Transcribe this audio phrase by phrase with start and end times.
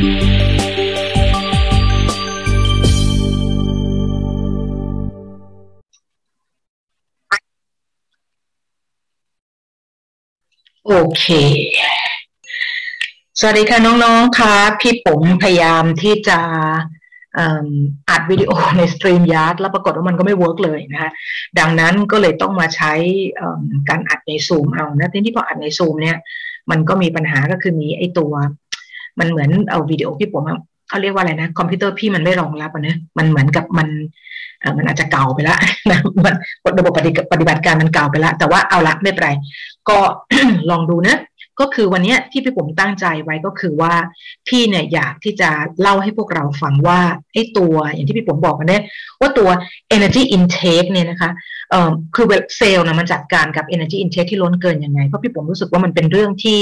[0.00, 0.08] โอเค
[13.38, 16.38] สวัสดีค่ะน้องๆค่ะพี่ผมพยายามที่จะ
[18.10, 21.10] อัดวิดีโอใน StreamYard แล้วปรากฏว่ามันก็ไม่ work เลยนะคะ
[21.58, 22.92] ดังนั้นก็เลยต้องมาใช้
[23.88, 26.16] การอัดในซูมเอานะทีนี้พออัดในซูมเนี่ย
[26.70, 28.32] มันก็มีปัญหาก็คือมีไอตัว
[29.18, 30.44] มันเหมือนเอาวิดีโอพี่ผม
[30.88, 33.88] เขาเรียกว่าอะไรนะ คอมพิวเตอร์พี่มันไม่รองรับนะมันเหมือนกับมัน
[34.76, 35.58] มันอาจจะเก่าไปแล้ว
[35.90, 36.34] นะมัน
[36.78, 36.92] ระบบ
[37.32, 39.30] ปฏิบัติการมันเก่าไปแล้วแต่ว่าเอาละไม่เป็นไร
[39.88, 39.98] ก็
[40.70, 41.16] ลองดูนะ
[41.60, 43.94] ก็คือวันนี้ที่พี่ผมตั้งใจไว้ก็คือว่า
[44.48, 47.00] พี่เนี่ยอยากที่จะเล่าให้พวกเราฟังว่า
[47.34, 48.82] ไอ้ตัวอย่างที่พี่ผมบอกกันเนี่ย
[49.20, 49.48] ว่าตัว
[49.96, 51.30] energy intake เนี่ยนะคะ
[51.70, 56.60] เอ่อคือเซลล์นะมันจัดการกับ energy intake ที่ล้นเกินยังไง เพราะพี่ผมรู้สึกว่ามันเป็นเรื่องที่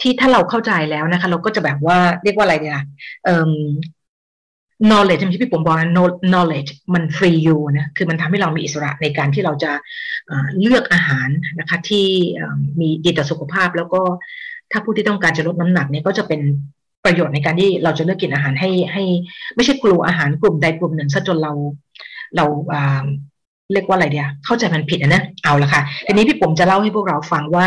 [0.00, 2.80] ที่ถ้าเราเข้าใจแล้วนะคะ เราก็จะแบบว่าเรียกว่าอะไรเนี่ย
[3.24, 3.52] เอ่อ
[4.88, 5.90] knowledge ที่พี่ผมบอกนะ
[6.32, 9.72] knowledge มัน free you นะ คือมันทำให้เรามีอิสระในการที่เราจะ
[10.60, 12.06] เลือกอาหารนะคะ ที่
[12.80, 14.02] มีดีต่อสุขภาพ แล้วก็
[14.72, 16.40] ถ้าผู้ที่ต้องการจะลดน้ำหนักเนี่ยก็จะเป็น
[17.04, 19.04] ประโยชน์ในการที่เราจะเลือกกินอาหารให้ให้
[19.54, 21.52] ไม่ใช่กลัวอาหารกลุ่มใดกลุ่มหนึ่งซะจนเรา
[22.36, 22.46] เรา
[23.72, 27.66] เรียกว่าอะไรเดียเข้าใจมันผิดนะ เอาละค่ะทีนี้พี่ผมจะเล่าให้พวกเราฟังว่า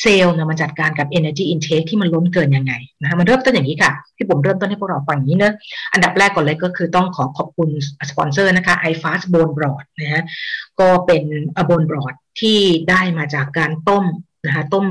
[0.00, 5.52] เซลล์นะมันจัดการกับ energy intake ที่มันล้นเกินยังไงนะคะมันเริ่มต้นอย่างนี้ค่ะ พี่ผมเริ่มต้นให้พวกเราฟังอย่างนี้เนะ
[5.92, 7.68] อันดับแรกก่อนเลยก็คือต้องขอขอบคุณ
[8.10, 10.22] สปอนเซอร์นะคะ iFast Bone Broth นะฮะ
[10.80, 11.22] ก็เป็น
[11.56, 12.58] อบนบรอดที่
[12.90, 14.04] ได้มาจากการต้ม
[14.46, 14.86] นะคะต้ม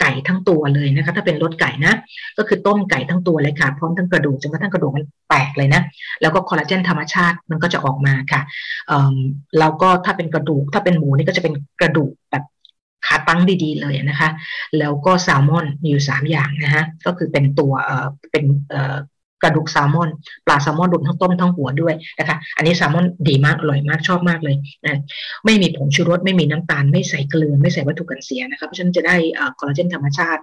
[0.00, 1.94] ไก่ทั้งตัวเลยนะคะ ถ้าเป็นรสไก่นะ
[2.38, 5.82] ก็คือต้มไก่ทั้งตัวเลยค่ะ พร้อมทั้งกระดูกจนกระทั่งกระดูกมันแตกเลยนะ
[6.22, 8.40] แล้วก็คอลลาเจนธรรมชาติมันก็จะออกมาค่ะ
[9.58, 12.44] แล้วก็ถ้าเป็นกระดูก ถ้าเป็นหมูนี่ก็จะเป็นกระดูกแบบ
[13.06, 14.28] ขาตั้งดีๆเลยนะคะ
[14.78, 17.72] แล้วก็แซลมอนมีอยู่สามอย่างนะฮะก็คือเป็นตัว
[18.32, 18.44] เป็น
[19.42, 20.10] กระดูกแซลมอน
[20.46, 25.00] ปลาแซลมอนรวมทั้งต้มทั้งหัวด้วยนะคะ อันนี้แซลมอนดีมากอร่อยมากชอบมากเลยนะ
[25.44, 29.16] ไม่มีผงชูรสไม่มีน้ำตาล ไม่ใส่เกลือไม่ใส่วัตถุกันเสียนะคะเพราะฉะนั้นจะได้
[29.58, 30.42] คอลลาเจนธรรมชาติ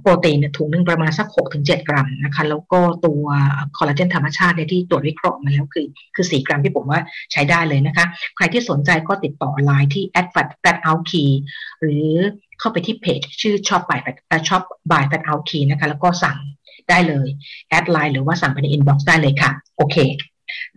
[0.00, 3.24] โปรตีนถุงหนึ่งประมาณสัก 6-7ถึงกรัมนะคะแล้วก็ตัว
[3.76, 7.00] คอลลาเจนธรรมชาติที่ตรวจวิเคราะห์มาแล้วคือ คือ 4 กรัมที่ผมว่า
[7.32, 8.06] ใช้ได้เลยนะคะ
[8.36, 11.30] ใครที่สนใจก็ติดต่อไลน์ที่ a d f a t fat out key
[11.80, 12.08] หรือ
[12.58, 14.00] เข้าไปที่เพจชื่อชอบบ่าย
[14.48, 16.38] ชอบบาย fat out key นะคะแล้วก็สั่ง
[16.90, 17.28] ได้เลย
[17.68, 19.96] แอดไลน์หรือว่าสั่งไปในอินบ็อกซ์ได้เลยค่ะ โอเค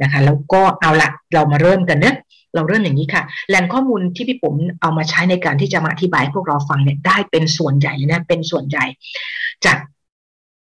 [0.02, 2.16] นะคะ แล้วก็เอาละเรามาเริ่มกันเนะ
[2.56, 8.86] เราเริ่มอย่างนี้ค่ะ แหล่งข้อมูลที่พี่ผมเอามาใช้ในการที่จะมาอธิบายพวกเราฟังเนี่ยได้เป็นส่วนใหญ่เลยนะเป็นส่วนใหญ่
[9.66, 9.78] จาก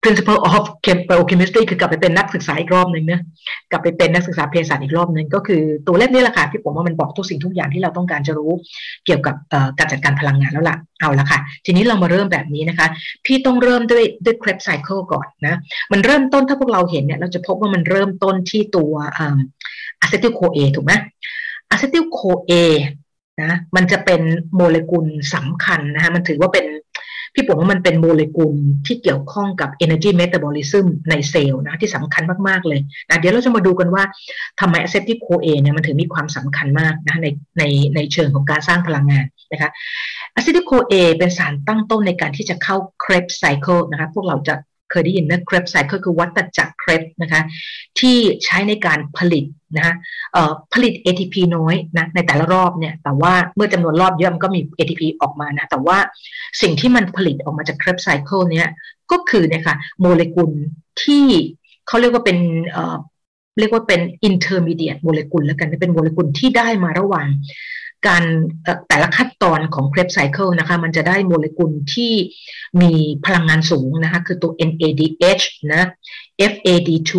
[0.06, 0.64] principle of
[1.10, 3.20] biochemistry คือกลับไปเป็นนักศึกษาอีกรอบหนึ่งนะ
[3.70, 8.52] กลับไปเป็นนักศึกษาเภสัชอีกรอบหนึ่งก็คือตัวเล่มนี้แหละค่ะที่ผมว่ามันบอกทุกสิ่งทุกอย่างที่เราต้องการจะรู้
[9.06, 9.34] เกี่ยวกับ
[9.78, 12.86] การจัดการพลังงานแล้วล่ะเอาละค่ะ ทีนี้เรามาเริ่มแบบนี้นะคะ
[13.26, 15.54] พี่ต้องเริ่มด้วยด้วย Krebs cycle ก่อนนะ
[15.92, 18.94] มันเริ่มต้นถ้าพวกเราเห็นเนี่ยเราจะพบว่ามันเริ่มต้นที่ตัว
[20.00, 20.92] acetyl CoA ถูกไหม
[21.70, 22.52] acetyl CoA
[23.42, 24.20] นะมันจะเป็น
[24.56, 26.66] โมเลกุลสำคัญนะคะมันถือว่าเป็น
[27.36, 28.52] พี่ผมว่ามันเป็นโมเลกุล
[28.86, 34.02] ที่เกี่ยวข้องกับ energy metabolism ในเซลล์นะที่สำคัญมาก ๆ เลยนะเดี๋ยวเราจะมาดูกันว่า
[34.60, 37.26] ทำไม acetyl CoA เนี่ยมันถึงมีความสำคัญมากนะใน
[37.58, 37.62] ใน
[37.94, 39.70] ในเชิงของการสร้างพลังงานนะคะ
[40.38, 40.70] a c e t ที่โค
[41.18, 44.54] เป็นสารตั้งต้นในการที่จะเข้า Krebs cycle นะคะพวกเราจะ
[45.00, 47.40] ยได้ยินนะ Krebs cycle คือวัฏจักร Krebs นะคะ
[47.98, 49.44] ที่ใช้ในการผลิต
[49.76, 49.94] นะคะ
[50.72, 55.98] ผลิต ATP น้อยนะในแต่ละรอบเนี่ย แต่ว่าเมื่อจำนวนรอบเยอะมันก็มี ATP ออกมานะ แต่ว่า
[56.62, 58.68] สิ่งที่มันผลิตออกมาจาก Krebs cycle เนี่ย
[59.10, 60.50] ก็คือเนี่ยค่ะโมเลกุล
[61.02, 61.24] ที่
[61.86, 62.38] เขาเรียกว่าเป็น
[63.58, 67.26] เรียกว่าเป็น intermediate โมเลกุลแล้วกันเป็นโมเลกุลที่ได้มาระหว่าง
[68.06, 68.22] การ
[68.88, 72.12] แต่ละขั้นตอนของ Krebs cycle นะคะมันจะได้โมเลกุลที่
[72.80, 72.92] มี
[73.26, 75.82] พลังงานสูงนะคะคือตัว NADH นะ
[76.52, 77.12] FAD2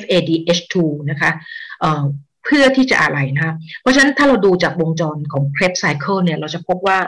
[0.00, 0.74] FADH2
[1.10, 1.30] นะคะ
[2.44, 6.98] เพื่อที่จะอะไรนะคะ เพราะฉะนั้นถ้าเราดูจากวงจรของ Krebs cycle เนี่ยเราจะพบว่า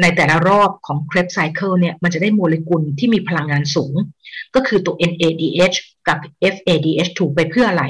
[0.00, 3.94] ในแต่ละรอบของ Krebs cycle เนี่ยมันจะได้โมเลกุลที่มีพลังงานสูง
[4.54, 5.76] ก็คือตัว NADH
[6.08, 6.18] กับ
[6.54, 7.84] FADH2 ไปเพื่ออะไร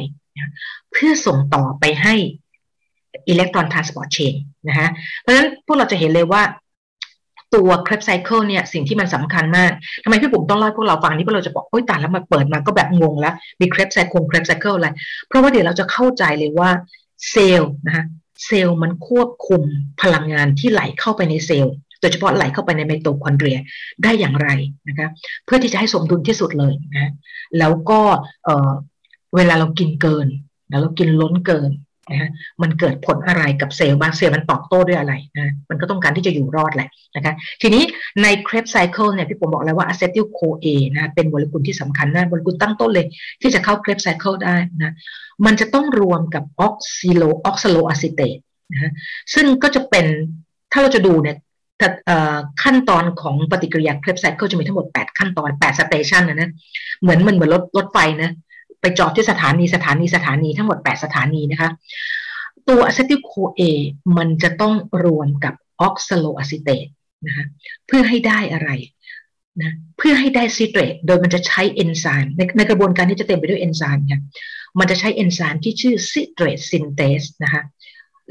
[0.92, 2.14] เพื่อส่งต่อไปให้
[3.28, 4.34] electron transport chain
[4.68, 4.88] นะฮะ
[5.20, 6.42] เพราะฉะนั้นพวกเราจะเห็นเลยว่า
[7.54, 9.72] ตัว Krebs cycle เนี่ยสิ่งที่มันสำคัญมาก
[10.04, 14.88] ทำไมพี่ผมต้องเล่าพวกเราฟังนี่พวกเราจะบอกโอ้ยตายแล้วมาเปิดมาก็แบบงงแล้ว มี Krebs cycle Krebs cycle อะไร
[15.28, 16.70] เพราะว่าเดี๋ยวเราจะเข้าใจเลยว่า
[17.30, 18.04] เซลล์นะคะ
[18.46, 19.62] เซลล์มันควบคุม
[20.02, 23.58] พลังงานที่ไหลเข้าไปในเซลล์โดยเฉพาะไหลเข้าไปในไมโตคอนเดรีย
[24.02, 24.48] ได้อย่างไร
[24.88, 25.08] นะคะ
[25.44, 27.12] เพื่อที่จะให้สมดุลที่สุดเลยนะ
[27.58, 28.00] แล้วก็
[29.36, 30.26] เวลาเรากินเกิน
[30.70, 31.70] แล้วเรากินล้นเกิน
[32.10, 32.30] นะ
[32.62, 37.82] มันเกิดผลอะไรกับเซลล์บางเซลล์มันตอบโต้ด้วยอะไรนะมันก็ต้องการที่จะอยู่รอดแหละนะคะทีนี้
[38.22, 43.06] ใน Krebs cycle เนี่ยพี่ผมบอกแล้วว่า acetyl CoA นะเป็นโมเลกุลที่สำคัญนะโมเลกุลตั้งต้นเลย
[43.42, 44.92] ที่จะเข้า Krebs cycle ได้นะ
[45.46, 48.38] มันจะต้องรวมกับ oxalo oxaloacetate
[48.72, 48.92] นะ
[49.34, 50.06] ซึ่งก็จะเป็น
[50.72, 51.36] ถ้าเราจะดูเนี่ย
[52.62, 56.48] ขั้นตอนของปฏิกิริยา Krebs cycle จะมีทั้งหมด 8 ขั้นตอน 8 station นะนะ
[57.02, 58.30] เหมือนมันเหมือนรถรถไฟนะ
[58.80, 61.70] ไปจอดที่สถานีสถานีสถานีทั้งหมด 8 สถานีนะคะ
[62.68, 63.60] ตัว acetyl CoA
[64.16, 66.86] มันจะต้องรวมกับ oxaloacetate
[67.26, 67.44] นะคะ
[67.86, 68.70] เพื่อให้ได้อะไร
[69.62, 74.20] นะเพื่อให้ได้ citrate โดยมันจะใช้เอนไซม์ในในกระบวนการที่จะเต็มไปด้วยเอนไซม์ค่ะ
[74.78, 77.62] มันจะใช้เอนไซม์ที่ชื่อ citrate synthase นะคะ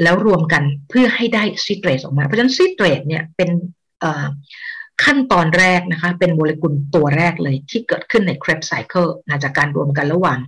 [0.04, 3.50] แล้วรวมกันเพื่อให้ได้ citrate ออกมา เพราะฉะนั้น citrate เนี่ยเป็น
[5.04, 10.40] ขั้นตอนแรกนะคะ เป็นโมเลกุลตัวแรกเลยที่เกิดขึ้นใน Krebs cycle นะจากการรวมกันระหว่าง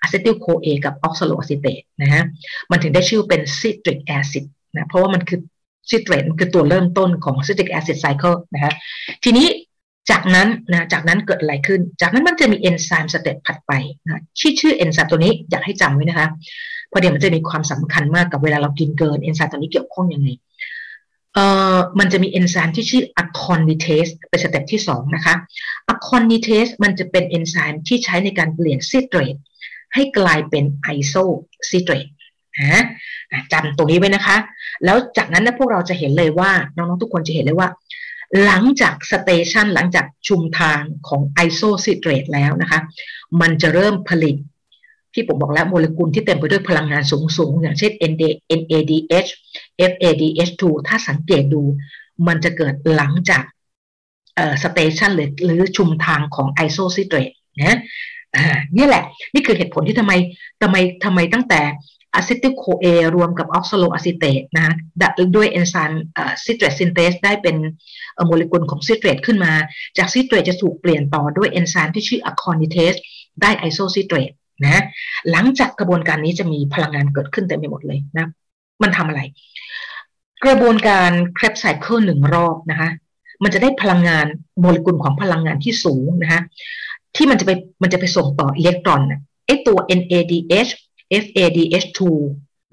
[0.00, 2.22] acetyl CoA กับ oxaloacetate นะฮะ
[2.70, 5.40] มันถึงได้ชื่อเป็น citric acid นะเพราะว่ามันคือ
[5.90, 8.72] citrate มันคือตัวเริ่มต้นของ citric acid cycle นะฮะ
[9.24, 9.46] ทีนี้
[10.10, 13.72] จากนั้นนะจากนั้นเกิดอะไรขึ้น จากนั้นมันจะมีเอนไซม์ step ถัดไป
[14.04, 16.28] นะชื่อชื่อเอนไซม์ตัวนี้อยากให้จำไว้นะคะ
[16.88, 20.28] เพราะเดี๋ยวมันจะมีความสำคัญมากกับเวลาเรากินเกินเอนไซม์ตัวนี้เกี่ยวข้องยังไง
[21.38, 25.34] เอ่อมันจะมีเอนไซม์ที่ชื่อ aconitase เป็น step ที่สองนะคะ
[25.88, 29.36] aconitase มันจะเป็นเอนไซม์ที่ใช้ในการเปลี่ยน citrate
[29.94, 32.06] ให้กลายเป็น isocitrate
[32.60, 32.82] นะ
[33.52, 34.36] จำตรงนี้ไว้นะคะ
[34.84, 37.68] แล้วจากนั้นนะพวกเราจะเห็นเลยว่า น้องๆทุกคนจะเห็นเลยว่า
[38.44, 42.80] หลังจาก station หลังจากชุมทางของ isocitrate แล้วนะคะ
[43.40, 44.36] มันจะเริ่มผลิต
[45.14, 47.92] พี่ปุ๋มบอกแล้วโมเลกุลที่เต็มไปด้วยพลังงานสูงสูงอย่างเช่น
[48.60, 49.30] NADH
[49.90, 51.62] FADH2 ถ้าสังเกตดู
[52.26, 53.44] มันจะเกิดหลังจาก
[54.62, 57.30] station หรือหรือชุมทางของ isocitrate
[57.62, 57.78] นะ
[58.36, 60.12] อ่านี่แหละ นี่คือเหตุผลที่ทำไม
[60.62, 61.62] ทำไมทำไมตั้งแต่
[62.14, 64.74] acetyl CoA รวมกับ oxaloacetate นะ
[65.36, 66.02] ด้วยเอนไซม์
[66.44, 67.56] citrate synthase ได้เป็น
[68.26, 69.52] โมเลกุลของ citrate ขึ้นมา
[69.98, 72.92] จาก citrate จะถูกเปลี่ยนต่อด้วยเอนไซม์ที่ชื่อ aconitase
[73.42, 74.30] ได้ isocitrate
[74.64, 74.82] นะ
[75.30, 78.26] หลังจากกระบวนการนี้จะมีพลังงานเกิดขึ้นเต็มไปหมดเลยนะ
[78.82, 79.20] มันทำอะไร
[80.44, 82.90] กระบวนการ Krebs cycle หนึ่งรอบนะคะ
[83.42, 84.26] มันจะได้พลังงาน
[84.60, 86.40] โมเลกุลของพลังงานที่สูงนะคะ
[87.16, 87.50] ที่มันจะไป
[87.82, 89.00] มันจะไปส่งต่ออิเล็กตรอน
[89.46, 90.70] ไอตัว NADH
[91.24, 92.00] FADH2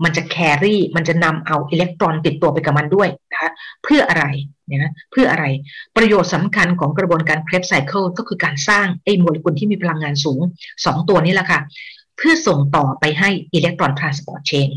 [0.04, 3.52] มันจะ carry มันจะนำเอาอิเล็กตรอนติดตัวไปกับมันด้วยนะคะ
[3.84, 4.26] เพื่ออะไร
[4.68, 5.46] เนี่ยนะเพื่ออะไร
[5.98, 10.40] ประโยชน์สำคัญของกระบวนการ Krebs cycle ก็คือการสร้างไอ้โมเลกุลที่มีพลังงานสูง
[10.76, 11.60] 2 ตัวนี้แหละค่ะ
[12.18, 14.70] เพื่อส่งต่อไปให้ electron transport chain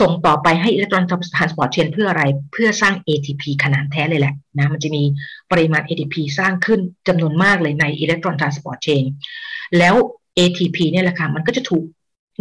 [0.00, 5.02] ส่งต่อไปให้ electron transport chain เพื่ออะไร เพื่อสร้าง ATP ขนานแท้เลยแหละนะมันจะมี
[5.50, 9.04] ปริมาณ ATP สร้างขึ้นจำนวนมากเลยใน electron transport chain
[9.78, 9.94] แล้ว
[10.38, 11.84] ATP เนี่ยแหละค่ะมันก็จะถูก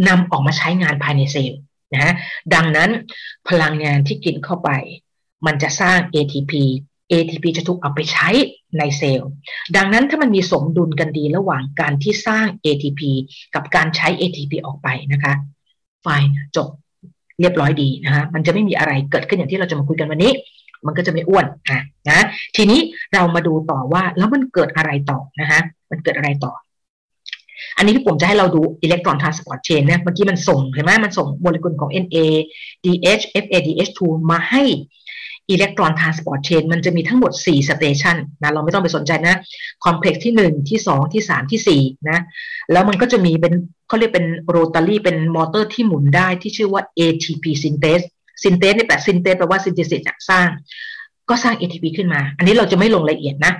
[0.07, 1.59] นำออกมาใช้งานภายในเซลล์
[1.95, 2.13] นะ
[2.53, 2.89] ดังนั้น
[3.49, 4.69] พลังงานที่กินเข้าไป
[5.45, 6.53] มันจะสร้าง ATP
[7.11, 8.29] ATP จะถูกเอาไปใช้
[8.77, 9.31] ในเซลล์
[9.75, 13.01] ดังนั้นถ้ามันมีสมดุลกันดีระหว่างการที่สร้าง ATP
[13.55, 15.33] กับการใช้ ATP ออกไปนะคะ
[16.03, 16.07] ไฟ
[16.55, 16.69] จบ
[17.39, 20.31] เรียบร้อยดีนะคะมันจะไม่มีอะไรเกิดขึ้นอย่างที่เราจะมาคุยกันวันนี้
[20.85, 21.79] มันก็จะไม่อ้วนอะ
[22.09, 22.25] นะ
[22.55, 22.79] ทีนี้
[23.13, 25.59] เรามาดูต่อว่าแล้วมันเกิดอะไรต่อนะคะ
[25.91, 26.53] มันเกิดอะไรต่อ
[27.77, 33.99] อันนี้พี่ปุ๋มจะให้เราดู electron transport chain นี่ยเมื่อกี้มันส่งเห็นไหมมันส่งโมเลกุลของ NADH FADH2
[34.31, 34.63] มาให้
[35.51, 39.35] electron transport chain มันจะมีทั้งหมด 4 station นะเราไม่ต้องไปสนใจนะ
[39.85, 42.19] complex ที่ 1 ที่ 2 ที่ 3 ที่ 4 นะ
[42.71, 43.53] แล้วมันก็จะมีเป็น
[43.87, 48.05] เขาเรียกเป็นโรตารี่เป็นมอเตอร์ที่หมุนได้ที่ชื่อว่า ATP synthase
[48.43, 50.47] synthase นี่แปล synthase แปลว่า synthesis สร้าง
[51.29, 53.53] ก็สร้าง ATP ขึ้นมา อันนี้เราจะไม่ลงรายละเอียดนะ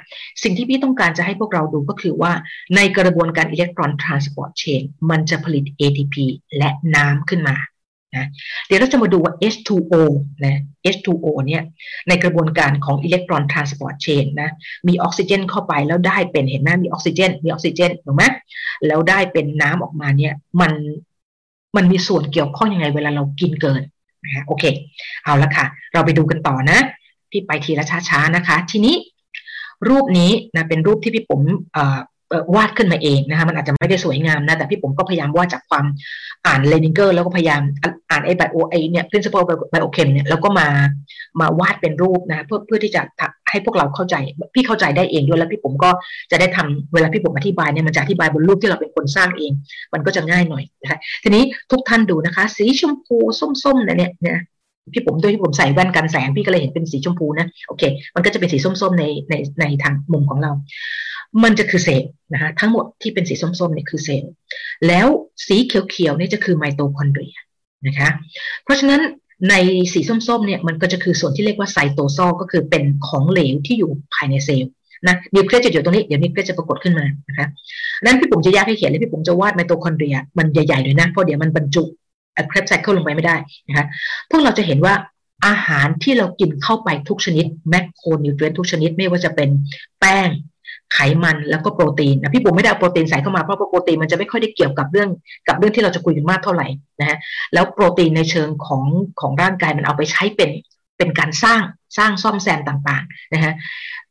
[0.44, 2.32] สิ่งที่พี่ต้องการจะให้พวกเราดูก็คือว่า
[2.76, 6.16] ในกระบวนการ electron transport chain มันจะผลิต ATP
[6.58, 7.56] และน้ำขึ้นมา
[8.16, 8.26] นะ
[8.68, 9.94] เดี๋ยวเราจะมาดูว่า H2O
[10.46, 10.60] นะ
[10.96, 11.64] H2O เนี่ย
[12.08, 14.50] ในกระบวนการของ electron transport chain นะ
[14.88, 18.24] มีออกซิเจนเข้าไปแล้วได้เป็นเห็นไหมมีออกซิเจน มีออกซิเจนถูกไหม
[18.88, 20.72] แล้วได้เป็นน้ำออกมาเนี่ยมัน
[21.76, 23.82] มันมีส่วนเกี่ยวข้องยังไงเวลาเรากินเกิน
[24.24, 24.64] นะโอเค
[25.24, 26.80] เอาละค่ะ เราไปดูกันต่อนะ
[27.32, 28.96] พี่ไปทีละช้าๆนะคะ ทีนี้
[29.90, 31.42] รูปนี้นะเป็นรูปที่พี่ปุ๋ม
[32.56, 35.86] วาดขึ้นมาเองนะคะมันอาจจะไม่ได้สวยงามนะ แต่พี่ผมก็พยายามวาดจากความ
[36.46, 37.62] อ่านเลนิงเกอร์ แล้วก็พยายาม
[38.10, 40.68] อ่านไอ้ไบโอไอเนี่ย principle ไบโอเคมเนี่ยแล้วก็มา
[41.40, 43.02] มาวาดเป็นรูปนะเพื่อเพื่อที่จะ
[43.50, 44.16] ให้พวกเราเข้าใจ
[44.56, 45.90] พี่เข้าใจได้เองด้วยแล้วพี่ผมก็
[46.32, 49.52] จะได้ทำเวลาพี่ผมอธิบายเนี่ยมันจะอธิบายบนรูปที่เราเป็นคนสร้างเอง
[49.94, 53.18] มันก็จะง่ายหน่อยนะคะทีนี้ทุกท่านดูนะคะ สีชมพู
[53.64, 54.40] ส้มๆเนี่ยเนี่ย
[54.94, 57.84] พี่ผมด้วยที่ผมใส่แว่นกันแสงพี่ก็เลยเห็นเป็นสีชมพูนะโอเค
[58.16, 60.52] มันก็จะเป็นสีส้มๆในในในทางมุมของเรา
[61.44, 64.32] มันจะคือเซลล์นะคะทั้งหมดที่เป็นสีส้มๆเนี่ยคือเซลล์
[64.88, 65.08] แล้ว
[65.48, 67.36] สีเขียวๆนี่จะคือไมโตคอนเดรีย
[67.88, 68.10] นะคะ
[68.64, 69.02] เพราะฉะนั้น
[69.50, 69.56] ใน
[69.94, 74.72] สีส้มๆเนี่ยมันก็จะคือส่วนที่เรียกว่า cytosol ก็คือเป็นของเหลวที่อยู่ภายในเซลล์
[75.08, 77.48] นะนิวเคลียสจะอยู่ตรงนี้เดี๋ยวนิวเคลียสจะปรากฏขึ้นมานะคะ
[78.04, 81.84] นั้นพี่ปุ๋มจะแยกให้เขียนเลยพี่ปุ๋มจะวาดไมโตคอนเดรีย มันใหญ่ๆเลยนะเพราะเดี๋ยวมันบรรจุ
[82.48, 83.36] Krebs cycle ลงไปไม่ได้
[83.68, 83.86] นะคะ
[84.30, 84.94] พวกเราจะเห็นว่า
[85.48, 89.50] อาหารที่เรากินเข้าไปทุกชนิดแมคโครนิวเทรนทุกชนิดไม่ว่าจะเป็น
[90.00, 90.30] แป้ง
[90.94, 95.10] ไขมันแล้วก็โปรตีนนะพี่ปุ๋มไม่ได้เอาโปรตีนใส่เข้ามาเพราะโปรตีนมันจะไม่ค่อยได้เกี่ยวกับเรื่อง
[95.48, 96.68] กับเรื่องที่เราจะคุยกันมากเท่าไหร่
[97.00, 97.18] นะฮะ
[97.54, 98.84] แล้วโปรตีนในเชิงของ
[99.20, 100.50] ของร่างกายมันเอาไปใช้เป็น
[100.98, 101.62] เป็นการสร้าง
[101.98, 103.54] สร้างซ่อมแซมต่างๆนะฮะ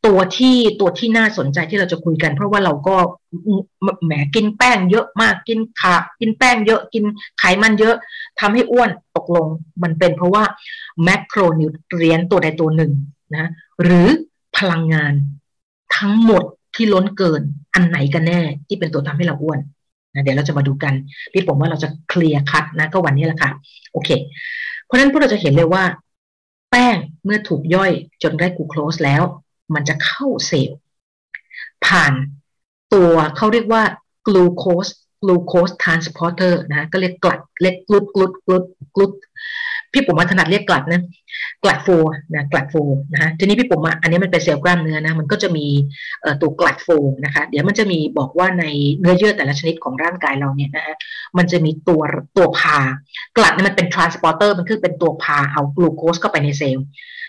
[0.07, 2.97] ตัวที่ตัวที่น่าสนใจที่เราจะคุยกัน เพราะว่าเราก็
[4.05, 7.05] แหมกินแป้งเยอะมากกินขากินแป้งเยอะกิน
[7.39, 7.97] ไขมันเยอะ
[8.41, 9.47] ทำให้อ้วนตกลง
[9.83, 10.45] มันเป็นเพราะว่า
[11.05, 12.93] แมคโครนิวเทรียนตัวใดตัวหนึ่ง
[13.37, 13.51] นะ
[13.83, 14.07] หรือ
[14.57, 15.13] พลังงาน
[15.97, 17.43] ทั้งหมดที่ล้นเกิน
[17.75, 19.59] อันไหนกันแน่ที่เป็นตัวทำให้เราอ้วน
[20.15, 20.95] นะเดี๋ยวเราจะมาดูกัน
[21.33, 23.51] พี่ผมว่าเราจะเคลียร์คัดนะก็วันนี้แหละค่ะ
[23.93, 24.11] โอเค
[24.85, 25.83] เพราะฉะนั้นพวกเราจะเห็นเลยว่า
[26.77, 27.93] ป้งเมื่อถูกย่อย
[28.23, 29.23] จนได้กูโคลสแล้ว
[29.75, 30.79] มันจะเข้าเซลล์
[31.87, 32.13] ผ่าน
[32.95, 33.83] ตัวเขาเรียกว่า
[34.27, 34.87] glucose
[35.23, 39.13] glucose transporter นะก็เรียก GLUT เรียก GLUT GLUT GLUT GLUT
[39.93, 41.03] พี่ปุ๋มมาถนัดเรียก GLUT นะ
[41.65, 41.89] GLUT four
[42.35, 42.75] นะ GLUT four
[43.13, 45.67] นะฮะทีนี้พี่ปุ๋มอันนี้มันเป็นเซลล์กล้ามเนื้อนะมันก็จะมี
[46.43, 46.89] ตัว GLUT four
[47.25, 48.65] นะคะ เดี๋ยวมันจะมีบอกว่าใน
[49.01, 50.97] เนื้อเยื่อแต่ละชนิดของร่างกายเราเนี่ยนะฮะ
[51.39, 52.03] มันจะมีตัว
[52.37, 52.79] ตัวพา
[53.37, 56.85] GLUT เนี่ยมันเป็น transporter มันคือเป็นตัวพาเอากลูโคสเข้าไปในเซลล์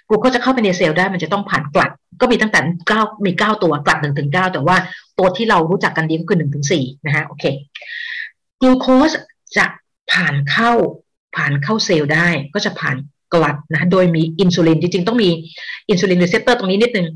[0.07, 1.91] กลูโคสจะเข้าไปในเซลล์ได้มันจะต้องผ่าน GLUT
[2.21, 4.77] ก็มีตั้งแต่เก้ามีเก้าตัว GLUT หนึ่งถึงเก้าแต่ว่า
[5.17, 7.45] ตัวที่เรารู้จักกันดีก็คือหนึ่งถึงสี่นะฮะโอเค
[8.61, 9.11] กลูโคส
[9.57, 9.65] จะ
[10.11, 10.71] ผ่านเข้า
[11.37, 12.97] ผ่านเข้าเซลล์ได้ก็จะผ่าน
[13.33, 15.29] GLUT นะโดยมีอินซูลินจริงๆต้องมี
[15.89, 17.07] insulin receptor ตรงนี้นิดนึง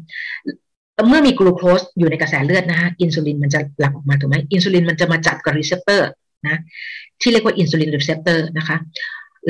[1.08, 6.10] เมื่อมีกลูโคสอยู่ในกระแสเลือดนะฮะอินซูลินมันจะหลั่งออกมาถูกไหมอินซูลินมันจะมาจับกับ receptor
[6.48, 6.58] นะ
[7.22, 8.78] ที่เรียกว่า insulin receptor นะคะ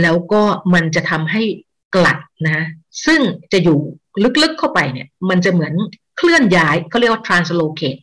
[0.01, 0.41] แล้วก็
[0.73, 1.43] มันจะทำให้
[1.95, 2.65] GLUT นะ
[3.05, 3.79] ซึ่งจะอยู่
[4.43, 5.73] ลึกๆเข้าไปเนี่ย มันจะเหมือน
[6.17, 7.99] เคลื่อนย้ายเขาเรียกว่า translocate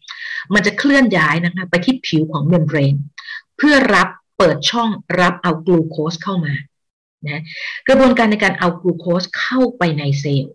[0.54, 2.94] มันจะเคลื่อนย้ายนะคะไปที่ผิวของ membrane
[3.56, 4.08] เพื่อรับ
[4.38, 4.88] เปิดช่อง
[5.20, 6.54] รับเอากลูโคสเข้ามา
[7.26, 7.42] นะ
[7.88, 10.52] กระบวนการในการเอากลูโคสเข้าไปในเซลล์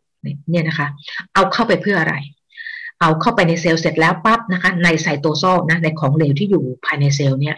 [0.49, 0.87] เนี่ยนะคะ
[1.33, 2.15] เอาเข้าไปเพื่ออะไร
[2.99, 7.55] เอาเข้าไปในเซลล์เสร็จแล้วปั๊บนะคะ ใน cytosol นะในของเหลวที่อยู่ภายในเซลล์เนี่ย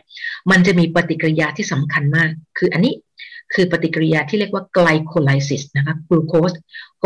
[0.51, 2.94] มันจะมีปฏิกิริยาที่สำคัญมาก คืออันนี้
[3.53, 6.51] คือปฏิกิริยาที่เรียกว่า glycolysis นะคะกลูโคส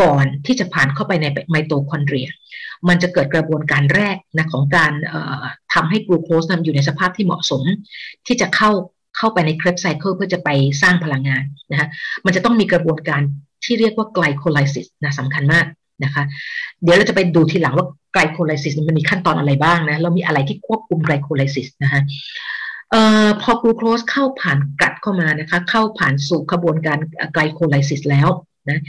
[0.00, 2.28] ก่อนที่จะผ่านเข้าไปในไมโตคอนเดรีย
[2.88, 4.92] มันจะเกิดกระบวนการแรกนะของการ
[5.74, 7.62] ทำให้กลูโคสอยู่ในสภาพที่เหมาะสม
[8.26, 8.70] ที่จะเข้า
[9.20, 10.48] เข้าไปใน Krebs cycle เพื่อจะไป
[10.82, 11.88] สร้างพลังงานนะคะ
[12.24, 13.22] มันจะต้องมีกระบวนการ
[13.64, 15.66] ที่เรียกว่า glycolysis นะสำคัญมาก
[16.04, 16.22] นะคะ
[16.82, 22.00] เดี๋ยวเราจะไปดูทีหลังว่า glycolysis มันมีขั้นตอนอะไรบ้างนะแล้วมีอะไรที่ควบคุม glycolysis นะคะ
[22.90, 26.98] เอ่อพอกลูโคสเข้าผ่าน GLUT เข้ามานะคะ เข้าผ่านสู่กระบวนการ
[27.32, 28.28] glycolysis แล้ว
[28.70, 28.80] นะ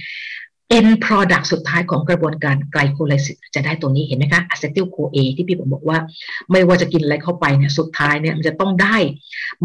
[0.77, 5.97] end product สุดท้ายของกระบวนการ glycolysis จะได้ตัวนี้เห็นไหมคะ acetyl-CoA ที่ที่ผมบอกว่า
[6.51, 8.97] ไม่ว่าจะกินอะไรเข้าไปเนี่ยสุดท้ายเนี่ยมันจะต้องได้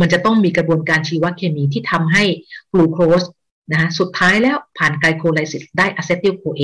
[0.01, 2.25] มันจะต้องมีกระบวนการชีวเคมีที่ทำให้
[2.73, 3.23] กลูโคส
[3.73, 6.63] นะสุดท้ายแล้วผ่าน glycolysis ได้ acetyl-CoA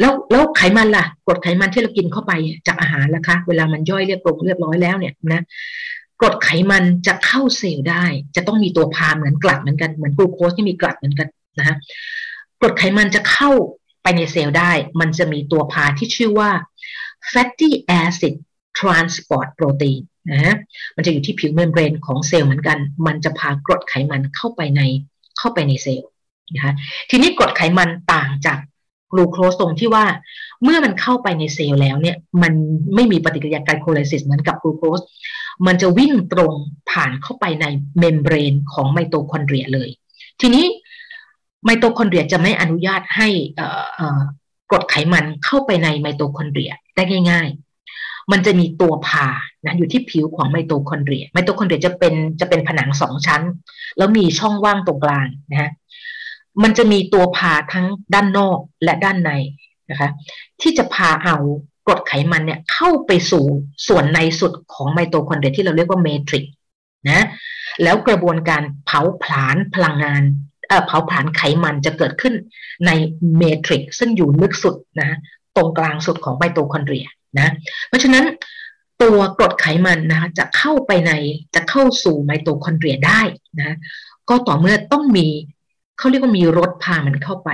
[0.00, 2.32] แล้วแล้วไขมันล่ะกรดไขมันที่เรากินเข้าไป
[2.66, 5.42] จากอาหารล่ะคะ เวลามันย่อยเรียบร้อยเรียบร้อยแล้วเนี่ยนะ
[6.20, 8.04] กรดไขมันจะเข้าเซลล์ได้
[8.36, 11.28] จะต้องมีตัวพาเหมือน GLUT เหมือนกันเหมือนกลูโคสที่มี GLUT เหมือนกัน
[11.58, 11.76] นะฮะ
[12.60, 13.50] กรดไขมันจะเข้า
[14.02, 16.50] ไปในเซลล์ได้ มันจะมีตัวพาที่ชื่อว่า
[17.32, 17.70] fatty
[18.00, 18.34] acid
[18.78, 20.00] transport protein
[20.32, 20.56] นะ
[20.96, 24.80] มันจะอยู่ที่ผิว membrane ของเซลล์เหมือนกัน มันจะพากรดไขมันเข้าไปใน
[25.38, 26.08] เข้าไปในเซลล์
[26.54, 26.72] นะคะ
[27.10, 28.58] ทีนี้กรดไขมันต่างจาก
[29.12, 30.04] กลูโคสตรงที่ว่า
[30.64, 32.52] เมื่อมันเข้าไปในเซลล์แล้วเนี่ยมัน
[32.94, 35.00] ไม่มีปฏิกิริยา glycolysis เหมือนกับกลูโคส
[35.66, 36.52] มันจะวิ่งตรง
[36.90, 37.66] ผ่านเข้าไปใน
[38.00, 39.88] membrane ของไมโตคอนเดรียเลย
[40.40, 40.64] ทีนี้
[41.66, 43.28] ไมโตคอนเดรียจะไม่อนุญาตให้
[44.70, 47.48] กรดไขมันเข้าไปในไมโตคอนเดรียได้ง่าย
[47.90, 49.28] ๆ มันจะมีตัวพา
[49.64, 53.42] นะอยู่ที่ผิวของไมโตคอนเดรีย ไมโตคอนเดรียจะเป็นจะเป็นผนังสองชั้น
[53.96, 55.70] แล้วมีช่องว่างตรงกลางนะฮะ
[56.62, 59.30] มันจะมีตัวพาทั้งด้านนอกและด้านใน
[59.90, 60.08] นะคะ
[60.60, 61.36] ที่จะพาเอา
[61.86, 63.44] กรดไขมันเนี่ยเข้าไปสู่
[63.88, 66.44] ส่วนในสุดของไมโตคอนเดรียที่เราเรียกว่า matrix
[67.10, 67.26] นะ
[67.82, 70.22] แล้วกระบวนการเผาผลาญพลังงาน
[70.86, 72.34] เผาผลาญไขมันจะเกิดขึ้น
[72.86, 72.90] ใน
[73.36, 75.18] matrix ซึ่งอยู่ลึกสุดนะ
[75.56, 77.06] ตรงกลางสุดของไมโตคอนเดรีย
[77.38, 77.48] นะ
[77.88, 78.24] เพราะฉะนั้น
[79.02, 81.12] ตัวกรดไขมันนะคะจะเข้าไปใน
[81.54, 83.22] จะเข้าสู่ไมโตคอนเดรียได้
[83.60, 83.76] นะ
[84.28, 85.26] ก็ต่อเมื่อต้องมี
[85.98, 87.50] เขาเรียกว่ามีรถพามันเข้าไป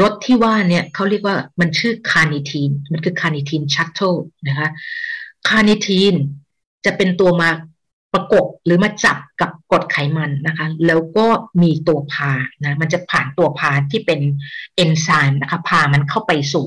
[0.00, 4.14] รถที่ว่าเนี่ยเขาเรียกว่ามันชื่อ carnitine มันคือ carnitine shuttle
[4.48, 4.68] นะคะ
[5.48, 6.14] carnitine
[6.84, 7.48] จะเป็นตัวมา
[8.14, 11.26] ประกบหรือมาจับกับกรดไขมันนะคะ แล้วก็
[11.62, 12.32] มีตัวพา
[12.64, 14.20] นะ มันจะผ่านตัวพาที่เป็น
[14.76, 16.66] เอนไซม์นะคะ พามันเข้าไปสู่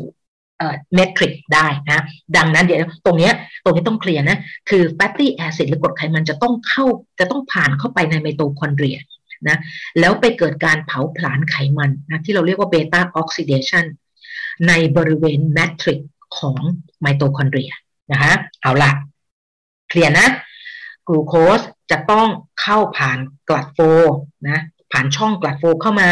[0.96, 2.04] matrix ได้นะ
[2.38, 3.32] ดังนั้นเดี๋ยวตรงนี้
[3.64, 4.38] ตรงนี้ต้องเคลียร์นะ
[4.70, 6.86] คือ fatty acid หรือกรดไขมันจะต้องเข้า
[7.20, 8.98] จะต้องผ่านเข้าไปในไมโตคอนเดรีย
[9.48, 9.58] นะ
[10.00, 13.86] แล้วไปเกิดการเผาผลาญไขมันนะที่เราเรียกว่า beta oxidation
[14.68, 16.00] ในบริเวณ matrix
[16.38, 16.62] ของ
[17.02, 17.72] ไมโตคอนเดรีย
[18.12, 18.92] นะคะเอาละ
[19.90, 20.28] เคลียร์นะ
[21.10, 21.60] กลูโคส
[21.92, 22.28] จะต้อง
[22.62, 23.18] เข้าผ่าน
[23.50, 23.80] GLUT4
[24.50, 24.60] นะ
[24.92, 26.10] ผ่านช่อง GLUT4 เข้ามา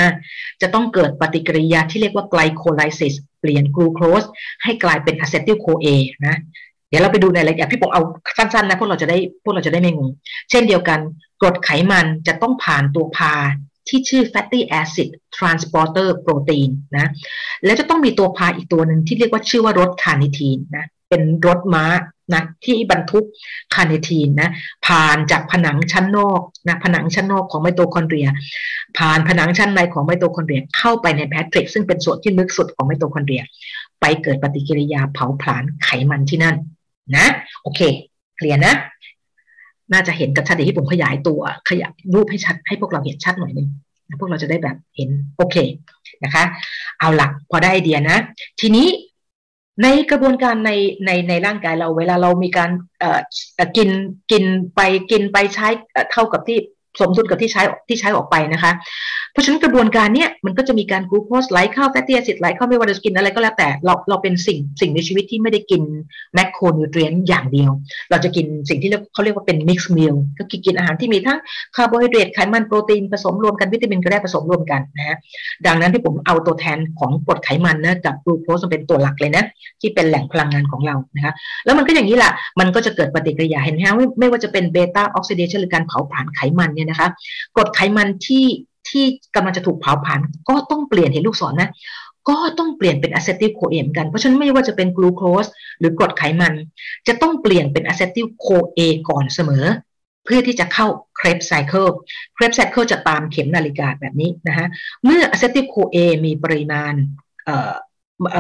[0.62, 4.24] จะต้องเกิดปฏิกิริยาที่เรียกว่า glycolysisเปลี่ยนกลูโคส
[4.64, 5.88] ให้กลายเป็น acetyl-CoA
[6.28, 6.36] นะ
[6.90, 8.02] เดี๋ยวเราไปดูในรายละเอียดที่ผมเอา
[8.38, 10.10] สั้นๆนะพวกเราจะได้พวกเราจะได้ไม่งง
[10.50, 11.00] เช่นเดียวกัน
[11.42, 13.34] กรดไขมันจะต้องผ่านตัวพา
[13.88, 17.08] ที่ชื่อ fatty acid transporter protein นะ
[17.66, 21.86] แล้วจะต้องมีตัวพาอีกตัวหนึ่งที่เรียกว่าชื่อว่ารถ carnitine นะ เป็นรถม้า
[22.34, 23.26] นะที่บรรทุก
[23.76, 24.50] carnitine นะ
[24.86, 28.28] ผ่านจากผนังชั้นนอกนะผนังชั้นนอกของไมโตคอนเดรีย
[28.98, 33.44] ผ่านผนังชั้นในของไมโตคอนเดรียเข้าไปใน matrix ซึ่งเป็นส่วนที่ลึกสุดของไมโตคอนเดรีย
[34.02, 36.56] ไปเกิดปฏิกิริยาเผาผลาญไขมันที่นั่น
[37.16, 37.26] นะ
[37.62, 37.82] โอเค
[38.38, 38.74] เคลียร์นะ
[39.94, 43.68] น่าจะเห็นกับชัดเดี๋ยวที่ผมขยายตัวขยายรูปให้ชัดให้พวกเราเห็นชัดหน่อยนึง
[44.20, 45.56] พวกเราจะได้แบบเห็นโอเค
[46.24, 46.44] นะคะ
[47.00, 48.18] เอาหลักพอได้ไอเดียนะ
[48.62, 48.88] ทีนี้
[49.84, 50.72] ในกระบวนการใน
[51.06, 52.72] ในในร่างกายเราเวลาเรามีการ
[53.78, 53.90] กิน
[54.32, 54.44] กิน
[54.76, 54.82] ไป
[55.12, 55.68] กินไปใช้
[56.12, 56.60] เท่ากับที่
[57.00, 58.72] สมดุลกับที่ใช้ที่ใช้ออกไปนะคะ
[59.32, 65.82] เพราะฉะนั้นกระบวนการเนี้ยมันก็จะมีการกลูโคสไหลเข้า fatty acid ไหลเข้าไม่ว่าจะกินอะไรก็แล้วแต่เราเราเป็นสิ่งสิ่งมีชีวิตที่ไม่ได้กิน
[66.34, 67.72] macronutrient อย่างเดียว
[68.10, 71.40] เราจะกินสิ่งที่เขาเรียกว่าเป็น mixed meal ก็คือกินอาหารที่มีทั้ง
[71.76, 75.18] คาร์โบไฮเดรตไขมันโปรตีนผสมรวมกันวิตามินก็ได้ผสมรวมกันนะฮะ
[75.66, 79.44] ดังนั้นที่ผมเอาตัวแทนของกรดไขมันนะกับกลูโคสเป็นตัวหลักเลยนะ
[79.82, 81.34] ที่เป็นแหล่งพลังงานของเรานะคะ
[81.66, 83.82] แล้วมันก็อย่างนี้แหละมันก็จะเกิดปฏิกิริยาเห็นไหม
[84.20, 87.08] ไม่ว่าจะเป็น beta oxidation หรือการเผาผลาญไขมันเนี่ยนะคะ
[87.56, 88.46] กรดไขมันที่
[88.90, 91.70] ที่กำลังจะถูกเผาผลาญก็ต้องเปลี่ยนเห็นลูกศรนะ
[92.30, 95.46] ก็ต้องเปลี่ยนเป็น acetyl-CoA เหมือนกัน เพราะฉะนั้นไม่ว่าจะเป็นกลูโคส
[95.80, 96.54] หรือกรดไขมัน
[97.08, 99.66] จะต้องเปลี่ยนเป็น acetyl-CoA ก่อนเสมอ
[100.26, 100.88] เพื่อที่จะเข้า
[101.18, 101.88] Krebs cycle
[102.36, 104.68] Krebs cycle จะตามเข็มนาฬิกาแบบนี้นะฮะ
[105.04, 106.94] เมื่อ acetyl-CoA มีปริมาณ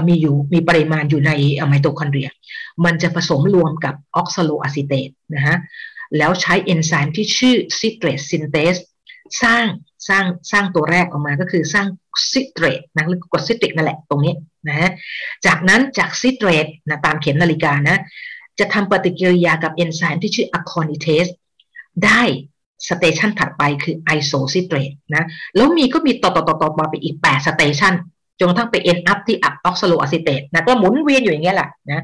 [0.07, 1.31] มีอยู่มีปริมาณอยู่ใน
[1.67, 2.29] ไมโตคอนเดรีย
[2.85, 5.55] มันจะผสมรวมกับ oxaloacetate นะฮะ
[6.17, 8.75] แล้วใช้เอนไซม์ที่ชื่อ citrate synthase
[9.43, 9.65] สร้าง
[10.07, 11.87] สร้างสร้างตัวแรกออกมาก็คือสร้าง
[12.31, 14.33] citrate นะหรือกรดซิตริกนั่นแหละตรงนี้
[14.67, 14.89] นะฮะ
[15.45, 17.97] จากนั้นจาก citrate นะตามเข็มนาฬิกานะ
[18.59, 21.25] จะทำปฏิกิริยากับเอนไซม์ที่ชื่อ aconitase
[22.05, 22.21] ได้
[22.89, 25.23] station ถัดไปคือ isocitrate นะ
[25.55, 27.93] แล้วมีก็มีต่อต่อต่อต่อมาไปอีก 8 station
[28.39, 32.03] จนกระทั่งไป end up ที่ up oxaloacetate นะก็หมุนเวียนอยู่อย่างเงี้ยแหละนะ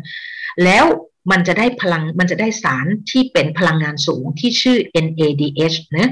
[0.63, 0.85] แล้ว
[1.31, 6.09] มันจะได้พลังมันจะได้สารที่เป็นพลังงานสูงที่ชื่อ NADH นะ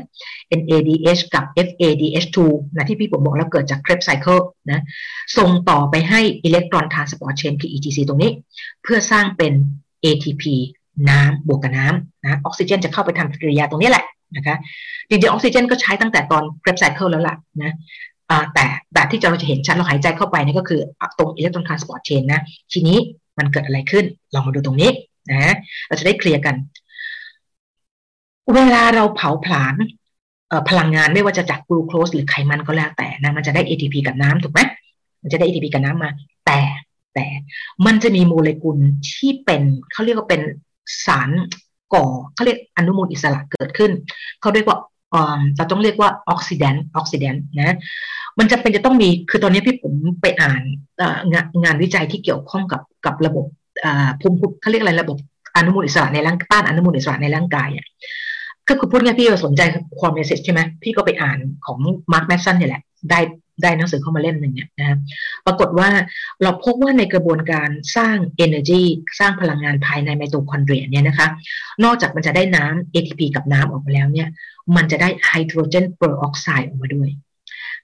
[0.60, 2.38] NADH กับ FADH2
[2.76, 4.82] นะที่พี่ผมบอกแล้วเกิดจาก Krebs cycle นะ
[5.38, 8.32] ส่งต่อไปให้ electron transport chain คือ ETC ตรงนี้
[8.84, 9.54] เพื่อสร้างเป็น
[10.06, 10.44] ATP
[11.10, 14.56] นะบวกกับน้ำนะออกซิเจนจะเข้าไปทำปฏิกิริยาตรงนี้แหละนะคะ
[15.10, 17.74] จริงๆออกซิเจนก็ใช้ตั้งแต่ตอน Krebs cycle แล้วล่ะนะ
[18.54, 20.82] แต่แต่ที่เราจะเห็นชัดเราหายใจเข้าไปนี่ก็คือ
[21.18, 22.98] ตรง electron transport chain นะทีนี้
[23.42, 24.92] มันเกิดอะไรขึ้น ลองมาดูตรงนี้
[25.32, 25.54] นะ
[25.88, 26.56] เราจะได้ clear กัน
[28.56, 29.76] เวลาเราเผาผลาญ
[30.70, 34.62] พลังงานไม่ว่าจะจากกลูโคสหรือไขมันก็แล้วแต่นะมันจะได้ ATP กับน้ำถูกไหม
[35.22, 36.12] มันจะได้ ATP กับน้ำมา
[36.46, 36.60] แต่
[37.14, 37.28] แต่
[37.86, 38.78] มันจะมีโมเลกุล
[39.12, 40.42] ที่เป็นเขาเรียกว่าเป็น
[41.06, 41.30] สาร
[41.94, 43.92] ก่อเขาเรียกอนุมูลอิสระเกิดขึ้น
[44.42, 44.78] เขาเรียกว่า
[45.58, 47.76] เราต้องเรียกว่าออกซิแดนต์ออกซิแดนต์นะ
[48.40, 50.62] มันจะเป็นจะต้องมีคือตอนนี้พี่ผมไปอ่าน
[51.32, 53.46] งานงานวิจัยที่เกี่ยวข้องกับกับระบบ
[54.22, 55.18] ภูมิคุ้มเขาเรียกอะไรระบบ
[55.56, 57.88] อนุมูลอิสระในร่างต้านอนุมูลอิสระในร่างกายอะ
[58.68, 59.62] ก็คือพูดง่ายพี่สนใจ
[60.00, 61.80] ความเมสเซจใช่ไหมพี่ก็ไปอ่านของ
[62.14, 63.20] Mark Mattson เนี่ยแหละ ได้
[63.62, 64.98] ได้หนังสือเข้ามาเล่มหนึ่งเนี่ยนะ
[65.46, 65.90] ปรากฏว่า
[66.44, 68.84] เราพบว่าในกระบวนการสร้าง energy
[69.20, 71.28] สร้างพลังงานภายในไมโตคอนเดรียเนี่ยนะคะ
[71.84, 74.28] นอกจากมันจะได้น้ำ ATP กับน้ำออกมาแล้วเนี่ย
[74.76, 77.10] มันจะได้ไฮโดรเจนเปอร์ออกไซด์ออกมาด้วย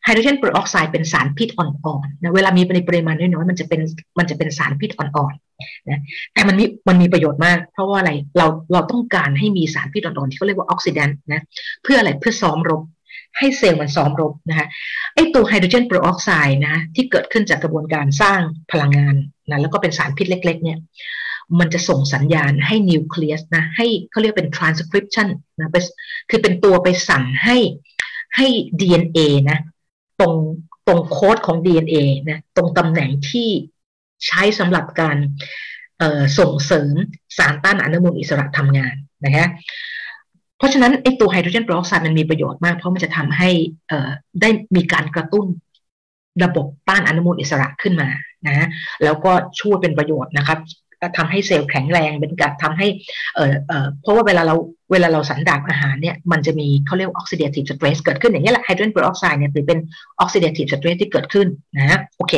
[0.04, 3.82] ไฮโดรเจนเปอร์ออกไซด์เป็นสารพิษอ่อนๆนะเวลามีในปริมาณน้อยๆมันจะเป็น
[4.20, 6.00] มันจะเป็นสารพิษอ่อนๆนะ
[6.34, 11.42] แต่มันมีมันมีประโยชน์มาก เพราะว่าอะไรเราเราต้องการให้มีสารพิษอ่อนๆที่เขาเรียกว่า oxidant นะ
[11.84, 12.82] เพื่ออะไรเพื่อซ้อมรบ
[13.38, 14.68] ให้เซลล์มันซ้อมรบนะคะ
[15.14, 19.16] ไอตัวไฮโดรเจนเปอร์ออกไซด์นะที่เกิดขึ้นจากกระบวนการสร้างพลังงาน
[19.50, 20.78] นะแล้วก็เป็นสารพิษเล็ก ๆ เนี่ย
[21.60, 25.28] มันจะส่งสัญญาณให้นิวเคลียสนะให้เขาเรียกเป็น transcription
[25.60, 25.72] นะ
[26.30, 27.58] คือเป็นตัวไปสั่งให้
[28.36, 28.48] ให้
[28.82, 29.60] DNA นะ
[30.20, 30.34] ตรง
[30.88, 31.96] ตรงโค้ดของ DNA
[32.30, 33.50] นะตรงตำแหน่งที่
[34.26, 35.18] ใช้สำหรับการ
[36.40, 36.96] ส่งเสริม
[37.38, 39.48] สารต้านอนุมูลอิสระทำงานนะฮะ
[40.58, 43.50] เพราะฉะนั้นไอตัวไฮโดรเจนเปอร์ออกไซด์มันมีประโยชน์มาก เพราะมันจะทำให้
[44.42, 45.46] ได้มีการกระตุ้น
[46.44, 48.10] ระบบต้านอนุมูลอิสระขึ้นมา
[48.48, 48.68] นะ
[49.04, 50.60] แล้วก็ช่วยเป็นประโยชน์นะครับ
[51.18, 52.88] ทำให้เซลล์แข็งแรงเป็นการทำให้
[53.36, 54.56] เอ่อเอ่อเพราะว่าเวลาเรา
[54.92, 59.80] เวลาเราสันดาปอาหารเนี่ยมันจะมีเขาเรียก oxidative stress เกิดขึ้นอย่างนี้แหละไฮโดรเจนเปอร์ออกไซด์เนี่ยถือเป็น
[60.20, 62.34] oxidative stress ที่เกิดขึ้นนะโอเค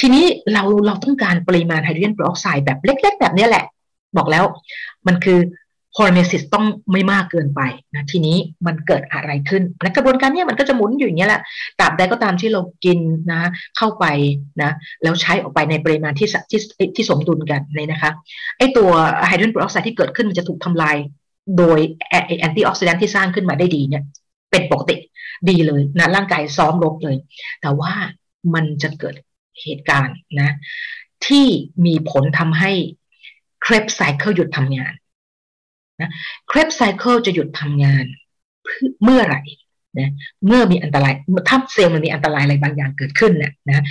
[0.00, 3.64] ทีนี้เราเราต้องการปริมาณไฮโดรเจนเปอร์ออกไซด์แบบเล็ก ๆ แบบนี้แหละ
[4.16, 4.44] บอกแล้ว
[5.06, 5.38] มันคือ
[5.94, 7.60] hormesis ต้องไม่มากเกินไป
[7.94, 11.40] นะทีนี้มันเกิดอะไรขึ้นและกระบวนการนี้มันก็จะหมุนอยู่อย่างนี้แหละ
[11.78, 12.98] ตราบใดก็ตามที่เรากิน
[13.32, 13.42] นะ
[13.76, 14.04] เข้าไป
[14.62, 14.70] นะ
[15.02, 16.60] แล้วใช้ออกไปในปริมาณที่ที่
[16.96, 18.10] ที่สมดุลกันเลยนะคะ
[18.58, 18.90] ไอตัว
[19.26, 20.96] ไฮโดรเจนเปอร์ออกไซด์ที่เกิดขึ้นมันจะถูกทำลาย
[21.58, 21.78] โดย
[22.08, 24.02] antioxidant ที่สร้างขึ้นมาได้ดีเนี่ย
[24.50, 24.96] เป็นปกติ
[25.48, 27.16] ดีเลยนะร่างกายซ้อมรบเลย
[27.60, 27.92] แต่ว่า
[28.54, 29.14] มันจะเกิด
[29.62, 30.54] เหตุการณ์นะ
[31.26, 31.46] ที่
[31.86, 32.72] มีผลทำให้
[33.62, 34.92] Krebs cycle หยุดทำงาน
[36.00, 36.10] นะ
[36.48, 38.04] Krebs cycle จะหยุดทำงาน
[39.04, 39.42] เมื่อไหร่
[39.98, 40.10] นะ
[40.46, 41.14] เมื่อมีอันตราย
[41.48, 43.84] ถ้าเซลล์มันมีอันตรายอะไรบางอย่างเกิดขึ้นเนี่ยนะ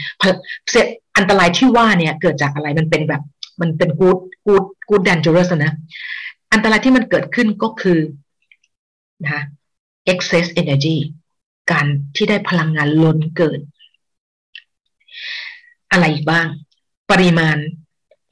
[0.69, 0.85] เซลล์
[1.17, 3.21] อันตรายที่ว่าเนี่ยเกิดจากอะไรมันเป็นแบบ
[3.61, 5.73] มันเป็น good good good dangers นะ
[6.53, 7.99] อันตรายที่มันเกิดขึ้นก็คือ
[9.23, 9.41] นะ
[10.11, 10.97] excess energy
[11.71, 11.85] การ
[12.15, 13.59] ที่ได้พลังงานล้นเกิน
[15.91, 16.47] อะไรอีกบ้าง
[17.11, 17.57] ปริมาณ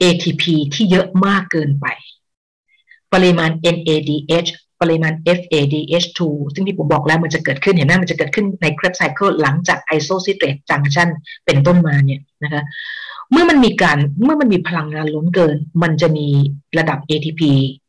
[0.02, 1.86] ATP ที่เยอะมากเกินไป
[3.14, 4.50] ปริมาณ NADH
[4.82, 6.20] ปริมาณ FADH2
[6.54, 11.08] ซึ่งที่ผมบอกแล้วมันจะเกิดขึ้นเห็นไหมมันจะเกิดขึ้นใน Krebs cycle หลังจาก isocitrate junction
[11.44, 12.62] เป็นต้นมาเนี่ยนะคะ
[13.32, 16.26] เมื่อมันมีการเมื่อมันมีพลังงานล้นเกิน มันจะมี
[16.78, 17.42] ระดับ ATP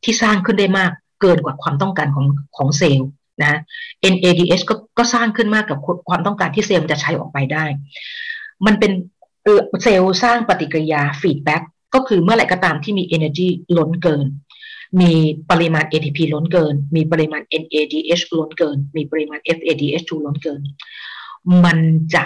[0.03, 2.25] ที่สร้างขึ้นได้มากเกินกว่าความต้องการของ
[2.57, 3.09] ของเซลล์
[3.41, 3.59] นะ
[4.13, 7.65] NADH ก็ก็สร้างขึ้นมากกว่าความต้องการที่เซลล์จะใช้ออกไปได้
[8.65, 8.91] มันเป็น
[9.83, 11.61] เซลล์สร้างปฏิกิริยา feedback
[11.93, 14.25] ก็คือเมื่อไหร่ก็ตามที่มี energy ล้นเกิน
[15.01, 15.13] มี
[15.51, 20.61] ปริมาณ ATP ล้นเกิน มีปริมาณ NADH ล้นเกิน มีปริมาณ FADH2 ล้นเกิน
[21.65, 21.77] มัน
[22.13, 22.23] จะ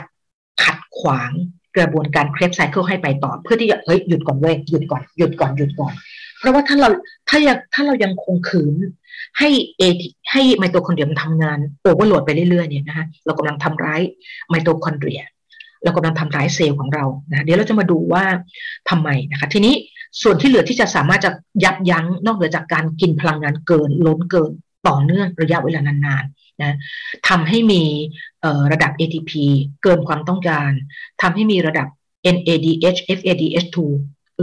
[0.63, 1.31] ขัดขวาง
[1.77, 5.93] กระบวนการ Krebs cycle ให้ไปต่อ เพื่อที่จะเฮ้ยหยุดก่อนเว้ยหยุดก่อนหยุดก่อนหยุดก่อน
[6.39, 6.89] เพราะว่าถ้าเรา
[7.29, 8.75] ถ้ายังถ้าเรายังคงขืน
[9.37, 9.83] ให้เอ
[10.31, 14.01] ให้ไมโตคอนเดรียมันทำงาน overload ไปเรื่อยๆเนี่ยนะคะเรากำลังทำร้าย
[14.49, 15.21] ไมโตคอนเดรีย
[15.83, 18.23] เรากำลังทำร้ายเซลล์ของเรานะเดี๋ยวเราจะมาดูว่า
[18.89, 19.75] ทำไมนะคะทีนี้
[20.21, 21.31] ส่วนที่เหลือที่จะสามารถจะ
[21.63, 24.51] ยับยั้งนอกเหนือจากการกินพลังงานเกินล้นเกิน
[24.87, 26.75] ต่อเนื่องระยะเวลานานๆนะ
[27.27, 27.83] ทำให้มี
[28.71, 29.31] ระดับ ATP
[29.83, 30.69] เกินความต้องการ
[31.21, 31.87] ทำให้มีระดับ
[32.35, 33.77] NADH FADH2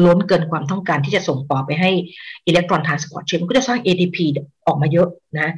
[0.05, 1.91] ล้นเกินความต้องการที่จะส่งต่อไปให้
[2.47, 4.19] electron transport chain มันก็จะสร้าง ATP
[4.67, 5.49] ออกมาเยอะนะ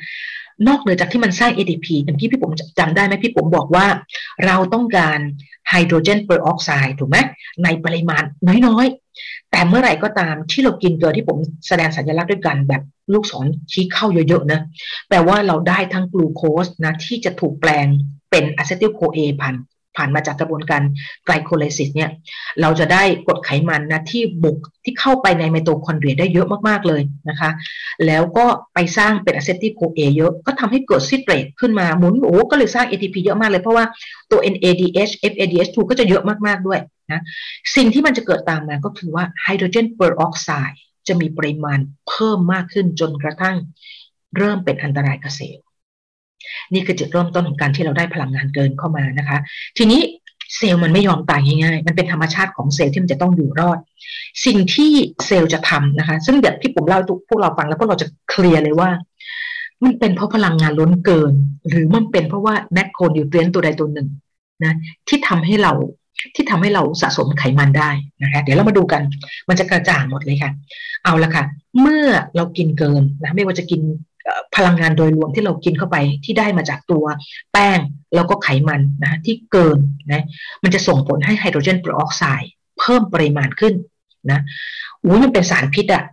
[0.68, 3.86] นอกเหนือจากที่มันสร้าง ATP เมื่อกี้พี่ผมจำได้ไหมพี่ผมบอกว่า
[4.46, 5.18] เราต้องการ
[5.68, 7.18] ไฮโดรเจนเปอร์ออกไซด์ถูกไหม
[7.64, 8.22] ในปริมาณ
[8.66, 11.38] น้อยๆ แต่เมื่อไหร่ก็ตามที่เรากินเกินที่ผม
[11.68, 14.60] แสดงสัญลักษณ์ด้วยกันแบบลูกศรชี้เข้าเยอะๆนะ
[15.08, 17.86] แปลว่าเราได้ทั้งกลูโคสนะที่จะถูกแปลง
[18.30, 19.54] เป็น acetyl-CoA พัน
[19.96, 20.82] ผ่านมาจากกระบวนการ
[21.24, 22.10] glycolysis เนี่ย
[22.60, 27.50] เราจะได้กรดไขมันนะที่บุกที่เข้าไปในไมโตคอนเดรียได้เยอะมากๆเลยนะคะ
[28.06, 33.84] แล้วก็ไปสร้างเป็น acetyl-CoA เยอะ ก็ทำให้เกิด citrate ขึ้นมาหมุนโอ้ก็เลยสร้าง ATP เยอะมากเลยเพราะว่า
[34.30, 36.80] ตัว NADH FADH2 ก็จะเยอะมากๆด้วย
[37.12, 37.22] นะ
[37.76, 41.78] สิ่งที่มันจะเกิดตามมาก็คือว่าไฮโดรเจนเปอร์ออกไซด์จะมีปริมาณ
[42.08, 43.56] เพิ่มมากขึ้นจนกระทั่ง
[44.36, 45.65] เริ่มเป็นอันตรายกับเซลล์
[46.72, 49.38] นี่คือจุดเริ่มต้นของการที่เราได้พลังงานเกินเข้ามานะคะ
[49.78, 50.00] ทีนี้
[50.56, 53.78] เซลล์มันไม่ยอมตายง่ายๆ มันเป็นธรรมชาติของเซลล์ที่มันจะต้องอยู่รอด
[54.44, 54.92] สิ่งที่
[55.26, 58.90] เซลล์จะทำนะคะ ซึ่งเดี๋ยวที่ผมเล่าทุกพวกเราฟังแล้วพวกเราจะ clear เลยว่า
[59.84, 61.32] มันเป็นเพราะพลังงานล้นเกิน
[61.70, 64.08] หรือมันเป็นเพราะว่า macronutrient ตัวใดตัวหนึ่ง
[64.64, 64.74] นะ
[65.08, 65.72] ที่ทำให้เรา
[66.34, 67.90] ที่ทำให้เราสะสมไขมันได้
[68.22, 69.02] นะคะเดี๋ยวเรามาดูกัน
[69.48, 70.50] มันจะกระจ่างหมดเลยค่ะ
[71.04, 71.44] เอาละค่ะ
[71.80, 72.06] เมื่อ
[72.36, 73.80] เรากินเกินนะไม่ว่าจะกิน
[74.56, 77.04] พลังงานโดยรวมที่เรากินเข้าไปที่ได้มาจากตัว
[77.52, 77.78] แป้ง
[78.14, 79.78] แล้วก็ไขมันนะที่เกิน
[80.12, 80.24] นะ
[80.62, 83.74] มันจะส่งผลให้ไฮโดรเจนเปอร์ออกไซด์เพิ่มปริมาณขึ้น
[84.30, 84.40] นะ
[85.04, 86.04] อุ้ยมันเป็นสารพิษอะ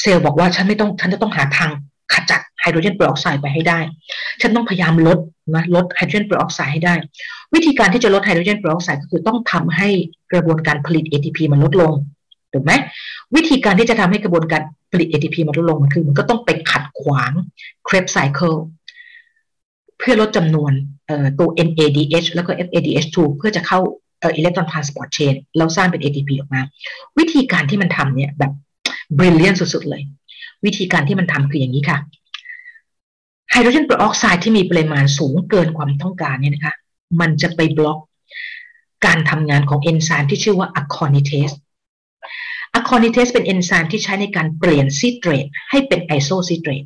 [0.00, 1.70] เซลล์บอกว่าฉันไม่ต้องฉันจะต้องหาทาง
[2.12, 3.78] ขจัดไฮโดรเจนเปอร์ออกไซด์ไปให้ได้
[4.40, 5.18] ฉันต้องพยายามลด
[5.54, 6.94] นะลดไฮโดรเจนเปอร์ออกไซด์ให้ได้
[7.54, 9.88] วิธีการที่จะลดไฮโดรเจนเปอร์ออกไซด์ก็คือต้องทำให้
[10.32, 11.92] กระบวนการผลิต ATP มันลดลง
[12.52, 12.72] ถูกไหม
[13.36, 17.32] วิธีการที่จะทำให้กระบวนการผลิต ATP มันลดลงมันคือ มันก็ต้องไปขัดขวาง
[17.86, 18.58] Krebs cycle
[19.98, 20.72] เพื่อลดจำนวน
[21.38, 23.80] ตัว NADH แล้วก็ FADH2 เพื่อจะเข้า
[24.36, 26.62] electron transport chain แล้วสร้างเป็น ATP ออกมา
[27.18, 28.52] วิธีการที่มันทำเนี่ยแบบ
[29.18, 30.02] brilliant สุด ๆ เลย
[30.64, 31.98] วิธีการที่มันทำคืออย่างนี้ค่ะ
[33.50, 36.74] ไฮโดรเจนเปอร์ออกไซด์ที่มีปริมาณสูงเกินความต้องการเนี่ยนะคะ
[37.20, 37.98] มันจะไปบล็อก
[39.06, 41.50] การทำงานของเอนไซม์ที่ชื่อว่า aconitase
[42.74, 46.84] aconitase เป็นเอนไซม์ที่ใช้ในการเปลี่ยน citrate ให้เป็น isocitrate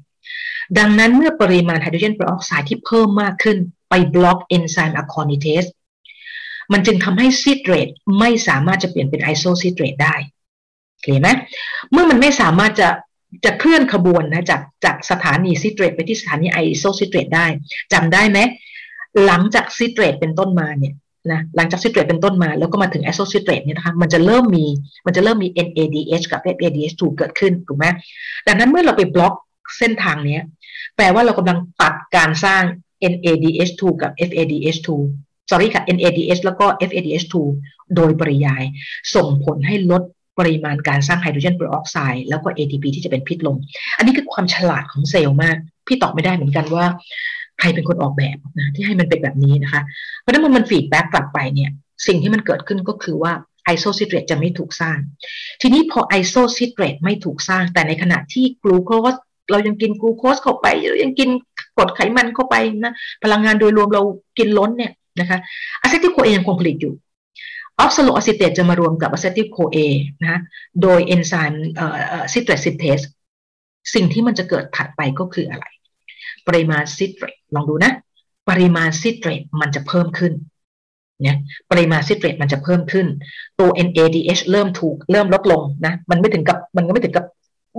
[0.78, 5.64] ดังนั้นเมื่อปริมาณไฮโดรเจนเปอร์ออกไซด์ที่เพิ่มมากขึ้นไปบล็อกเอนไซม์ aconitase
[6.72, 10.16] มันจึงทำให้ citrate ไม่สามารถจะเปลี่ยนเป็น isocitrate ได้
[11.02, 11.28] เห็นไหม
[11.92, 12.88] เมื่อมันไม่สามารถจะ
[13.44, 17.46] จะเคลื่อนขบวนนะจากจากสถานีซิเตรตไปที่สถานีไอโซซิเตรตได้
[17.92, 18.38] จำได้ไหม
[19.24, 20.94] หลังจากซิเตรตเป็นต้นมาเนี่ย
[21.32, 24.66] นะหลังจากซิเตรตเป็นต้นมา แล้วก็มาถึงไอโซซิเตรตเนี่ยนะคะมันจะเริ่มมี
[25.06, 27.86] มันจะเริ่มมี NADH กับ FADH2 เกิดขึ้นถูกไหม
[28.46, 29.34] ดังนั้นเมื่อเราไปบล็อก
[29.78, 30.38] เส้นทางนี้
[30.96, 32.62] แปลว่าเรากำลังตัดการสร้าง
[33.12, 34.88] NADH2 กับ FADH2
[35.50, 37.34] sorry ค่ะ NADH แล้วก็ FADH2
[37.96, 38.62] โดยปริยาย
[39.14, 40.02] ส่งผลให้ลด
[40.38, 43.56] ปริมาณการสร้างไฮโดรเจนเปอร์ออกไซด์แล้วก็ ATP ที่จะเป็นพิษลง
[43.96, 45.56] อันนี้คือความฉลาดของเซลล์มาก
[45.86, 46.86] พี่ตอบไม่ได้เหมือนกันว่า
[47.60, 49.82] ใครเป็นคนออกแบบนะที่ให้มันเป็นแบบนี้นะคะ
[50.20, 51.70] เพราะฉะนั้นมัน feedback กลับไปเนี่ย
[52.06, 53.32] สิ่งที่มันเกิดขึ้นก็คือว่า
[53.64, 54.98] isocitrate จะไม่ถูกสร้าง
[55.62, 59.14] ทีนี้พอ isocitrate ไม่ถูกสร้าง แต่ในขณะที่กลูโคส
[59.50, 61.30] เรายังกินกลูโคสเข้าไปเรายังกิน
[61.76, 62.92] กรดไขมันเข้าไปนะ
[63.24, 64.02] พลังงานโดยรวมเรา
[64.38, 65.38] กินล้นเนี่ยนะคะ
[65.82, 66.94] acetyl CoA ยังคงผลิตอยู่
[67.78, 69.78] oxaloacetate จะมารวมกับ acetyl CoA
[70.22, 70.40] นะ
[70.82, 71.68] โดยเอนไซม์
[72.32, 72.98] citrate synthase
[73.94, 75.64] สิ่งที่มันจะเกิดถัดไปก็คืออะไร
[76.48, 77.92] ปริมาณ citrate ลองดูนะ
[78.48, 80.32] ปริมาณ citrate มันจะเพิ่มขึ้น
[81.22, 81.38] เนี่ย
[81.70, 83.06] ปริมาณ citrate มันจะเพิ่มขึ้น
[83.60, 87.26] ตัว NADH เริ่มถูกเริ่มลดลงนะ มันไม่ถึงกับมันก็ไม่ถึงกับ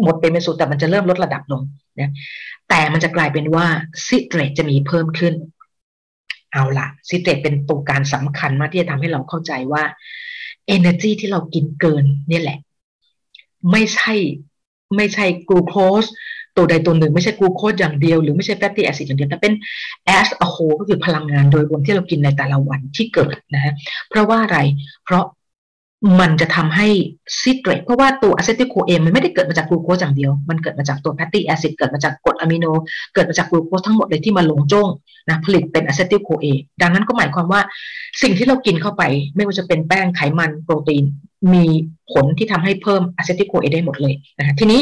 [0.03, 1.61] หมดเป็นศูนย์แต่มันจะเริ่มลดระดับลง
[1.99, 2.11] นะ
[2.69, 3.67] แต่มันจะกลายเป็นว่า
[4.07, 5.33] citrate จะมีเพิ่มขึ้น
[6.53, 9.83] เอาละ citrate เป็นตัวการสำคัญมากที่จะทำให้เราเข้าใจว่า
[10.75, 12.57] energy ที่เรากินเกินนี่แหละ
[13.71, 14.13] ไม่ใช่
[14.95, 16.05] ไม่ใช่กลูโคส
[16.57, 19.53] ตัวใดตัวหนึ่งไม่ใช่กลูโคสอย่างเดียว หรือไม่ใช่ fatty acid อย่างเดียวแต่เป็น
[20.19, 23.73] as a whole ก็คือพลังงานโดยรวมที่เรากินในแต่ละวันที่เกินนะฮะ
[24.09, 24.57] เพราะว่าอะไร
[25.05, 25.25] เพราะ
[26.19, 26.87] มันจะทำให้
[27.41, 32.65] citrate เพราะว่าตัว acetyl CoA มันไม่ได้เกิดมาจากกลูโคสอย่างเดียว มันเกิดมาจากตัว fatty acid เกิดมาจากกรดอะมิโน
[33.13, 34.89] เกิดมาจากกลูโคสทั้งหมดเลยที่มาลงจ้ง
[35.29, 36.45] นะผลิตเป็น acetyl CoA
[36.81, 37.61] ดังนั้นก็หมายความว่า
[38.21, 39.03] สิ่งที่เรากินเข้าไป
[39.35, 41.03] ไม่ว่าจะเป็นแป้งไขมันโปรตีน
[41.53, 41.65] มี
[42.11, 44.81] ผลที่ทำให้เพิ่ม acetyl CoA ได้หมดเลยนะทีนี้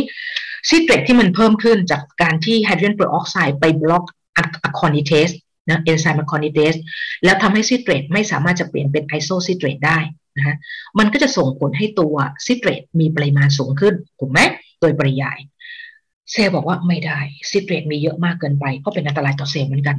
[0.70, 5.28] citrate ที่มันเพิ่มขึ้นจากการที่ไฮโดรเจนเปอร์ออกไซด์ไปบล็อก aconitase
[5.70, 6.74] นะเอนไซม์ aconitase
[7.24, 10.00] แล้วทำให้ citrate ไม่สามารถจะเปลี่ยนเป็น isocitrate ได้
[10.38, 10.56] นะฮะ
[11.00, 12.16] มันก็จะส่งผลให้ตัว
[12.46, 14.40] citrate มีปริมาณสูงขึ้นถูกไหม
[14.82, 15.38] โดยปริยาย
[16.32, 17.20] เซลล์บอกว่าไม่ได้
[17.50, 19.98] citrate มีเยอะมากเกินไปก็เป็นอันตรายต่อเซลล์เหมือนกัน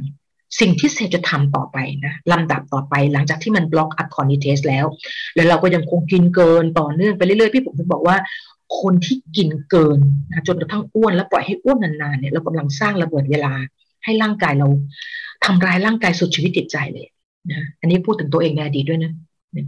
[0.59, 4.85] สิ่งที่เซลล์จะทำต่อไปนะลำดับต่อไปหลังจากที่มันบล็อก aconitase แล้ว
[5.35, 8.17] แล้วเราก็ยังคงกินเกินต่อเนื่องไปเรื่อยๆ พี่ผมถึงบอกว่า
[8.81, 9.99] คนที่กินเกิน
[10.31, 13.53] นะจนกระทั่งอ้วน แล้วปล่อยให้อ้วนนานๆเนี่ยเรากำลังสร้างระเบิดเวลา
[14.03, 14.67] ให้ร่างกายเรา
[15.45, 17.07] ทำร้ายร่างกายสุดชีวิตจิตใจเลย
[17.51, 19.13] นะอันนี้พูดถึงตัวเองในอดีตด้วยนะ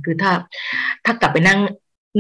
[0.06, 0.32] คือถ้า
[1.06, 1.60] ถ้ากลับไปนั่ง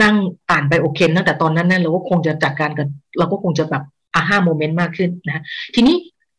[0.01, 0.15] นั่ง
[0.49, 2.87] อ่านไปโอเคตั้งแต่ตอนนั้นนั่นเราก็คงจะจัดการกัน
[3.17, 3.83] เราก็คงจะแบบ
[4.13, 5.43] aha moment มากขึ้นนะ
[5.75, 5.95] ทีนี้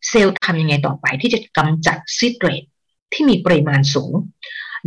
[0.08, 2.62] เซลล์ทำยังไงต่อไปที่จะกำจัด citrate
[3.12, 4.12] ที่มีปริมาณสูง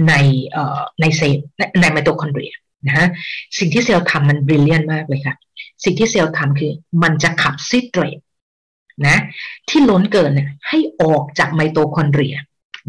[0.08, 0.14] ใน
[0.52, 1.46] เอ่อในเซลล์
[1.82, 2.54] ในไมโตคอนเดรีย
[2.88, 3.08] นะฮะ
[3.58, 5.36] สิ่งที่เซลล์ทำมัน brilliant มากเลยค่ะ
[5.84, 6.72] สิ่งที่เซลล์ทำคือ
[7.04, 8.20] มันจะขับ citrate
[9.08, 9.18] นะ
[9.70, 12.36] ที่ล้นเกินเนี่ยให้ออกจากไมโตคอนเดรีย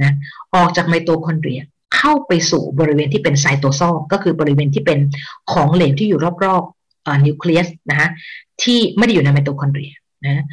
[0.03, 0.13] นะ
[0.55, 1.61] ออกจากไมโตคอนเดรีย
[1.97, 4.99] เข้าไปสู่บริเวณที่เป็น cytosol ก็คือบริเวณที่เป็น
[5.53, 8.09] ของเหลวที่อยู่รอบๆนิวเคลียสนะฮะ
[8.63, 9.93] ที่ไม่ได้อยู่ในไมโตคอนเดรีย
[10.25, 10.45] นะ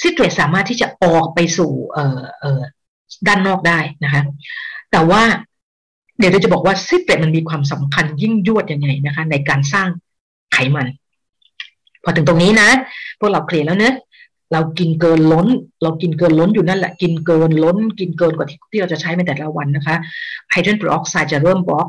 [0.00, 1.72] citrate สามารถที่จะออกไปสู่
[3.26, 4.22] ด้านนอกได้นะคะ
[4.90, 5.22] แต่ว่า
[6.18, 9.88] เดี๋ยวเราจะบอกว่า citrate มันมีความสำคัญยิ่งยวดยังไงนะคะ ในการสร้าง
[10.52, 10.86] ไขมัน
[12.04, 12.68] พอถึงตรงนี้นะ
[13.20, 13.94] พวกเรา clear แล้วเนะ
[14.52, 15.46] เรากินเกินล้น
[15.82, 19.96] เรากินเกินล้นอยู่นั่นแหละ กินเกินล้น กินเกินกว่าที่ที่เราจะใช้ในแต่ละวันนะคะ
[20.50, 21.88] ไฮโดรเจนเปอร์ออกไซด์จะเริ่มบล็อก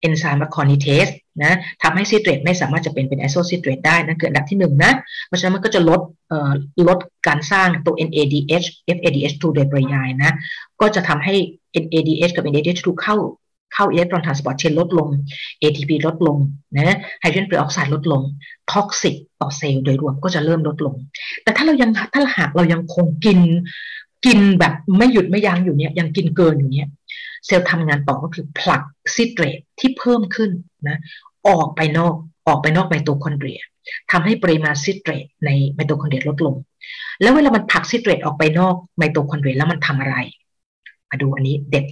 [0.00, 1.06] เอนไซม์ aconitase
[1.42, 4.92] นะทำให้ citrate ไม่สามารถจะเป็นเป็น isocitrate ได้นะเกิดอันดับที่หนึ่งนะ
[5.26, 6.52] เพราะฉะนั้นมันก็จะลดเอ่อ
[6.88, 10.32] ลดการสร้างตัว NADH FADH2 โดยปริยายนะ
[10.80, 11.34] ก็จะทำให้
[11.84, 13.16] NADH กับ NADH2 เข้า
[13.72, 15.08] เข้า electron transport chain ลดลง
[15.62, 16.36] ATP ลดลง
[16.74, 18.22] นะไฮโดรเจนเปอร์ออกไซด์ลดลง
[18.72, 20.94] toxic ต่อเซลล์โดยรวมก็จะเริ่มลดลง
[21.42, 23.38] แต่ถ้าเรายังถ้าหากเรายังคงกิน
[24.26, 26.88] กินแบบไม่หยุดไม่ยั้งอยู่เนี้ยยังกินเกินอยู่เนี้ย
[27.46, 28.82] เซลล์ทำงานต่อก็คือผลัก
[29.14, 30.50] citrate ที่เพิ่มขึ้น
[30.88, 30.98] นะ
[31.48, 32.14] ออกไปนอก
[32.48, 33.60] ออกไปนอกไมโตคอนเดรีย
[34.10, 36.54] ทำให้ปริมาณ citrate ในไมโตคอนเดรียลดลง
[37.20, 40.16] แล้วเวลามันผลัก citrate ออกไปนอกไมโตคอนเดรียแล้วมันทำอะไร
[41.10, 41.86] มาดูอันนี้เด็ด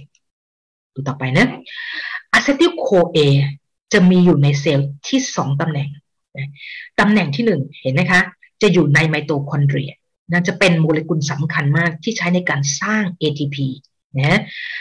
[0.93, 1.45] ดูต่อไปนะ
[2.33, 3.17] acetyl-CoA
[3.93, 5.89] จะมีอยู่ในเซลล์ที่สองตำแหน่ง
[6.99, 8.21] ตำแหน่งที่หนึ่งเห็นไหมคะ
[8.61, 9.91] จะอยู่ในไมโตคอนเดรีย
[10.31, 13.57] นะจะเป็นโมเลกุลสำคัญมากที่ใช้ในการสร้าง ATP
[14.19, 14.39] นะ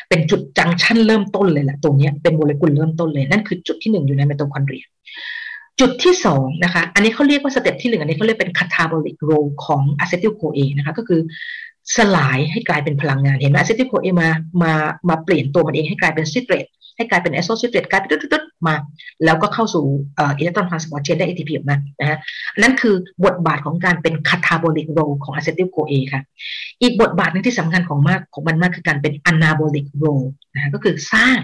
[0.09, 4.85] เป็นจุด junction เริ่มต้นเลยแหละตรงนี้เป็นโมเลกุลเริ่มต้นเลย นั่นคือจุดที่หนึ่งอยู่ในไมโตคอนเดรีย
[5.81, 9.31] จุดที่สองนะคะ อันนี้เขาเรียกว่า step ที่หนึ่งอันนี้เขาเรียกเป็น catabolic role
[9.65, 11.21] ของ acetyl-CoA นะคะ ก็คือ
[11.97, 14.29] สลายให้กลายเป็นพลังงาน เห็นไหม acetyl-CoA มา
[14.63, 14.73] มา
[15.09, 18.75] มาเปลี่ยนตัวมันเองให้กลายเป็นซิเตรตให้กลายเป็น isocitrate กลายเป็นตุ๊ดๆมา
[19.25, 19.85] แล้วก็เข้าสู่
[20.19, 22.19] electron transport chain ได้ ATP ออกมานะฮะ
[22.63, 26.23] นั่นคือบทบาทของการเป็น catabolic role ของ acetyl-CoA ค่ะ
[26.83, 30.05] อีกบทบาทนึงที่สำคัญของมากของมันมากคือการเป็น anabolic role
[30.55, 31.39] นะคะก็คือสร้าง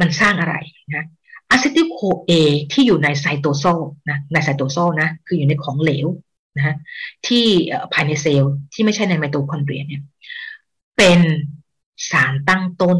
[0.00, 0.54] มันสร้างอะไร
[0.94, 1.06] นะ
[1.50, 2.32] acetyl-Co A
[2.72, 3.80] ที่อยู่ใน cytosol
[4.10, 6.06] นะใน cytosol นะคืออยู่ในของเหลว
[6.58, 6.76] นะฮะ
[7.26, 7.44] ที่
[7.92, 10.02] ภายในเซลล์ที่ไม่ใช่ในไมโตคอนเดรียเนี่ย
[10.96, 11.20] เป็น
[12.10, 12.98] สารตั้งต้น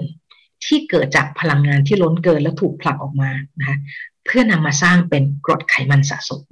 [0.64, 3.76] ที่เกิดจากพลังงานที่ล้นเกินแล้วถูกผลักออกมานะคะ
[4.24, 6.42] เพื่อนำมาสร้างเป็นกรดไขมันสะสม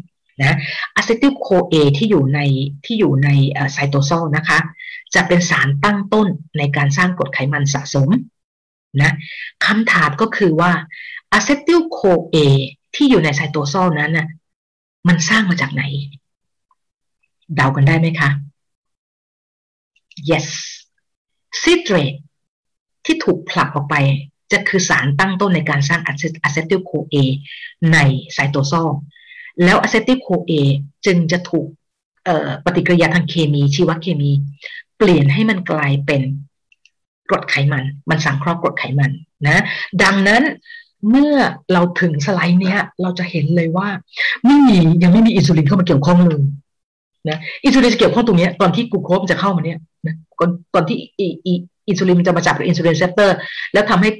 [0.43, 0.57] นะ
[0.95, 2.41] acetyl-CoA ที่อยู่ใน
[2.85, 3.29] ที่อยู่ใน
[3.73, 4.59] cytosol นะคะ
[5.15, 8.09] จะเป็นสารตั้งต้นในการสร้างกรดไขมันสะสม
[9.03, 9.13] นะ
[9.67, 10.73] คำถามก็คือว่า
[11.33, 12.37] acetyl-CoA
[12.95, 14.29] ที่อยู่ใน cytosol นั้นน่ะ
[15.09, 15.83] มันสร้างมาจากไหน
[17.55, 18.31] เดากันได้ไหมคะ
[20.29, 20.47] yes
[21.63, 22.15] ซิเตรต
[23.05, 23.97] ที่ถูกผลักออกไป
[24.53, 27.15] จะคือสารตั้งต้นในการสร้าง acetyl-CoA
[27.93, 27.99] ใน
[28.33, 28.89] cytosol
[29.65, 30.53] แล้ว acetyl-CoA
[31.07, 31.67] จึงจะถูก
[32.65, 34.31] ปฏิกิริยาทางเคมีชีวเคมี
[34.97, 36.23] เปลี่ยนให้มันกลายเป็น
[37.29, 39.11] กรดไขมัน มันสังเคราะห์กรดไขมัน
[39.47, 39.63] นะ
[40.03, 40.43] ดังนั้น
[41.11, 41.35] เมื่อ
[41.73, 43.89] เราถึงสไลด์เนี้ย เราจะเห็นเลยว่า
[44.45, 46.43] ไม่มียังไม่มีอินซูลินเข้ามาเกี่ยวข้องเลย
[47.29, 50.97] นะอินซูลินจะเกี่ยวข้องตรงนี้ตอนที่กูโคสจะเข้ามาเนี่ยนะตอนตอนที่
[51.89, 53.37] อินซูลินจะมาจับกับ insulin receptor
[53.73, 54.11] แล้วทำให้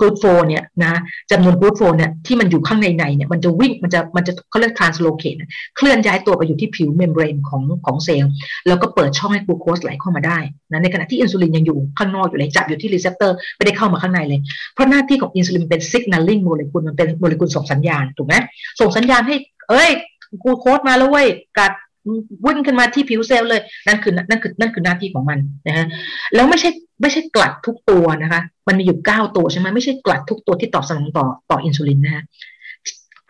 [0.00, 0.92] GLUT4 เนี่ยนะ
[1.30, 5.34] จำนวน GLUT4 เนี่ยที่มันอยู่ข้างในในเนี่ยมันจะวิ่งมันจะมันจะเขาเรียก translocate
[5.76, 8.30] เคลื่อนย้ายตัวไปอยู่ที่ผิว membrane ของของเซลล์
[8.68, 10.38] แล้วก็เปิดช่องให้กลูโคสไหลเข้ามาได้
[10.70, 14.40] นะในขณะที่อินซูลินยังอยู่ข้างนอกอยู่เลยจับอยู่ที่ receptor ไม่ได้เข้ามาข้างในเลย
[14.74, 18.34] เพราะหน้าที่ของอินซูลินเป็น signaling molecule มันเป็นโมเลกุลส่งสัญญาณถูกไหม
[18.80, 19.36] ส่งสัญญาณให้
[19.70, 19.90] เอ้ย
[20.42, 21.72] กูโคสมาแล้วเว้ยกัด
[22.44, 25.86] วิ่งขึ้นมาที่ผิวเซลล์เลย นั่นคือนั่นคือนั่นคือหน้าที่ของมันนะฮะ
[26.34, 32.24] แล้วไม่ใช่ไม่ใช่ GLUT ทุกตัวนะคะ มันมีอยู่เก้าตัวใช่ไหมไม่ใช่ GLUT ทุกตัวที่ตอบสนองต่อต่ออินซูลินนะฮะ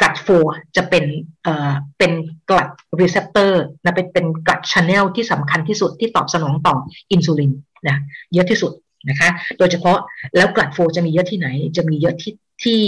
[0.00, 0.28] GLUT4
[0.76, 1.04] จะเป็น
[1.42, 2.12] เอ่อเป็น
[2.50, 2.68] GLUT
[3.00, 6.76] receptor นะเป็นเป็น GLUT channel ที่สำคัญที่สุดที่ตอบสนองต่อ
[7.12, 7.52] อินซูลิน
[7.88, 7.96] นะ
[8.34, 8.72] เยอะที่สุด
[9.08, 9.98] นะคะ โดยเฉพาะ
[10.36, 12.34] แล้ว GLUT4 จะมีเยอะที่ไหน จะมีเยอะที่
[12.64, 12.80] ที่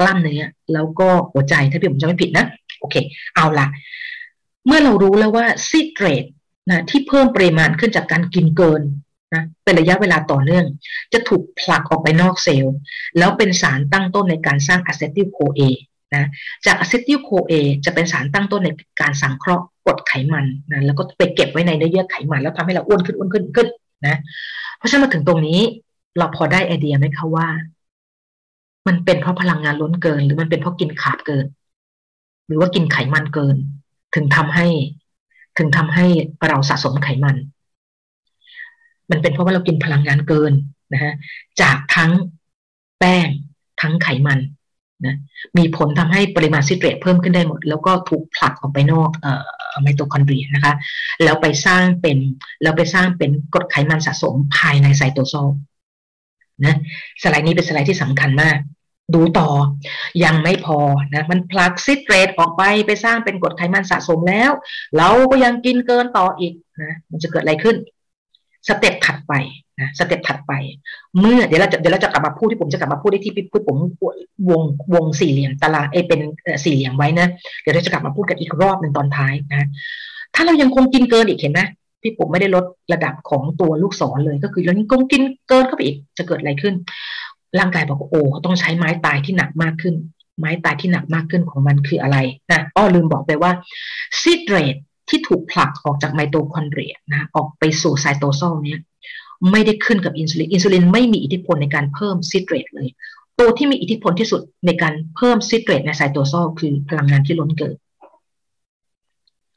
[0.00, 2.46] กล้ามเนื้อแล้วก็หัวใจถ้าพี่ผมจะไม่ผิดนะ
[2.80, 2.96] โอเค
[3.34, 3.66] เอาละ
[4.66, 6.24] เมื่อเรารู้แล้วว่าซิเตรต
[6.70, 8.82] นะที่เพิ่มปริมาณขึ้นจากการกินเกิน
[9.34, 10.64] นะเป็นระยะเวลาต่อเนื่อง
[11.12, 12.76] จะถูกผลักออกไปนอกเซลล์
[13.18, 15.60] แล้วเป็นสารตั้งต้นในการสร้าง acetyl-CoA
[16.14, 16.24] นะ
[16.66, 17.52] จาก acetyl-CoA
[17.84, 18.68] จะเป็นสารตั้งต้นใน
[19.00, 23.68] การสังเคราะห์กรดไขมันนะแล้วก็ไปเก็บไว้ในเนื้อเยื่อไขมัน แล้วทำให้เราอ้วนขึ้นอ้วนขึ้นขึ้น
[24.06, 24.18] นะ
[24.78, 25.60] เพราะฉะนั้นมาถึงตรงนี้
[26.18, 27.46] เราพอได้ไอเดียไหมคะว่า
[28.86, 31.46] มันเป็นเพราะพลังงานล้นเกิน หรือมันเป็นเพราะกินคาร์บเกิน
[32.46, 33.56] หรือว่ากินไขมันเกิน
[34.14, 34.66] ถึงทำให้
[35.58, 36.06] ถึงทำให้
[36.48, 37.36] เราสะสมไขมัน
[39.10, 40.52] มันเป็นเพราะว่าเรากินพลังงานเกิน
[40.92, 41.12] นะฮะ
[41.60, 42.12] จากทั้ง
[42.98, 43.28] แป้ง
[43.80, 44.38] ทั้งไขมัน
[45.06, 45.16] นะ
[45.58, 49.44] มีผลทำให้ปริมาณซิเตรตเพิ่มขึ้นได้หมด แล้วก็ถูกผลักออกไปนอกเอ่อ
[49.82, 50.74] ไมโตคอนเดรียนะคะ
[51.24, 52.18] แล้วไปสร้างเป็น
[52.62, 55.48] แล้วไปสร้างเป็นกรดไขมันสะสมภายใน cytosol
[56.64, 56.76] นะ
[57.22, 58.58] สไลด์นี้เป็นสไลด์ที่สำคัญมาก
[59.14, 59.48] ดูต่อ
[60.24, 60.78] ยังไม่พอ
[61.14, 64.50] นะ มันผลักซิเตรตออกไปไปสร้างเป็นกรดไขมันสะสมแล้ว
[64.96, 67.76] เราก็ยังกินเกินต่ออีกนะ มันจะเกิดอะไรขึ้น
[68.68, 69.32] สเต็ปถัดไป
[69.80, 70.52] นะสเต็ปถัดไป
[71.18, 73.78] เมื่อเดี๋ยวเราจะเดี๋ยวเราจะกลับมาพูดที่ผมจะกลับมาพูดที่ที่พูดผม
[74.48, 74.62] วง
[74.94, 76.20] วงสี่เหลี่ยมตารางเอเป็น
[76.64, 77.26] สี่เหลี่ยมไว้นะ
[77.60, 79.68] เดี๋ยวเราจะกลับมาพูดกันอีกรอบหนึ่งตอนท้ายนะ
[80.34, 81.60] ถ้าเรายังคงกินเกินอีกเห็นไหม
[82.02, 86.74] พี่ผมไม่ได้ลดระดับของตัวลูกศรเลยก็คือเรายังคงกินเกินเข้าไปอีกจะเกิดอะไรขึ้น
[87.58, 89.94] ร่างกายบอกโอ้ต้องใช้ไม้ตายที่หนักมากขึ้น
[90.38, 92.18] ไม้ตายที่หนักมากขึ้นของมันคืออะไร
[92.50, 93.52] นะอ้อลืมบอกไปว่า
[94.20, 94.74] ซิเตรต
[95.08, 98.80] ที่ถูกผลักออกจากไมโตคอนเดรียนะออกไปสู่ cytosol เนี่ย
[99.50, 102.88] ไม่ได้ขึ้นกับอินซูลินอินซูลินไม่มีอิทธิพลในการเพิ่มซิเตรตเลย
[103.38, 107.76] ตัวที่มีอิทธิพลที่สุดในการเพิ่มซิเตรตใน cytosol คือพลังงานที่ล้นเกิน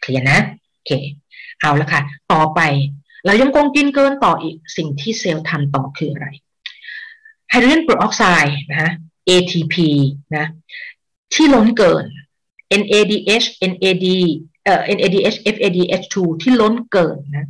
[0.02, 0.40] เคลียร์นะ
[0.74, 0.92] โอเค
[1.60, 2.02] เอาละค่ะ
[2.34, 2.60] ต่อไป
[3.26, 6.28] เรายังคงกินเกินต่ออีกสิ่งที่เซลล์ทำต่อคืออะไร
[7.50, 8.92] ไฮโดรเจนเปอร์ออกไซด์นะฮะ
[9.30, 9.76] ATP
[10.36, 10.46] นะ
[11.34, 12.06] ที่ล้นเกิน
[12.82, 14.06] NADH NAD
[14.63, 17.48] เอ่อ NADH FADH2 ที่ล้นเกินนะ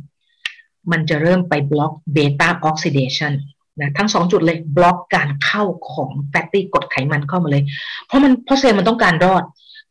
[0.90, 3.32] มันจะเริ่มไปบล็อก beta oxidation
[3.80, 7.62] นะทั้งสองจุดเลยบล็อกการเข้าของ fatty กรดไขมันเข้ามาเลย
[8.06, 9.44] เพราะมันเพราะเซลล์มันต้องการรอด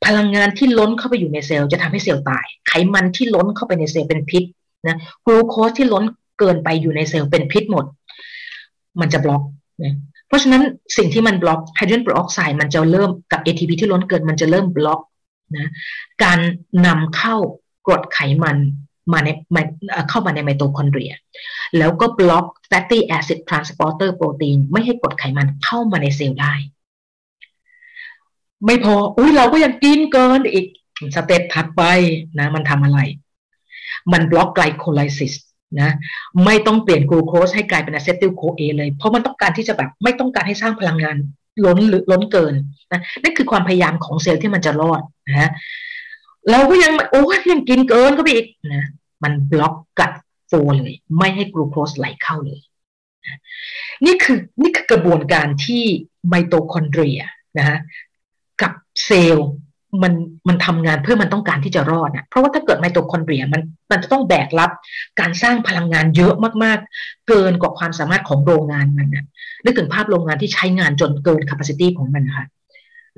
[0.06, 4.44] พลังงานที่ล้นเข้าไปอยู่ในเซลล์จะทำให้เซลล์ตาย ไขมันที่ล้นเข้าไปในเซลล์เป็นพิษ
[4.88, 6.04] นะกลูโคสที่ล้น
[6.40, 7.86] เกินไปอยู่ในเซลล์เป็นพิษหมด
[9.00, 9.42] มันจะบล็อก
[10.28, 10.64] เพราะฉะนั้น
[10.98, 15.02] สิ่งที่มันบล็อกไฮโดรเจนเปอร์ออกไซด์มันจะเริ่มกับ ATP ที่ล้นเกินมันจะเริ่มบล็อก
[15.58, 15.70] นะ
[16.24, 16.40] การ
[16.86, 17.36] นำเข้า
[17.88, 18.58] กรดไขมัน
[19.14, 19.30] มาใน
[20.10, 21.14] เข้ามาในไมโตคอนเดรีย
[21.78, 26.54] แล้วก็บล็อก fatty acid transporter protein ไม่ให้กรดไขมันเข้ามาในเซลล์ได้
[28.66, 30.66] ไม่พอ อุ้ยเราก็ยังกินเกินอีก
[31.16, 31.84] step ถัดไป
[32.40, 33.00] นะ มันทำอะไร
[34.12, 35.34] มันบล็อก glycolysis
[35.80, 35.92] นะ
[36.46, 41.16] ไม่ต้องเปลี่ยนกลูโคสให้กลายเป็น acetyl-CoA เลยเพราะมันต้องการที่จะแบบไม่ต้องการให้สร้างพลังงาน
[41.66, 42.54] ล้นหรือล้นเกิน
[42.92, 45.52] นะนั่นคือความพยายามของเซลล์ที่มันจะรอดนะ
[46.52, 48.86] เราก็ยังโอ้ยยังกินเกินก็ไปอีกนะ
[49.24, 52.60] มันบล็อก GLUT4 เลย ไม่ให้กลูโคสไหลเข้าเลย
[54.06, 55.84] นี่คือนี่คือกระบวนการที่
[56.28, 57.20] ไมโตคอนเดรีย
[57.58, 57.78] นะฮะ
[58.62, 58.74] กับ
[59.06, 59.50] เซลล์
[60.04, 60.14] มัน
[60.48, 63.62] มันทำงานเพื่อมันต้องการที่จะรอดนะเพราะว่าถ้าเกิดไมโตคอนเดรียมัน
[63.92, 64.72] มันจะต้องแบกรับ
[65.20, 66.34] การสร้างพลังงานเยอะ
[66.64, 69.26] มากๆ เกินกว่าความสามารถของโรงงานมันนะ
[69.64, 72.46] นึกถึงภาพโรงงานที่ใช้งานจนเกิน capacity ของมันนะคะ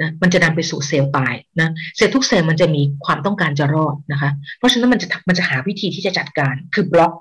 [0.01, 7.13] นะมันจะนำไปสู่เซลล์ตายนะเซลล์ทุกเซลล์มันจะมีความต้องการจะรอดนะคะ เพราะฉะนั้นมันจะมันจะหาวิธีที่จะจัดการ คือบล็อก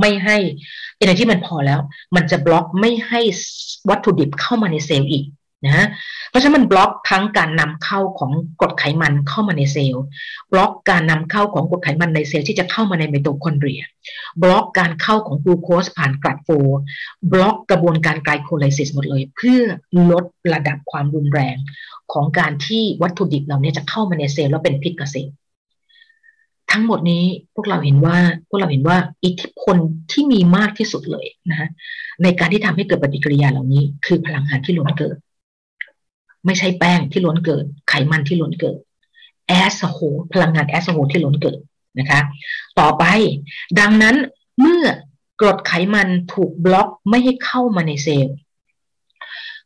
[0.00, 0.36] ไม่ให้
[0.98, 1.80] เอเนจีมันพอแล้ว
[2.16, 3.20] มันจะบล็อกไม่ให้
[3.90, 5.24] วัตถุดิบเข้ามาในเซลล์อีก
[5.66, 5.86] นะ
[6.30, 10.04] เพราะฉะนั้นมันบล็อกทั้งการนำเข้าของกรดไขมันเข้ามาในเซลล์
[10.52, 13.82] บล็อกการนำเข้าของกรดไขมันในเซลล์ที่จะเข้ามาในไมโตคอนเดรีย
[14.42, 16.48] บล็อกการเข้าของกลูโคสผ่าน GLUT4
[17.32, 19.60] บล็อกกระบวนการ glycolysis หมดเลย เพื่อ
[20.10, 21.56] ลดระดับความรุนแรง
[22.12, 25.34] ของการที่วัตถุดิบเหล่านี้จะเข้ามาในเซลล์แล้วเป็นพิษกับเซลล์
[26.72, 29.76] ทั้งหมดนี้พวกเราเห็นว่าพวกเราเห็นว่าอิทธิพล
[30.12, 31.68] ที่มีมากที่สุดเลยนะ
[32.22, 35.16] ในการที่ทำให้เกิดปฏิกิริยาเหล่านี้ คือพลังงานที่ล้นเกิด
[36.46, 38.76] ไม่ใช่แป้งที่ล้นเกิดไขมันที่ล้นเกิด
[39.48, 39.98] แอสโฮ
[40.32, 41.58] พลังงานแอสโฮที่ล้นเกิด
[41.98, 42.20] นะคะ
[42.80, 43.04] ต่อไป
[43.80, 44.16] ดังนั้น
[44.60, 44.84] เมื่อ
[45.40, 48.36] กรดไขมันถูกบล็อกไม่ให้เข้ามาในเซลล์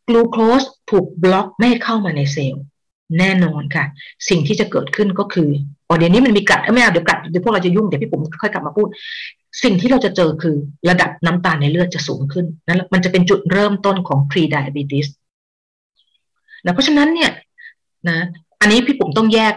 [0.09, 2.63] กลูโคสถูกบล็อกไม่ให้เข้ามาในเซลล์
[3.19, 3.85] แน่นอนค่ะ
[4.29, 5.49] สิ่งที่จะเกิดขึ้นก็คือ
[5.89, 8.89] อ๋อเดี๋ยวนี้มันมีกัดไม่เอาเดี๋ยวกัดเดี๋ยวพวกเราจะยุ่งเดี๋ยวพี่ผมค่อยกลับมาพูด
[9.63, 10.57] สิ่งที่เราจะเจอคือ
[10.89, 15.07] ระดับน้ำตาลในเลือดจะสูงขึ้นนั่นมันจะเป็นจุดเริ่มต้นของ pre diabetes
[16.65, 17.31] นะเพราะฉะนั้นเนี่ย
[18.09, 18.19] นะ
[18.61, 19.55] อันนี้พี่ผมต้องแยก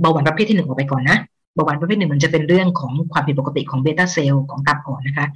[0.00, 1.18] เบาหวานประเภทที่หนึ่งออกไปก่อนนะ
[1.54, 5.26] เบาหวานประเภทหนึ่งมันจะเป็นเรื่องของความผิดปกติของเบต้าเซลล์ของตับอ่อนนะคะ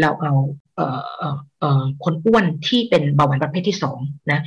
[0.00, 0.32] เราเอา
[0.76, 1.00] เอ่อ
[1.58, 3.98] เอ่อคนอ้วนที่เป็นเบาหวานประเภทที่สอง
[4.32, 4.40] นะ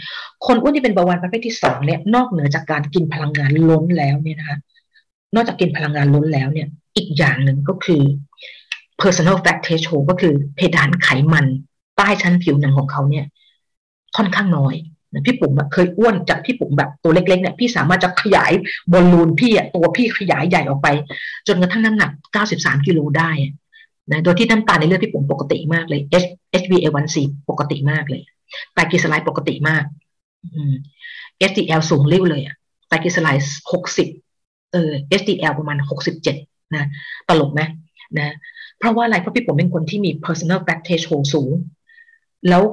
[0.45, 4.57] คนอ้วนที่เป็นเบาหวานประเภทที่สองเนี่ยนอกเหนือจากการกินพลังงานล้นแล้วเนี่ยนะคะ
[5.35, 8.01] นอกจากกินพลังงานล้นแล้วเนี่ย อีกอย่างหนึ่งก็คือ
[9.01, 11.45] personal fat threshold ก็คือเพดานไขมัน
[11.97, 13.25] ใต้ชั้นผิวหนังของเขาเนี่ย
[14.17, 14.75] ค่อนข้างน้อย
[15.25, 18.51] พี่ปุ๋มเคยอ้วนจากพี่ปุ๋มแบบตัวเล็กๆเนี่ยพี่สามารถจะขยาย
[18.91, 20.87] บอลลูนพี่อะตัวพี่ขยายใหญ่ออกไป
[21.47, 22.11] จนกระทั่งน้ำหนัก
[22.49, 23.31] 93 กิโลได้
[24.11, 26.01] นะโดยที่น้ำตาลในเลือดพี่ปุ๋มปกติมากเลย
[26.61, 27.17] HbA1c
[27.49, 28.21] ปกติมากเลย
[28.73, 29.83] ไตรกลีเซอไรด์ปกติมาก
[31.49, 32.55] SDL สูงเร็วเลยอะ
[32.87, 33.43] ไตรกลีเซอไรด์
[34.07, 35.77] 60 เออ SDL ประมาณ
[36.25, 36.87] 67 นะ
[37.29, 37.61] ตลกไหม
[38.19, 38.35] นะ
[38.79, 41.51] เพราะว่าอะไรเพราะพี่ผมเป็นคนที่มี personal fat threshold สูง
[42.49, 42.63] แล้ว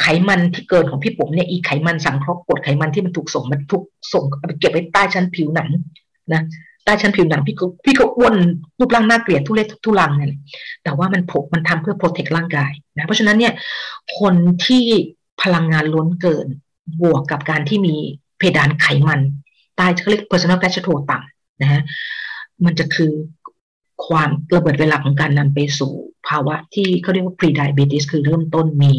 [0.00, 5.68] ไขมันที่เกินของพี่ผมเนี่ยอีไขมันสังเคราะห์กดไขมันที่มันถูกส่งมันถูกส่งไปเก็บไว้ใต้ชั้นผิวหนัง
[6.32, 6.42] นะ
[6.84, 8.34] ใต้ชั้นผิวหนังพี่ก็พี่ก็อ้วน
[8.78, 10.28] รูปร่างน่าเกลียดทุเรศทุลังเนี่ย
[10.84, 13.52] แต่ว่ามันผกมันทำเพื่อโปรเทคร่างกายนะเพราะฉะนั้นเนี่ย
[14.18, 14.34] คน
[14.66, 14.84] ที่
[15.42, 16.46] พลังงานล้นเกิน
[17.02, 17.96] บวกกับการที่มี
[18.38, 19.20] เพดานไขมัน
[19.76, 21.82] ใต้เขาเรียก personal fat ratio ต่ำนะฮะ
[22.64, 23.12] มันจะคือ
[24.06, 25.92] ความระเบิดเวลาของการนำไปสู่
[26.28, 28.94] ภาวะที่เขาเรียกว่า pre-diabetes คือเริ่มต้นมี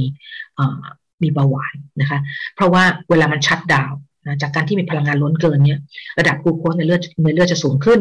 [1.22, 2.20] มีเบาหวานนะคะ
[2.56, 3.92] เพราะว่าเวลามันชัดดาว
[4.26, 5.80] นะจากการที่มีพลังงานล้นเกินเนี่ย
[6.20, 8.00] ระดับกลูโคสในเลือดในเลือดจะสูงขึ้น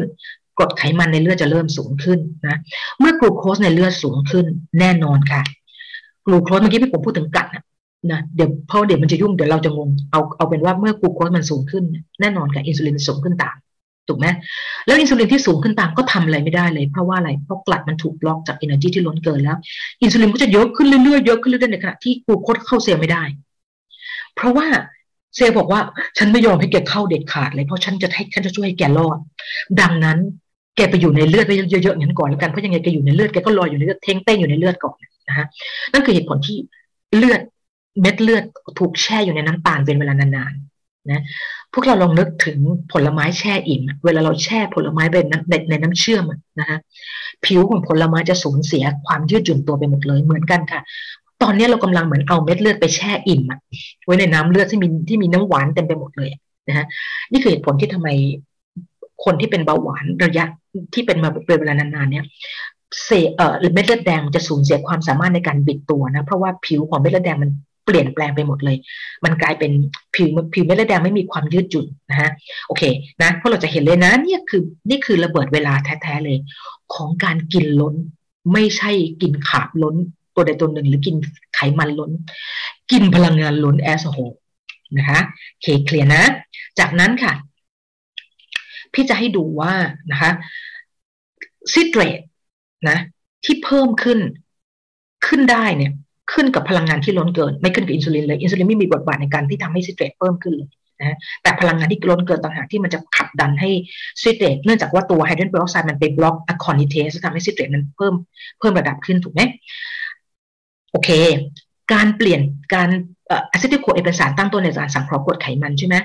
[0.59, 2.57] กรดไขมันในเลือดจะเริ่มสูงขึ้นนะ
[2.99, 4.45] เมื่อกลูโคสในเลือดสูงขึ้น
[4.79, 5.41] แน่นอนค่ะ
[6.25, 7.63] กลูโคสเมื่อกี้พี่ผมพูดถึง GLUT นะ
[8.11, 11.83] นะเดี๋ยวเพราะเดี๋ยวมันจะยุ่งเดี๋ยวเราจะงงเอาเอาเป็นว่าเมื่อกลูโคสมันสูงขึ้น
[12.21, 13.55] แน่นอนค่ะอินซูลินสูงขึ้นตาม
[14.07, 14.27] ถูกไหม
[14.85, 19.57] แล้วอินซูลินที่สูงขึ้นตามก็ทำอะไรไม่ได้เลยเพราะว่าอะไรเพราะ GLUT มันถูกบล็อกจาก energy ที่ล้นเกินแล้ว
[20.01, 23.23] อินซูลินก็จะเยอะขึ้นเรื่อยๆเยอะขึ้นเรื่อยๆในขณะที่กูโคสเข้าเซลล์ไม่ได้
[24.35, 24.67] เพราะว่า
[25.35, 25.81] เซลล์บอกว่า
[26.17, 29.17] ฉันไม่ยอมให้แกเข้าเด็ดขาดเลยเพราะฉันจะให้ฉันจะช่วยให้แกรอด
[29.81, 30.17] ดังนั้น
[30.75, 34.95] แกไปอยู่ในเลือดไปเยอะๆอย่างนั้นก่อนแล้วกันเพราะยังไงแกอยู่ในเลือดแกก็ลอยอยู่ในเลือดเท้งเต้งอยู่ในเลือดก่อน
[35.27, 35.45] นะฮะ
[35.93, 36.57] นั่นคือเหตุผลที่
[37.17, 37.41] เลือด
[38.01, 38.43] เม็ดเลือด
[38.79, 40.72] ถูกแช่อยู่ในน้ำตาลเป็นเวลานานๆ
[41.11, 41.23] นะ
[41.73, 42.59] พวกเราลองนึกถึง
[42.91, 45.15] ผลไม้แช่อิ่ม เวลาเราแช่ผลไม้ไป
[45.49, 46.23] ในในน้ำเชื่อม
[46.59, 46.77] นะคะ
[47.45, 50.81] ผิวของผลไม้จะสูญเสียความยืดหยุ่นตัวไปหมดเลยเหมือนกันค่ะ
[51.41, 53.41] ตอนนี้เรากำลังเหมือนเอาเม็ดเลือดไปแช่อิ่ม
[54.05, 56.29] ไว้ในน้ำเลือดที่มีที่มีน้ำหวานเต็มไปหมดเลย
[56.67, 56.85] นะฮะ
[57.31, 58.09] นี่คือเหตุผลที่ทำไม
[59.25, 60.45] คนที่เป็นเบาหวานระยะ
[60.93, 62.25] ที่เป็นมาเป็นเวลานานๆเนี่ย
[63.05, 67.51] เศษเอ่อเม็ดเลือดแดงจะสูญเสียความสามารถในการบิดตัวนะเพราะว่าผิวของเม็ดเลือดแดงมัน
[67.85, 68.77] เปลี่ยนแปลงไปหมดเลย
[69.23, 69.71] มันกลายเป็น
[70.15, 72.29] ผิวผิวเม็ดเลือดแดงไม่มีความยืดหยุ่นนะฮะ
[72.67, 72.83] โอเค
[73.21, 76.37] นะเพราะเราจะเห็นเลยนะนี่คือนี่คือระเบิดเวลาแท้ๆเลย
[76.93, 77.95] ของการกินล้น
[78.53, 79.95] ไม่ใช่กินคาร์บล้น
[80.35, 81.15] ตัวใดตัวหนึ่งหรือกิน
[81.55, 82.11] ไขมันล้น
[82.91, 84.17] กินพลังงานล้น as a whole
[84.97, 85.19] นะคะ
[85.61, 86.23] เค clear นะ
[86.79, 87.33] จากนั้นค่ะ
[88.93, 89.73] พี่จะให้ดูว่า
[90.11, 90.31] นะคะ
[91.73, 92.19] citrate
[92.89, 92.97] นะ
[93.43, 94.19] ที่เพิ่มขึ้น
[95.25, 95.91] ขึ้นได้เนี่ย
[96.31, 100.69] ขึ้นกับพลังงานที่ล้นเกิน ไม่ขึ้นกับอินซูลินเลย อินซูลินไม่มีบทบาทในการที่ทำให้ citrate เพิ่มขึ้นเลย
[100.99, 103.69] นะแต่พลังงานที่ล้นเกินต่างหากที่มันจะขับดันให้
[104.21, 108.13] citrate เนื่องจากว่าตัว hydrogen peroxide มันไปบล็อก aconitase ทำให้ citrate มันเพิ่ม
[108.59, 109.41] เพิ่มระดับขึ้นถูกไหม
[110.91, 111.09] โอเค
[111.93, 112.41] การเปลี่ยน
[112.73, 112.89] การ
[113.51, 115.95] acetyl-CoA เป็นสารตั้งต้นในการสังเคราะห์กรดไขมันใช่ไหม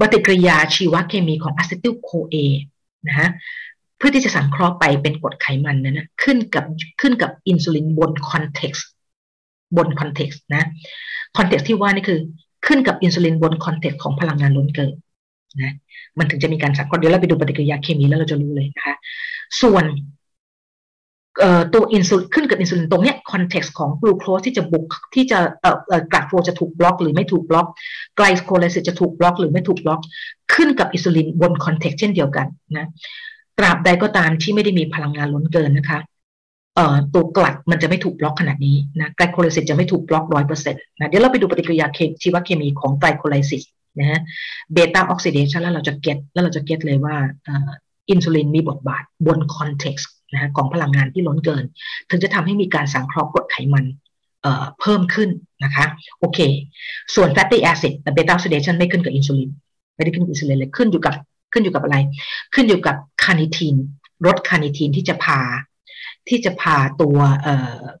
[0.00, 2.36] ปฏิกิริยาชีวเคมีของ acetyl-CoA
[3.08, 3.28] นะฮะ
[4.06, 6.64] เพื่อที่จะสังเคราะห์ไปเป็นกรดไขมันนั้นนะขึ้นกับ
[7.00, 8.86] ขึ้นกับอินซูลินบน context
[9.76, 10.64] บน context นะ
[11.36, 12.18] context ที่ว่านี่คือ
[12.66, 14.92] ขึ้นกับอินซูลินบน context ของพลังงานล้นเกิน
[15.62, 15.72] นะ
[16.18, 18.94] มันถึงจะมีการสังเคราะห์เดี๋ยวเราไปดูปฏิกิริยาเคมีแล้วเราจะรู้เลยนะคะ
[19.60, 19.84] ส่วน
[21.74, 24.84] ตัวอินซูลินขึ้นกับอินซูลินตรงเนี้ย context ของกลูโคสที่จะบุก
[25.14, 27.66] ที่จะเอ่อ GLUT4จะถูกบล็อกหรือไม่ถูกบล็อก
[28.16, 30.00] glycolysis จะถูกบล็อกหรือไม่ถูกบล็อก
[30.54, 32.46] ขึ้นกับอินซูลินบน context เช่นเดียวกัน
[32.76, 32.86] นะ
[33.58, 36.00] ตราบใดก็ตามที่ไม่ได้มีพลังงานล้นเกินนะคะ
[36.74, 43.62] เอ่อตัว GLUT มันจะไม่ถูกบล็อกขนาดนี้นะ glycolysis จะไม่ถูกบล็อกร้อยเปอร์เซ็นต์นะเดี๋ยวเราไปดูปฏิกิริยาเคชีวเคมีของ glycolysis
[43.98, 44.20] นะฮะ
[44.72, 47.16] beta oxidation แล้วเราจะ get แล้วเราจะ get เลยว่า
[48.10, 51.64] อินซูลินมีบทบาทบน context นะฮะของพลังงานที่ล้นเกิน
[52.10, 53.84] ถึงจะทำให้มีการสังเคราะห์กรดไขมัน
[54.42, 55.30] เพิ่มขึ้น
[55.64, 55.84] นะคะ
[56.18, 56.38] โอเค
[57.14, 59.50] ส่วน fatty acid beta oxidation ไม่ขึ้นกับอินซูลิน
[59.96, 61.14] ไม่ได้ขึ้นกับอินซูลินเลยขึ้นอยู่กับ
[61.56, 61.98] ขึ้นอยู่กับอะไร
[62.54, 63.76] ขึ้นอยู่กับ carnitine
[64.26, 65.40] รถ carnitine ที่จะพา
[66.28, 67.18] ที่จะพาตัว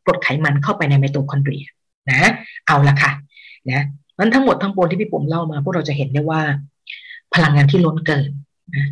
[0.04, 1.64] กรดไขมันเข้าไปในไมโตคอนเดรีย
[2.10, 2.30] นะ
[2.66, 3.12] เอาละค่ะ
[3.70, 3.84] นะ
[4.18, 6.40] นั้นทั้งหมดทั้งปวงที่พี่ผมเล่ามาพวกเราจะเห็นได้ว่า
[7.34, 8.30] พลังงานที่ล้นเกิน
[8.74, 8.86] นะ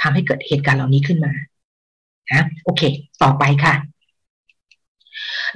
[0.00, 1.32] ทำให้เกิดเหตุการณ์เหล่านี้ขึ้นมา
[2.30, 2.82] นะโอเค
[3.22, 3.74] ต่อไปค่ะ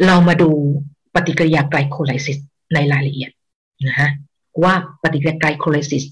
[0.07, 0.51] เรามาดู
[1.15, 2.39] ปฏิกิริยา glycolysis
[2.75, 3.31] ในรายละเอียด
[3.89, 4.11] นะฮะ
[4.63, 6.05] ว่าปฏิกิริยา glycolysis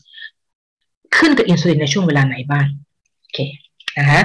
[1.16, 2.66] ขึ้นกับอินซูลินในช่วงเวลาไหนบ้าง
[3.20, 3.38] โอเค
[3.98, 4.22] นะฮะ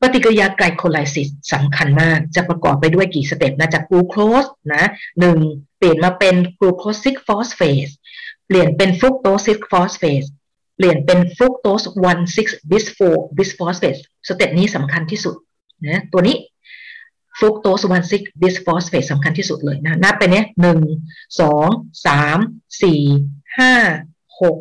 [0.00, 4.84] ปฏิกิริยา glycolysis สำคัญมาก จะประกอบไปด้วยกี่ step นะจากกลูโคสนะ
[5.20, 5.38] หนึ่ง
[5.78, 7.88] เปลี่ยนมาเป็น glucose-6-phosphate
[8.46, 10.24] เปลี่ยนเป็น fructose-6-phosphate
[10.76, 11.84] เปลี่ยนเป็น fructose
[12.28, 12.98] 1,6 bispho
[13.36, 13.96] bisphosphate
[14.28, 15.34] step นี้สำคัญที่สุด
[15.86, 16.36] นะตัวนี้
[17.38, 20.80] fructose 1,6 bisphosphate สำคัญที่สุดเลยนะนับไปเนี้ยหนึ่ง
[21.40, 21.68] สอง
[22.06, 22.38] สาม
[22.82, 23.02] สี่
[23.58, 23.72] ห้า
[24.40, 24.56] หก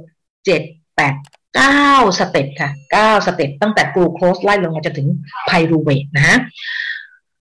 [0.45, 0.61] เจ็ด
[0.95, 1.15] แปด
[1.55, 5.07] เก้า step ค่ะเก้า step ตั้งแต่กลูโคสไล่ลงมาจนถึง
[5.47, 6.37] pyruvate นะฮะ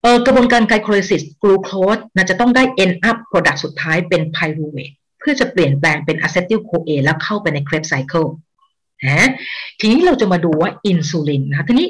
[0.03, 8.25] เออกระบวนการ glycolysis กลูโคสนะจะต้องได้ end up product สุดท้ายเป็น pyruvate เพื่อจะเปลี่ยนแปลงเป็น acetyl-CoA แล้วเข้าไปใน Krebs cycle
[9.05, 9.29] นะ
[9.81, 11.89] ทีนี้เราจะมาดูว่าอินซูลินนะทีนี้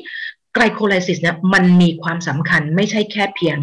[0.55, 3.59] glycolysis เนี่ยมันมีความสำคัญไม่ใช่แค่เพียง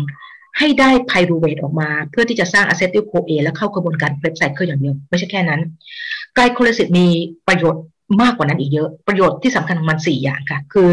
[0.58, 5.62] ให้ได้ pyruvate ออกมา เพื่อที่จะสร้าง acetyl-CoA แล้วเข้ากระบวนการ Krebs cycle อย่างเดียว ไม่ใช่แค่นั้น
[6.36, 7.06] glycolysis มี
[7.48, 7.84] ประโยชน์
[8.22, 10.90] มากกว่านั้นอีกเยอะ ประโยชน์ที่สำคัญมันสี่อย่างค่ะ คือ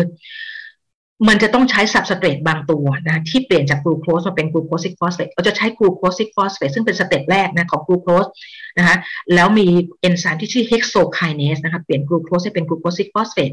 [1.28, 8.26] มันจะต้องใช้ substrate บางตัวนะที่เปลี่ยนจากกลูโคสมาเป็น glucose-6-phosphate เราจะใช้ glucose-6-phosphate ซึ่งเป็น step แรกนะของกลูโคส
[8.78, 8.96] นะคะ
[9.34, 9.66] แล้วมี
[10.00, 13.52] เอนไซม์ที่ชื่อ hexokinase นะคะเปลี่ยนกลูโคสให้เป็น glucose-6-phosphate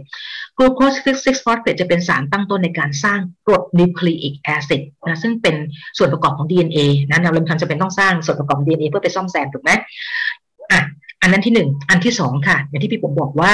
[0.57, 5.55] glucose-6-phosphate จะเป็นสารตั้งต้นในการสร้างกรด nucleic acid นะซึ่งเป็น
[5.97, 9.71] ส่วนประกอบของ DNA นะเราเริ่มทำจะเป็นต้องสร้างส่วนประกอบของ DNA เพื่อไปซ่อมแซมถูกไหม
[10.71, 10.81] อะ
[11.23, 13.51] อันนั้นที่หนึ่งอันที่สองค่ะ อย่างที่พี่ผมบอกว่า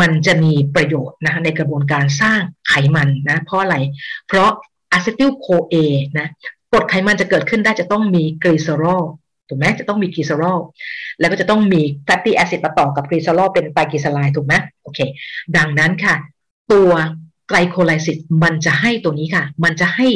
[0.00, 3.76] มันจะมีประโยชน์นะคะในกระบวนการสร้างไขมันนะ เพราะอะไร
[4.26, 4.50] เพราะ
[4.92, 5.74] acetyl-CoA
[6.18, 6.28] นะ
[6.70, 9.02] กรดไขมันจะเกิดขึ้นได้จะต้องมีกลีเซอรอล
[9.48, 10.58] ถูกไหมจะต้องมีกลีเซอรอล
[11.20, 14.98] แล้วก็จะต้องมี fatty acid มาต่อกับกลีเซอรอลเป็นไตรกลีเซอไรด์ถูกไหมโอเค
[15.56, 16.14] ดังนั้นค่ะ
[16.72, 16.90] ตัว
[17.48, 20.08] glycolysis มันจะให้ตัวนี้ค่ะ มันจะให้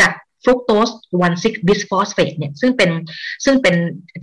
[0.00, 0.12] จาก
[0.44, 0.88] fructose
[1.28, 2.90] 1,6 bisphosphate เนี่ยซึ่งเป็น
[3.44, 3.74] ซึ่งเป็น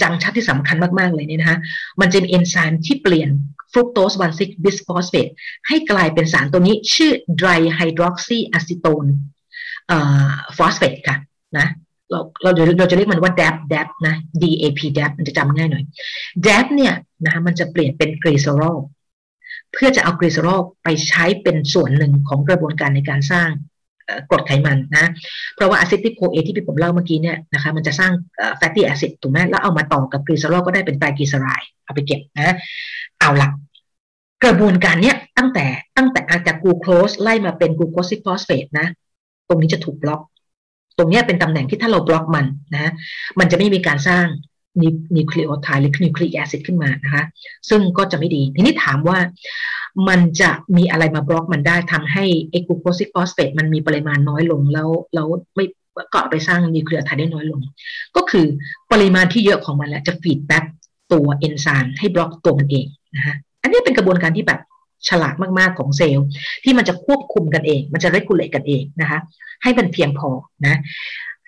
[0.02, 1.60] junction ที่สำคัญมาก ๆ เลยเนี่ยนะคะ
[2.02, 3.30] มันจะมีเอนไซม์ที่เปลี่ยน
[3.72, 5.28] fructose 1,6 bisphosphate
[5.68, 11.18] ให้กลายเป็นสารตัวนี้ชื่อ dihydroxyacetone phosphate ค่ะ
[11.58, 11.68] นะ
[12.12, 15.84] เราเราเราจะเรียกมันว่า DAP DAP นะ DAP DAP มันจะจำง่ายหน่อย
[16.46, 16.94] DAP เนี่ย
[17.26, 18.78] นะมันจะเปลี่ยนเป็นกลีเซอรอล
[19.74, 23.50] เพื่อจะเอากลีเซอรอลไปใช้เป็นส่วนหนึ่งของกระบวนการในการสร้าง
[24.30, 25.06] กรดไขมันนะ
[25.56, 28.12] เพราะว่า acetyl-CoA ที่พี่ผมเล่าเมื่อกี้เนี่ยนะคะมันจะสร้าง
[28.58, 32.56] fatty acid ถูกไหมแล้วเอามาต่อกับกลีเซอรอลก็ได้เป็นไตรกลีเซอไรด์เอาไปเก็บนะ
[33.20, 33.50] เอาละ
[34.44, 35.66] กระบวนการเนี้ยตั้งแต่
[35.98, 38.88] ตั้งแต่อาจากกูโคสไล่มาเป็น glucose six phosphate นะ
[39.48, 40.22] ตรงนี้จะถูกบล็อก
[40.98, 42.92] ตรงนี้เป็นตำแหน่งที่ถ้าเราบล็อกมันนะ
[43.40, 44.26] มันจะไม่มีการสร้าง
[45.16, 47.24] nucleotide หรือ nucleic acid ขึ้นมานะคะ
[47.70, 49.18] ซึ่งก็จะไม่ดี ทีนี้ถามว่า
[50.08, 57.60] มันจะมีอะไรมาบล็อกมันได้ทำให้ไอ้ glucose six phosphate มันมีปริมาณน้อยลงแล้วแล้วไม่ก็ไปสร้าง nucleotide ได้น้อยลง
[58.16, 58.46] ก็คือ
[58.92, 60.64] ปริมาณที่เยอะของมันแหละจะ feedback
[61.12, 62.86] ตัวเอนไซม์ให้บล็อกตัวมันเอง
[63.16, 64.62] นะคะอันนี้เป็นกระบวนการที่แบบ
[65.10, 66.28] ฉลาดมากๆของเซลล์
[66.64, 69.20] ที่มันจะควบคุมกันเอง มันจะ regulate กันเองนะคะ
[69.64, 70.30] ให้มันเพียงพอ
[70.66, 70.80] นะ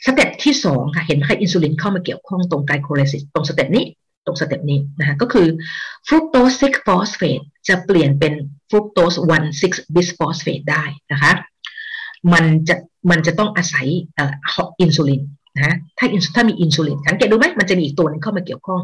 [0.06, 3.84] step ที่สองค่ะเห็นไหมอินซูลินเข้ามาเกี่ยวข้องตรง glycolysis ตรง step นี้
[4.26, 5.48] ตรง step นี้นะคะก็คือ
[6.08, 8.34] fructose six phosphate จะเปลี่ยนเป็น
[8.70, 11.32] fructose one six bisphosphate ได้นะคะ
[12.34, 12.76] มันจะ
[13.10, 13.88] มันจะต้องอาศัย
[14.82, 15.22] อินซูลิน
[15.56, 18.82] นะถ้าถ้ามีอินซูลินสังเกตดูไหมมันจะมีอีกตัวนึงเข้ามาเกี่ยวข้อง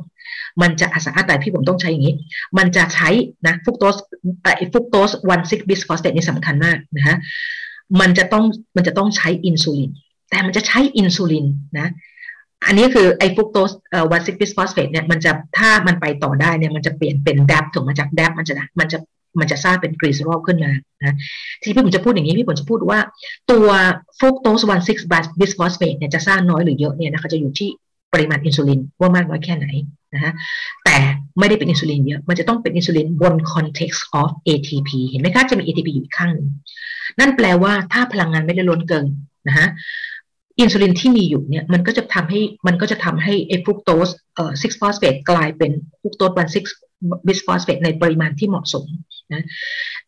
[0.62, 2.16] มันจะอาศัยแต่พี่ผมต้องใช้อย่างนี้
[2.58, 3.10] มันจะใช้
[3.48, 3.96] นะ fructose
[4.44, 7.18] ไอ้ fructose one six bisphosphate นี่สำคัญมากนะฮะ
[8.00, 8.44] มันจะต้อง
[8.76, 9.92] มันจะต้องใช้อินซูลิน
[10.30, 11.46] แต่มันจะใช้อินซูลิน
[11.80, 11.88] นะ
[12.66, 19.00] อันนี้คือไอ้ fructose เอ่อ one six bisphosphate เนี่ยมันจะถ้ามันไปต่อได้เนี่ยมันจะเปลี่ยนเป็น DAP ถูกมาจาก DAP มันจะมันจะ
[19.40, 21.16] มันจะสร้างเป็นกลีเซอรอลขึ้นมานะ
[21.62, 23.00] ที่พี่ผมจะพูดอย่างนี้พี่ผมจะพูดว่า
[23.52, 23.68] ตัว
[24.20, 27.70] fructose one six bisphosphate เนี่ยจะสร้างน้อยหรือเยอะเนี่ยนะคะจะอยู่ที่
[28.14, 29.68] ปริมาณอินซูลินว่ามากน้อยแค่ไหน
[30.14, 30.34] นะฮะ
[30.84, 30.96] แต่
[31.40, 36.48] ไม่ได้เป็นอินซูลินเยอะ มันจะต้องเป็นอินซูลินบน context of ATP เห็นไหมคะจะมี ATP อยู่ข้างหนึ่ง
[37.20, 39.06] นั่นแปลว่าถ้าพลังงานไม่ได้ล้นเกิน
[39.48, 39.68] นะฮะ
[40.60, 45.72] อินซูลินที่มีอยู่เนี่ยมันก็จะทำให้มันก็จะทำให้ไอ้ fructose เอ่อ six phosphate กลายเป็น
[46.02, 48.86] fructose one six bisphosphate ในปริมาณที่เหมาะสม
[49.34, 49.44] นะ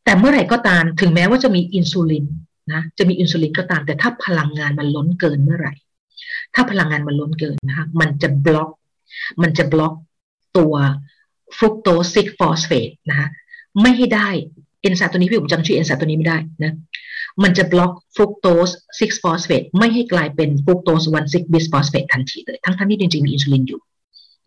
[0.03, 2.25] แต่เมื่อไหร่ก็ตามถึงแม้ว่าจะมีอินซูลิน
[2.73, 5.73] นะจะมีอินซูลินก็ตาม แต่ถ้าพลังงานมันล้นเกินเมื่อไหร่
[6.55, 8.69] ถ้าพลังงานมันล้นเกินนะคะมันจะบล็อก
[9.41, 9.93] มันจะบล็อก
[10.57, 10.73] ตัว
[11.57, 13.27] fructose six phosphate นะคะ
[13.81, 14.29] ไม่ให้ได้
[14.81, 16.73] เอนไซม์ตัวนี้พี่ผมจำชื่อเอนไซม์ตัวนี้ไม่ได้นะ
[17.43, 23.81] มันจะบล็อก fructose 6 phosphate ไม่ให้กลายเป็น fructose 1 6 bisphosphate ทันทีเลย ทั้งทั้งที่จริงๆมีอินซูลินอยู่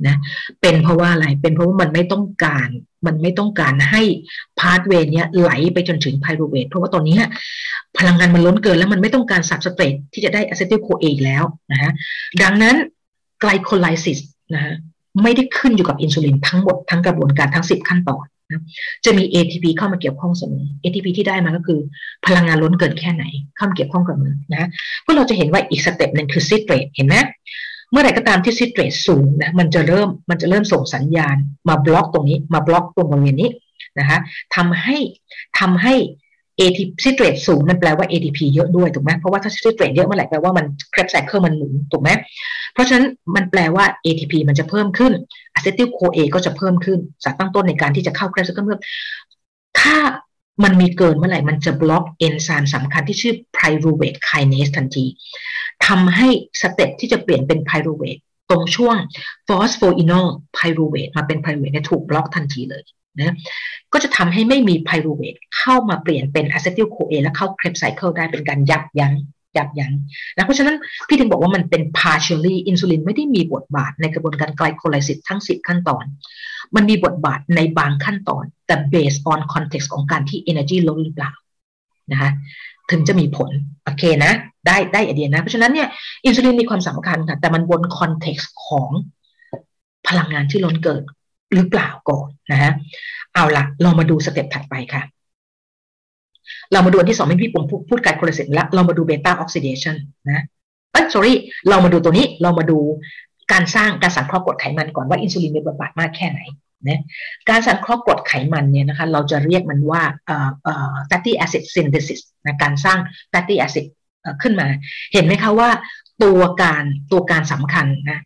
[0.07, 0.17] นะ
[0.61, 2.69] เป็นเพราะว่าอะไร เป็นเพราะว่ามันไม่ต้องการ
[3.07, 4.03] มันไม่ต้องการให้
[4.61, 7.17] pathway เนี้ยไหลไปจนถึง pyruvate เพราะว่าตอนนี้
[7.99, 11.93] พลังงานมันล้นเกินแล้วมันไม่ต้องการ substrate ที่จะได้ acetyl-CoA แล้วนะฮะ
[12.43, 12.77] ดังนั้น
[13.41, 14.19] glycolysis
[14.55, 14.75] นะฮะ
[15.23, 18.25] ไม่ได้ขึ้นอยู่กับอินซูลินทั้งหมดทั้งกระบวนการทั้ง 10 ขั้นตอน
[19.05, 21.81] จะมี ATP เข้ามาเกี่ยวข้องเสมอ ATP ที่ได้มาก็คือ
[22.27, 23.25] พลังงานล้นเกินแค่ไหน
[23.57, 24.69] เข้ามาเกี่ยวข้องกับมันนะ
[25.05, 27.17] ก็เราจะเห็นว่าอีก step หนึ่งคือ citrate เห็นไหม
[27.91, 31.37] เมื่อไหร่ก็ตามที่ citrate สูงนะมันจะเริ่มมันจะเริ่มส่งสัญญาณ
[31.69, 33.51] มาบล็อกตรงนี้มาบล็อกตรงบริเวณนี้
[33.99, 34.19] นะคะ
[34.57, 34.97] ทำให้
[35.59, 35.95] ทำให้
[36.61, 42.11] ATP citrate สูงมันแปลว่า ATP เยอะด้วยถูกไหมเพราะว่าถ้า citrate เยอะเมื่อไหร่แปลว่ามัน Krebs cycle มันหมุนถูกไหม
[42.75, 45.13] เพราะฉะนั้นมันแปลว่า ATP มันจะเพิ่มขึ้น
[45.53, 48.81] acetyl-CoA ก็จะเพิ่มขึ้นสารตั้งต้นในการที่จะเข้า Krebs cycle เพิ่ม
[49.81, 49.97] ถ้า
[50.65, 55.07] มันมีเกินเมื่อไหร่มันจะบล็อกเอนไซม์สำคัญที่ชื่อ pyruvate kinase ทันที
[55.87, 56.29] ทำให้
[56.61, 58.97] step ที่จะเปลี่ยนเป็น pyruvate ตรงช่วง
[59.49, 60.27] phosphoenol
[60.57, 62.83] pyruvate มาเป็น pyruvate เนี่ยถูกบล็อกทันทีเลย
[63.19, 63.35] นะ
[63.93, 69.15] ก็จะทำให้ไม่มี pyruvate เข้ามาเปลี่ยนเป็น acetyl-CoA และเข้า Krebs cycle ได้เป็นการยับยั้ง
[69.57, 69.93] ยับยั้ง
[70.37, 70.77] นะเพราะฉะนั้น
[71.09, 76.05] พี่ถึงบอกว่ามันเป็น partially อินซูลินไม่ได้มีบทบาทในกระบวนการ glycolysis ทั้ง 10 ขั้นตอน
[76.75, 81.33] มันมีบทบาทในบางขั้นตอน แต่ based on context ของการที่ energy ลดหรือเปล่า
[82.13, 82.31] นะคะ
[82.91, 83.51] ถึงจะมีผล
[83.85, 84.33] โอเคนะ
[84.67, 85.89] ได้ได้ไอเดียนะ เพราะฉะนั้นเนี่ย
[86.27, 88.91] อินซูลินมีความสำคัญค่ะแต่มันบน context ของ
[90.09, 91.03] พลังงานที่ล้นเกิน
[91.55, 92.73] หรือเปล่าก่อนนะฮะ
[93.35, 95.03] เอาละเรามาดู step ถัดไปค่ะ
[96.73, 99.97] เรามาดูที่สองไม่พี่ผมพูดการโคเลสเตอรอลแล้ว เรามาดู beta oxidation
[100.31, 100.45] นะ
[100.93, 101.35] เอ้ย sorry
[101.69, 102.79] เรามาดูตัวนี้เรามาดู
[103.53, 106.41] การสร้างการสังเคราะห์กรดไขมันก่อนว่าอินซูลินมีบทบาทมากแค่ไหน
[106.89, 107.01] นะ
[107.49, 112.99] การสังเคราะห์กรดไขมันเนี่ยนะคะเราจะเรียกมันว่าเอ่อเอ่อ fatty acid synthesis นะการสร้าง
[113.33, 113.85] fatty acid
[114.43, 114.67] ขึ้นมา
[115.13, 115.71] เห็นไหมคะว่า
[116.25, 118.19] ตัวการตัวการสำคัญนะ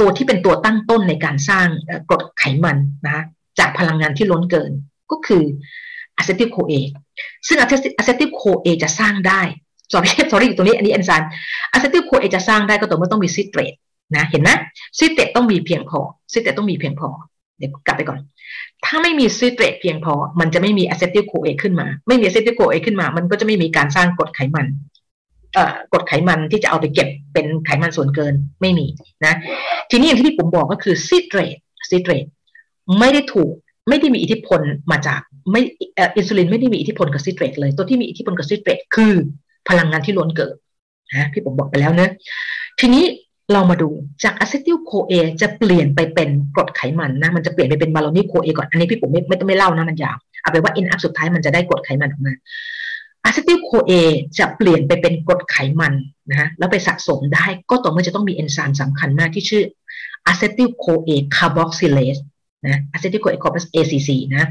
[0.00, 1.68] ตัวที่เป็นตัวตั้งต้นในการสร้าง
[2.08, 2.76] กรดไขมัน
[3.06, 3.24] นะ
[3.58, 4.72] จากพลังงานที่ล้นเกิน
[5.10, 5.42] ก็คือ
[6.16, 6.74] acetyl CoA
[7.46, 9.40] ซึ่ง acetyl CoA จะสร้างได้
[9.92, 11.30] sorry sorry อยู่ตรงนี้อันนี้เอนไซม์
[11.72, 13.74] acetyl CoA จะสร้างได้ก็ต่อเมื่อต้องมี citrate
[14.16, 14.50] นะเห็นไหม
[14.98, 16.00] citrate ต้องมีเพียงพอ
[16.32, 17.08] citrate ต้องมีเพียงพอ
[17.58, 18.18] เดี๋ยวกลับไปก่อน
[18.84, 24.66] ถ้าไม่มี citrate เพียงพอ มันจะไม่มี acetyl CoA ขึ้นมา ไม่มี acetyl CoA ขึ้นมา มันก็จะไม่มีการสร้างกรดไขมัน
[25.92, 28.86] กรดไขมันที่จะเอาไปเก็บเป็นไขมันส่วนเกินไม่มี
[29.26, 29.34] นะ
[29.90, 31.56] ทีนี้อย่างที่พี่ผมบอกก็คือ citrate
[31.90, 32.24] citrate
[32.98, 33.52] ไม่ได้ถูก
[33.88, 35.20] ไม่ได้มีอิทธิพลมาจาก
[35.50, 35.62] ไม่
[36.16, 39.12] อินซูลินไม่ได้มีอิทธิพลกับ citrate เลยตัวที่มีอิทธิพลกับ citrate คือ
[39.68, 40.54] พลังงานที่ล้นเกิน
[41.10, 42.08] นะพี่ผมบอกไปแล้วเนะ
[42.80, 43.04] ทีนี้
[43.52, 43.88] เรามาดู
[44.24, 52.32] จาก acetyl CoA จะเปลี่ยนไปเป็นกรดไขมันนะมันจะเปลี่ยนไปเป็น malonyl CoA ก่อนอันนี้พี่ผมไม่ไม่ต้องไม่เล่านะมันยาวเอาไปว่า end up สุดท้ายมันจะได้กรดไขมันออกมา
[53.28, 53.92] acetyl CoA
[54.38, 55.94] จะเปลี่ยนไปเป็นกรดไขมัน
[56.30, 59.64] นะฮะแล้วไปสะสมได้ก็ต่อเมื่อจะต้องมีเอนไซม์สำคัญมากที่ชื่อ
[60.26, 62.16] acetyl CoA carboxylase
[62.66, 64.44] นะ acetyl CoA carbox- ACC นะ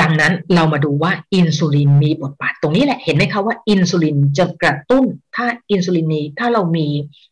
[0.00, 5.04] ดังนั้นเรามาดูว่าอินซูลินมีบทบาทตรงนี้แหละเห็นไหมคะว่าอินซูลินจะกระตุ้น
[5.36, 6.86] ถ้าอินซูลินนี้ถ้าเรามี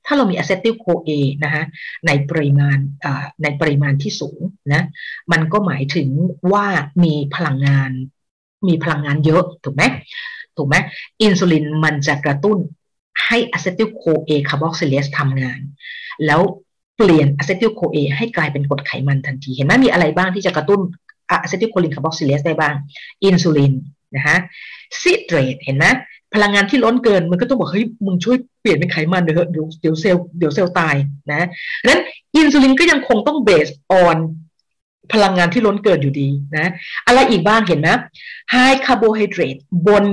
[0.07, 1.11] ถ้าเรามี acetyl CoA
[1.45, 1.65] นะคะ
[2.07, 2.79] ในปริมาณ
[3.43, 4.41] ในปริมาณที่สูง
[4.73, 4.83] นะ
[5.33, 6.09] มันก็หมายถึง
[6.53, 6.67] ว่า
[7.05, 7.91] มีพลังงาน
[8.69, 9.83] มีพลังงานเยอะ ถูกไหม
[10.57, 10.77] ถูกไหม
[11.23, 12.59] อินซูลินมันจะกระตุ้น
[13.25, 15.61] ให้ acetyl CoA carboxylase ทำงาน
[16.27, 16.41] แล้ว
[16.97, 20.81] เปลี่ยน acetyl CoA ให้กลายเป็นกรดไขมันทันที เห็นไหมมีอะไรบ้างที่จะกระตุ้น
[21.31, 22.75] acetyl CoA carboxylase ได้บ้าง
[23.25, 23.73] อินซูลิน
[24.17, 24.39] นะฮะ
[25.01, 25.87] citrate เห็นไหม
[26.35, 30.97] พลังงานที่ล้นเกินมันก็ต้องบอกเฮ้ยมึงช่วยเปลี่ยนเป็นไขมันเดี๋ยวเดี๋ยวเดี๋ยวเซลล์เดี๋ยวเซลล์ตาย
[31.31, 31.47] นะ
[31.87, 32.01] นั้น
[32.37, 34.17] อินซูลินก็ยังคงต้อง based on
[35.13, 36.71] พลังงานที่ล้นเกินอยู่ดีนะ
[37.07, 37.89] อะไรอีกบ้างเห็นไหม
[38.51, 39.57] high carbohydrate
[39.89, 40.05] บน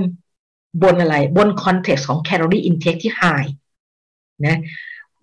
[0.83, 3.21] บนอะไร บน context ของ calorie intake ที่ high
[4.45, 4.57] นะ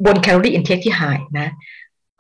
[0.06, 1.02] บน calorie intake ที่ high
[1.38, 1.48] นะ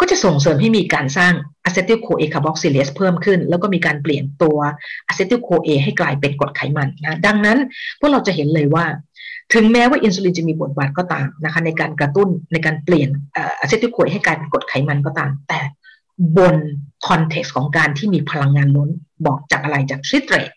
[0.00, 1.32] ก็จะส่งเสริมให้มีการสร้าง
[1.64, 4.58] acetyl CoA carboxylase เพิ่มขึ้น แล้วก็มีการเปลี่ยนตัว
[5.06, 7.58] acetyl CoA ให้กลายเป็นกรดไขมันนะ ดังนั้น
[8.00, 8.84] พวกเราจะเห็นเลยว่า
[9.54, 15.60] ถึงแม้ว่าอินซูลินจะมีบทบาทก็ตามนะคะในการกระตุ้นในการเปลี่ยน acetyl CoA ให้กลายเป็นกรดไขมันก็ตาม แต่
[16.38, 16.56] บน
[17.06, 18.90] context ของการที่มีพลังงานล้น
[19.26, 20.50] บอกจากอะไรจาก citrate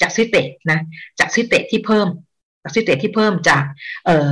[0.00, 0.80] จาก citrate นะ
[1.18, 2.08] จาก citrate ที่เพิ่ม
[2.62, 3.64] จาก citrate ที่เพิ่มจาก
[4.06, 4.30] เอ่อ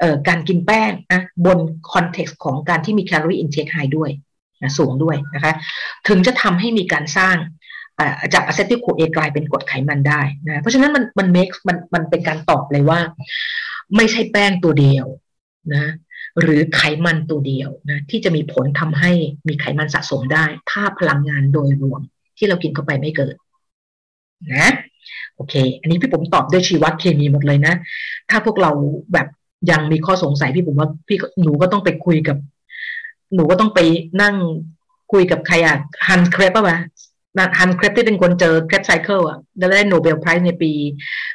[0.00, 1.58] เอ่อการกินแป้งนะบน
[1.92, 4.10] context ของการที่มี calorie intake high ด้วย
[4.62, 5.52] นะสูงด้วยนะคะ
[6.08, 7.36] ถึงจะทำให้มีการสร้าง
[8.34, 13.00] จาก acetyl CoA กลายเป็นกรดไขมันได้นะเพราะฉะนั้นมันมัน make มันมันเป็นการตอบเลยว่า
[13.96, 15.06] ไม่ใช่แป้งตัวเดียว
[15.74, 15.92] นะ
[16.40, 19.12] หรือไขมันตัวเดียวนะที่จะมีผลทำให้
[19.48, 22.00] มีไขมันสะสมได้ ถ้าพลังงานโดยรวม
[22.38, 23.34] ที่เรากินเข้าไปไม่เกิน
[24.54, 24.68] นะ
[25.36, 27.74] โอเค อันนี้พี่ผมตอบด้วยชีวเคมีหมดเลยนะ
[28.30, 28.70] ถ้าพวกเรา
[29.12, 29.26] แบบ
[29.70, 32.36] ยังมีข้อสงสัยพี่ผมว่าพี่หนูก็ต้องไปคุยกับ
[33.34, 33.80] หนูก็ต้องไป
[34.22, 34.34] นั่ง
[35.12, 35.76] คุยกับใครอะ
[36.06, 36.78] Hans Krebs ป่ะ
[37.58, 40.70] Hans Krebs ที่เป็นคนเจอ Krebs cycle อะได้ Nobel Prize ในปี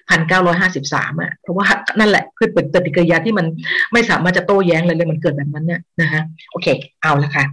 [0.09, 1.65] พันเก้าร้อยห้าสิบสามอะเพราะว่า
[1.99, 3.45] นั่นแหละคือเป็นปฏิกิริยาที่มัน
[3.93, 6.67] ไม่สามารถจะโต้แย้งเลยเลยมันเกิดแบบนั้นเนี่ยนะฮะโอเค
[7.01, 7.45] เอาละค่ะ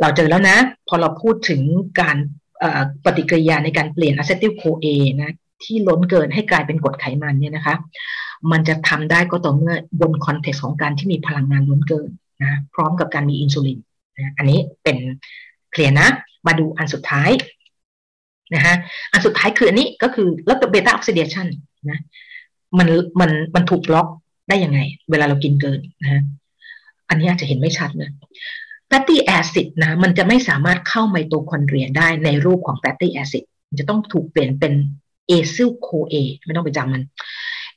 [0.00, 0.56] เราเจอแล้วนะ
[0.88, 1.60] พอเราพูดถึง
[2.00, 2.16] การ
[3.04, 4.86] ปฏิกิริยาในการเปลี่ยน acetyl CoA
[5.22, 7.76] นะที่ล้นเกินให้กลายเป็นกรดไขมันเนี่ยนะคะ
[8.52, 12.10] มันจะทำได้ก็ต่อเมื่อบน context ของการที่มีพลังงานล้นเกิน
[12.42, 13.78] นะพร้อมกับการมีอินซูลิน
[14.16, 14.96] นะอันนี้เป็น
[15.72, 16.06] clear นะ
[16.46, 17.30] มาดูอันสุดท้าย
[18.54, 18.74] นะฮะ
[19.12, 21.46] อันสุดท้ายคืออันนี้ก็คือแล้ว beta oxidation
[21.90, 21.98] นะ
[22.78, 22.88] มัน
[23.20, 24.08] มันมันถูกบล็อก
[24.48, 24.80] ได้ยังไง
[25.10, 26.22] เวลาเรากินเกินนะฮะ
[27.08, 28.10] อันนี้อาจจะเห็นไม่ชัดนะ
[28.88, 34.72] fatty acid นะมันจะไม่สามารถเข้าไมโตคอนเดรียได้ในรูปของ fatty acid มันจะต้องถูกเปลี่ยนเป็น
[35.28, 36.14] acyl CoA
[36.44, 37.02] ไม่ต้องไปจำมัน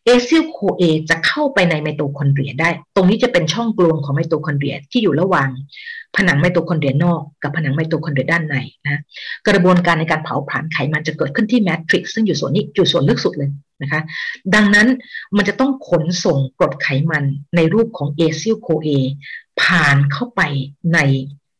[0.06, 5.50] acyl CoA จะเข้าไปในไมโตคอนเดรียได้ ตรงนี้จะเป็นช่องกลวงของไมโตคอนเดรียที่อยู่ระหว่าง
[6.18, 8.56] ผนังไมโตคอนเดรียนอกกับผนังไมโตคอนเดรียด้านใน
[8.86, 9.02] นะ
[9.48, 13.50] กระบวนการในการเผาผลาญไขมันจะเกิดขึ้นที่ matrix ซึ่งอยู่ส่วนนี้อยู่ส่วนลึกสุดเลย
[13.82, 14.02] นะคะ
[14.56, 14.88] ดังนั้น
[15.38, 17.24] มันจะต้องขนส่งกรดไขมัน
[17.56, 18.90] ในรูปของ acyl CoA
[19.62, 20.42] ผ่านเข้าไป
[20.94, 21.00] ใน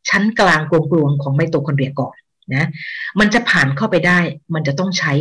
[0.10, 2.16] ชั้นกลางกลวงๆของไมโตคอนเดรียก่อน
[2.56, 2.68] นะ
[3.20, 4.20] มันจะผ่านเข้าไปได้
[4.54, 5.14] มันจะต้องใช้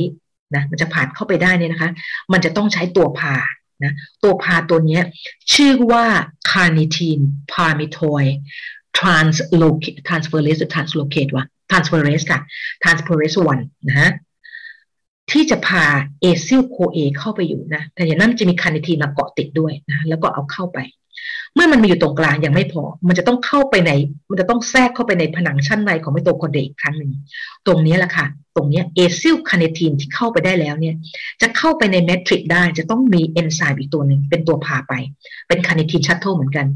[0.54, 1.90] นะมันจะผ่านเข้าไปได้เนี่ยนะคะ
[2.32, 3.34] มันจะต้องใช้ตัวพา
[3.84, 5.00] นะตัวพาตัวนี้
[5.54, 6.04] ชื่อว่า
[6.50, 7.20] คาร์นิทีน
[7.52, 8.24] พามิโทย
[8.98, 12.40] translocate transferase หรือ translocate วะ transferase ค่ะ
[12.82, 14.10] transferase 1นะฮะ
[15.30, 15.84] ที่จะพา
[16.20, 20.78] acyl CoA เข้าไปอยู่นะแต่อย่างนั้นจะมี carnitine มาเกาะติดด้วยนะแล้วก็เอาเข้าไป
[21.58, 23.90] เมื่อมันมาอยู่ตรงกลางยังไม่พอ มันจะต้องเข้าไปใน
[24.30, 27.10] มันจะต้องแทรกเข้าไปในผนังชั้นในของไมโตคอนเดรียอีกครั้งหนึ่ง
[27.66, 30.94] ตรงนี้แหละค่ะ ตรงนี้ acyl carnitine ที่เข้าไปได้แล้วเนี่ย
[31.42, 34.92] จะเข้าไปใน matrix ได้จะต้องมีเอนไซม์อีกตัวหนึ่งเป็นตัวพาไป
[35.48, 36.66] เป็น carnitine shuttle เหมือนกัน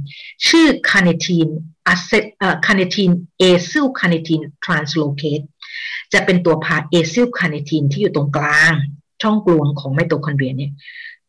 [0.49, 1.49] ชื่อ carnitine
[1.87, 5.41] อะเซเอ่อ carnitine acyl carnitine translocase
[6.13, 8.75] จะเป็นตัวพา acyl carnitine ที่อยู่ตรงกลาง
[9.23, 10.73] ช่องกลวงของไมโตคอนเดรียเนี่ย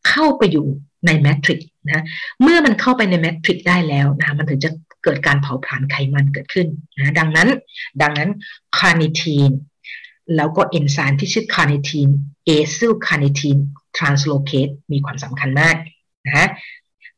[0.08, 0.66] เข้าไปอยู่
[1.06, 1.60] ใน matrix
[1.92, 2.04] นะ
[2.42, 4.70] เมื่อมันเข้าไปใน matrix ได้แล้วนะมันถึงจะ
[5.04, 6.68] เกิดการเผาผลาญไขมันเกิดขึ้น
[6.98, 7.50] นะดังนั้น
[8.02, 8.30] ดังนั้น
[8.78, 9.52] carnitine
[10.36, 13.58] แล้วก็เอนไซม์ที่ชื่อ carnitine acylcarnitine
[13.98, 15.76] translocase มีความสำคัญมาก
[16.28, 16.48] นะ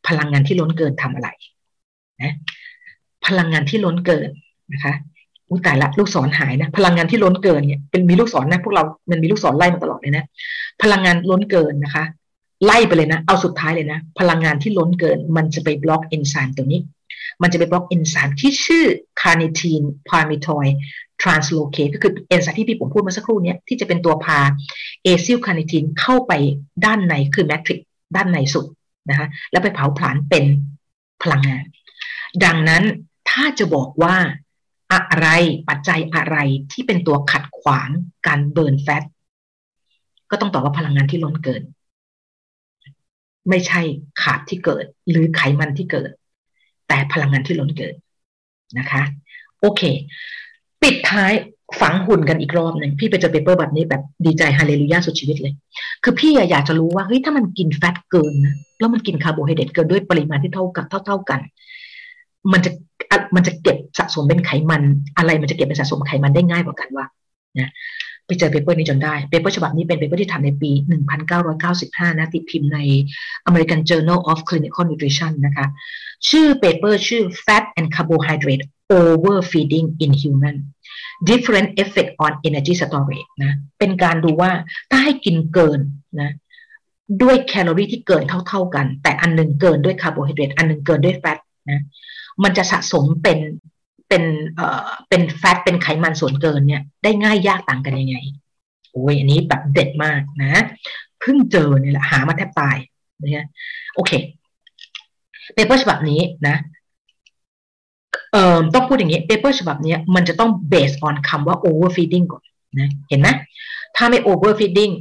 [0.07, 1.29] พลังงานที่ล้นเกินทำอะไร
[2.21, 2.33] นะ
[3.27, 4.29] พลังงานที่ล้นเกิน
[4.73, 4.93] นะคะ
[5.49, 10.25] อุ้ตายละลูกศรหายนะ พลังงานที่ล้นเกินเนี่ยเป็นมีลูกศรนะพวกเรามันมีลูกศรไล่มาตลอดเลยนะ
[10.81, 12.03] พลังงานล้นเกินนะคะ
[12.63, 16.81] ไล่ไปเลยนะ เอาสุดท้ายเลยนะ พลังงานที่ล้นเกิน มันจะไปบล็อกเอนไซม์ตัวนี้
[17.41, 18.85] มันจะไปบล็อกเอนไซม์ที่ชื่อ
[19.21, 24.39] carnitine palmitoyl translocase ก็คือเอนไซม์ที่พี่เพิ่งพูดมาสักครู่นี้ที่จะเป็นตัวพา
[25.03, 26.33] acylcarnitine เข้าไป
[26.85, 27.79] ด้านในคือ matrix
[28.15, 28.65] ด้านในสุด
[29.09, 30.45] นะคะแล้วไปเผาผลาญเป็น
[31.23, 31.63] พลังงาน
[32.45, 32.83] ดังนั้น
[33.29, 34.15] ถถ้าจะบอกว่า
[34.93, 35.27] อะไร
[35.69, 36.37] ปัจจัยอะไร
[36.71, 37.89] ที่เป็นตัวขัดขวาง
[38.27, 39.03] การ burn fat
[40.31, 41.61] ก็ต้องตอบว่าพลังงานที่ล้นเกิน
[43.49, 43.81] ไม่ใช่
[44.21, 46.09] carb ที่เกิน หรือไขมันที่เกิน
[46.87, 47.95] แต่พลังงานที่ล้นเกิน
[48.77, 49.03] นะคะ
[49.59, 49.81] โอเค
[50.81, 51.33] ปิดท้าย
[51.81, 55.53] ฝังหุ่นกันอีกรอบหนึ่งพี่ไปเจอ paper แบบนี้แบบดีใจฮาเลลูยาสุดชีวิตเลย
[56.03, 61.39] คือพี่อยากจะรู้ว่าเฮ้ยถ้ามันกิน fat เกินนะแล้วมันกินคาร์โบไฮเดรตเกินด้วยปริมาณที่เท่ากับเท่าเท่ากัน
[62.51, 62.71] มันจะ
[63.35, 64.81] มันจะเก็บสะสมเป็นไขมัน
[65.17, 67.05] อะไรมันจะเก็บเป็นสะสมไขมันได้ง่ายกว่ากันวะ
[67.59, 67.69] นะ
[68.27, 70.71] ไปเจอ paper นี้จนได้ paper ฉบับนี้เป็น paper ที่ทำในปี
[71.45, 72.79] 1995 นะตีพิมพ์ใน
[73.49, 75.65] American Journal of Clinical Nutrition นะคะ
[76.29, 78.65] ชื่อ paper ชื่อ Fat and Carbohydrate
[78.99, 80.57] Overfeeding in Human
[81.29, 84.51] different effect on energy storage นะ เป็นการดูว่า
[84.91, 85.79] ถ้าให้กินเกิน
[86.21, 86.31] นะ
[87.21, 91.37] ด้วยแคลอรี่ที่เกินเท่า ๆกัน แต่อันหนึ่งเกินด้วยคาร์โบไฮเดรตอันหนึ่งเกินด้วย fat
[91.69, 91.81] นะ
[92.43, 93.39] มันจะสะสมเป็น
[94.15, 98.17] เป็นเอ่อเป็น fat เป็นไขมันส่วนเกินเนี่ย ได้ง่ายยากต่างกันยังไง
[98.91, 100.61] โอ้ยอันนี้แบบเด็ดมากนะ
[101.19, 102.77] เพิ่งเจอเนี่ยแหละหามาแทบตาย
[103.21, 103.47] นะ
[103.95, 104.11] โอเค
[105.53, 106.55] paper ฉบับนี้นะ
[108.31, 112.43] เอ่อต้องพูดอย่างนี้ paper ฉบับนี้มันจะต้อง based on คำว่า overfeeding ก่อน
[112.79, 113.27] นะเห็นไหม
[113.95, 114.93] ถ้าไม่ overfeeding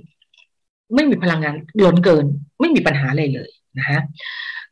[0.95, 1.55] ไม่มีพลังงาน
[1.85, 2.25] ล้นเกิน
[2.61, 4.01] ไม่มีปัญหาอะไรเลยนะฮะ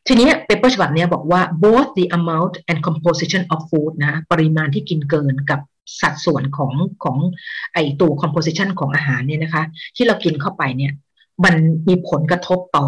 [0.07, 5.61] ทีนี้ paper ฉบับนี้บอกว่า both the amount and composition of food นะปริมาณที่กินเกินกับ
[6.01, 6.73] สัดส่วนของ
[7.05, 7.19] ของ
[7.75, 9.63] ไอตัว composition ของอาหารเนี่ยนะคะ
[9.97, 10.93] ที่เรากินเข้าไปเนี่ย
[11.45, 11.55] มัน
[11.89, 12.87] มีผลกระทบต่อ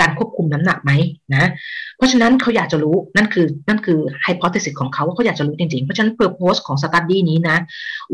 [0.00, 0.92] การควบคุมน้ำหนักไหม
[1.34, 1.50] นะ
[1.96, 7.58] เพราะฉะนั้นเขาอยากจะรู้นั่นคือนั่นคือ hypothesis ของเขาว่าเขาอยากจะรู้จริงๆ เพราะฉะนั้น purpose ของ study นี้นะ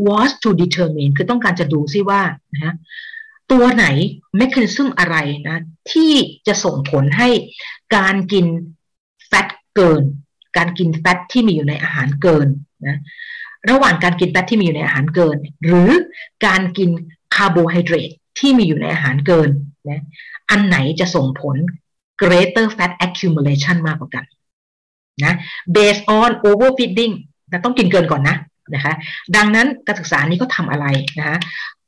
[0.07, 2.21] was to determine คือต้องการจะดูซิว่า
[2.53, 2.75] นะ
[3.51, 3.85] ตัวไหน
[4.39, 5.15] mechanism อะไร
[5.47, 5.59] นะ
[5.91, 6.13] ที่
[6.47, 7.29] จะส่งผลให้
[7.95, 8.45] การกิน
[9.27, 10.03] แฟตเกิน
[10.57, 12.47] การกิน fat ที่มีอยู่ในอาหารเกิน
[12.87, 12.97] นะ
[13.69, 15.91] ระหว่างการกิน fat ที่มีอยู่ในอาหารเกิน หรือ
[16.45, 16.89] การกิน
[17.35, 19.49] คาร์โบไฮเดรตที่มีอยู่ในอาหารเกิน
[19.89, 20.03] นะ
[20.49, 21.55] อันไหนจะส่งผล
[22.21, 24.25] greater fat accumulation มากกว่ากัน
[25.23, 25.35] นะ
[25.75, 27.13] based on overfeeding
[27.49, 28.37] แต่ต้องกินเกินก่อนนะ
[28.73, 28.93] นะคะ
[29.35, 30.85] ดังนั้นการศึกษานี้ก็ทำอะไร
[31.19, 31.37] นะคะ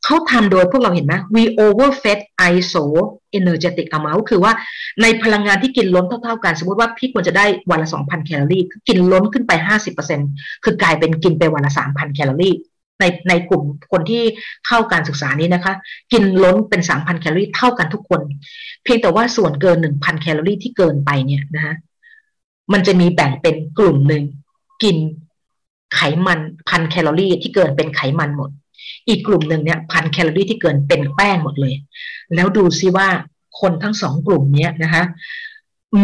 [0.05, 2.83] เขาทำโดยพวกเราเห็นไหม we overfed iso
[3.37, 4.53] energetic amount คือว่า
[5.01, 9.51] ในพลังงานที่กินล้นเท่าๆกัน สมมติว่าพี่ควรจะได้วันละ 2,000 แคลอรี่กินล้นขึ้นไป
[10.09, 12.55] 50%คือกลายเป็นกินไปวันละ 3,000 แคลอรี่
[12.99, 14.23] ในในกลุ่มคนที่
[14.67, 15.73] เข้าการศึกษานี้นะคะ
[16.11, 18.21] กินล้นเป็น 3,000 แคลอรี่เท่ากันทุกคน
[18.83, 21.73] เพียงแต่ว่าส่วนเกิน 1,000 แคลอรี่ที่เกินไปเนี่ยนะคะ
[22.73, 24.23] มันจะมีแบ่งเป็นกลุ่มหนึ่ง
[24.83, 24.97] กิน
[25.95, 26.39] ไขมัน
[26.69, 28.49] พันแคลอรี่ที่เกินเป็นไขมันหมด
[29.07, 31.75] อีกกลุ่มหนึ่งเนี่ยพันแคลอรี่ที่เกินเป็นแป้งหมดเลย
[32.35, 33.07] แล้วดูซิว่า
[33.61, 35.03] คนทั้งสองกลุ่มนี้นะคะ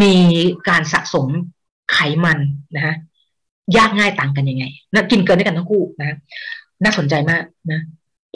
[0.02, 0.18] มี
[0.70, 1.28] การสะสม
[1.92, 2.40] ไขมัน
[2.76, 2.96] นะคะ
[3.78, 6.18] ยากง่ายต่างกันยังไงนะกินเกินด้วยกันทั้งคู่นะ
[6.84, 7.80] น่าสนใจมากนะ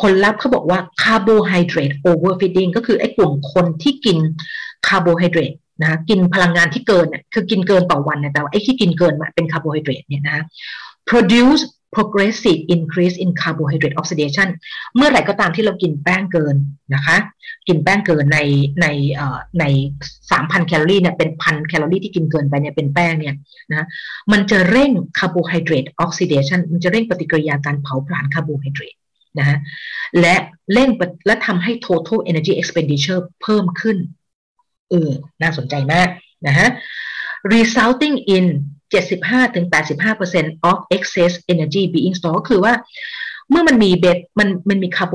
[0.02, 4.18] ผลลัพธ์เขาบอกว่า carbohydrate overfeeding ก็คือไอ้กลุ่มคนที่กิน
[4.88, 10.44] คาร์โบไฮเดรตนะกินพลังงานที่เกินเนี่ยคือกินเกินต่อวันเนี่ยแต่ว่าไอ้ที่กินเกินมาเป็นคาร์โบไฮเดรตเนี่ยนะ
[11.10, 11.64] produce
[11.96, 14.48] progressive increase in carbohydrate oxidation
[14.96, 16.56] เมื่อไหร่ก็ตามที่เรากินแป้งเกิน
[16.96, 17.18] นะคะ
[17.68, 18.40] กินแป้งเกินใน
[18.82, 18.88] ใน
[19.60, 19.66] ใน
[20.32, 23.36] สามพันแคลอรี่เนี่ยเป็นพันแคลอรี่ที่กินเกินไปเนี่ยเป็นแป้งเนี่ย
[23.72, 23.88] นะ
[24.32, 28.96] มันจะเร่ง carbohydrate oxidation มันจะเร่งปฏิกิริยาการเผาผลาญคาร์โบไฮเดรต
[29.40, 29.58] นะฮะ
[30.20, 30.36] และ
[30.74, 30.90] เร่ง
[31.28, 33.98] และทำให้ total energy expenditure เพิ่มขึ้น
[34.90, 36.10] เออน่าสนใจมาก
[36.48, 36.68] นะฮะ
[37.56, 38.46] resulting in
[38.94, 42.74] 75-85% of excess energy being stored ก็คือว่า
[43.50, 45.14] เมื่อมันมี base มันมันมี carbo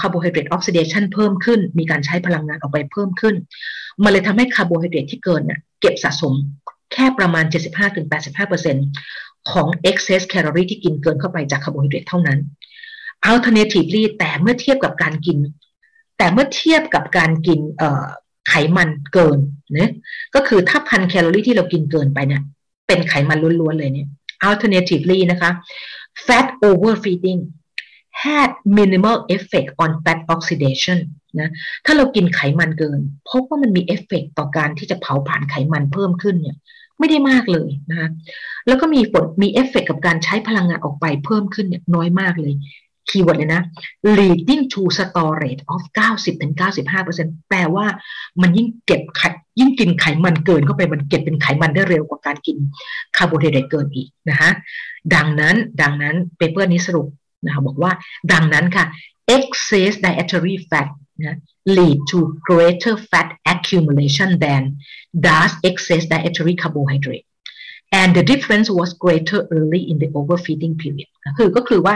[0.00, 3.34] carbohydrate oxidation เพิ่มขึ้น มีการใช้พลังงานออกไปเพิ่มขึ้น
[4.02, 6.34] มันเลยทำให้คาร์โบไฮเดรตที่เกินเนี่ยเก็บสะสม
[6.92, 7.44] แค่ประมาณ
[8.28, 12.38] 75-85%ของ excess calorie ที่กินเกินเข้าไปจากคาร์โบไฮเดรตเท่านั้น
[13.30, 15.38] alternatively แต่เมื่อเทียบกับการกิน
[16.18, 17.60] แต่เมื่อเทียบกับการกิน
[18.48, 19.38] ไขมันเกิน
[19.76, 19.92] เนี่ย
[20.34, 22.42] ก็คือถ้าพันแคลอรี่ที่เรากินเกินไปเนี่ย
[22.86, 24.08] เป็นไขมันล้วนๆเลยเนี่ย
[24.48, 25.50] alternatively นะคะ
[26.26, 27.40] fat overfeeding
[28.22, 30.98] had minimal effect on fat oxidation
[31.40, 31.50] นะ
[31.84, 36.56] ถ้าเรากินไขมันเกินพบว่ามันมีเอฟเฟกต่อการที่จะเผาผลาญไขมันเพิ่มขึ้นเนี่ย
[36.98, 38.08] ไม่ได้มากเลยนะคะ
[38.66, 42.54] แล้วก็มีผลมีเอฟเฟกกับการใช้พลังงานออกไปเพิ่มขึ้นเนี่ยน้อยมากเลย
[43.08, 43.62] keyword เลยนะ
[44.18, 45.80] leading to storage of
[46.48, 47.86] 90-95%แปลว่า
[48.40, 49.22] มันยิ่งเก็บไข
[49.58, 52.56] ยิ่งกินไขมันเกินเข้าไปมันเก็บเป็นไขมันได้เร็วกว่าการกิน
[53.16, 54.50] คาร์โบไฮเดรตเกินอีกนะคะ
[55.14, 57.06] ดังนั้นดังนั้น paper นี้สรุป
[57.44, 57.92] นะคะบอกว่า
[58.32, 58.84] ดังนั้นค่ะ
[59.36, 60.88] excess dietary fat
[61.24, 61.38] นะ
[61.76, 64.62] lead to greater fat accumulation than
[65.26, 67.26] does excess dietary carbohydrate
[68.00, 71.94] and the difference was greater early in the overfeeding period คือก็คือว่า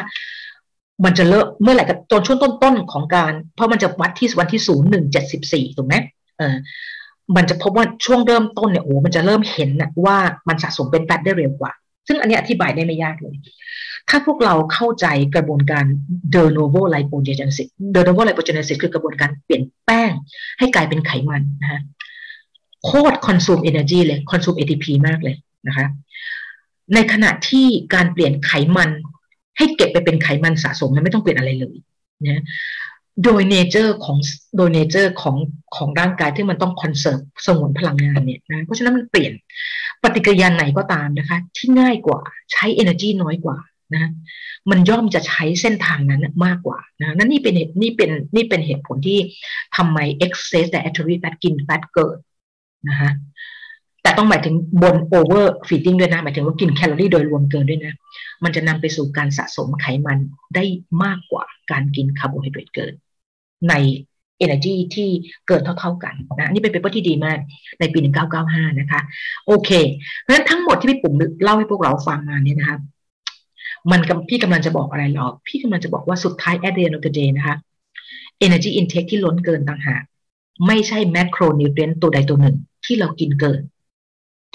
[1.04, 5.94] มันจะเลิกเมื่อไหร่กับตอนช่วงต้นๆของการ เพราะมันจะวัดที่วันที่ศูนย์หนึ่งเจ็ดสิบสี่ถูกไหม
[6.38, 6.56] เออ
[7.36, 10.18] มันจะพบว่าช่วงเริ่มต้นเนี่ยโอ้มันจะเริ่มเห็นนะว่า
[10.48, 11.72] มันสะสมเป็นแฟตได้เร็วกว่า
[12.06, 13.36] ซึ่งอันนี้อธิบายได้ไม่ยากเลย
[14.08, 15.84] ถ้าพวกเราเข้าใจกระบวนการ
[16.34, 20.10] de novo lipogenesis de novo lipogenesis คือกระบวนการเปลี่ยนแป้ง
[20.58, 21.80] ให้กลายเป็นไขมันนะฮะ
[22.84, 25.36] โคตร consume energy เลย consume ATP มากเลย
[25.68, 25.86] นะคะ
[26.94, 28.90] ในขณะที่การเปลี่ยนไขมัน
[29.58, 31.76] ให้เก็บไปเป็นไขมันสะสมมันไม่ต้องเปลี่ยนอะไรเลย
[32.26, 32.42] นะ
[33.24, 34.16] โดย nature ของ
[34.56, 35.36] โดย nature ของ
[35.76, 39.32] ของร่างกายที่มันต้อง conserve สงวนพลังงานเนี่ยนะเพราะฉะนั้นมันเปลี่ยน
[40.02, 42.20] ปฏิกิริยาไหนก็ตามนะคะ ที่ง่ายกว่า
[42.52, 43.58] ใช้ energy น้อยกว่า
[43.94, 44.10] นะ
[44.70, 49.18] มันย่อมจะใช้เส้นทางนั้นมากกว่านะนั่นนี่เป็นเหตุนี่เป็นนี่เป็นเหตุผลที่
[49.76, 52.18] ทำไม excess dietary fat กิน fat เกิด
[52.88, 53.10] นะคะ
[54.08, 57.94] แต่ต้องหมายถึงบน over feeding ด้วยนะ หมายถึงว่ากินแคลอรี่โดยรวมเกินด้วยนะ
[58.44, 60.18] มันจะนำไปสู่การสะสมไขมัน
[60.54, 60.64] ได้
[61.04, 62.92] มากกว่าการกินคาร์โบไฮเดรตเกิน
[63.68, 63.74] ใน
[64.44, 65.08] energy ที่
[65.48, 67.38] เกินเท่าๆกันนะนี่เป็น paper ที่ดีมาก
[67.80, 67.98] ในปี
[68.38, 69.00] 1995 นะคะ
[69.46, 69.70] โอเค
[70.20, 72.78] เพราะฉะนั้นทั้งหมดที่พี่ปุ๋มเล่าให้พวกเราฟังมาเนี่ยนะคะ
[73.90, 77.56] มันพี่กำลังจะบอกอะไรหรอ พี่กำลังจะบอกว่าสุดท้าย at the end of the day นะคะ
[78.46, 80.02] energy intake ที่ล้นเกินต่างหาก
[80.66, 83.62] ไม่ใช่ macronutrient ตัวใดตัวหนึ่งที่เรากินเกิน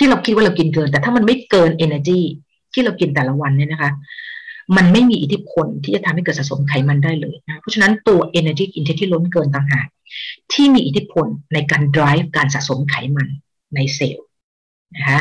[0.04, 2.22] ที่เราคิดว่าเรากินเกิน แต่ถ้ามันไม่เกิน energy
[2.74, 3.92] ที่เรากินแต่ละวันเนี่ยนะคะ
[4.78, 9.88] มันไม่มีอิทธิพลที่จะทำให้เกิดสะสมไขมันได้เลยนะเพราะฉะนั้นตัว energy intake ที่ล้นเกินต่างหาก
[10.54, 13.28] ที่มีอิทธิพลในการ drive การสะสมไขมัน
[13.76, 14.28] ในเซลล์
[14.96, 15.20] นะคะ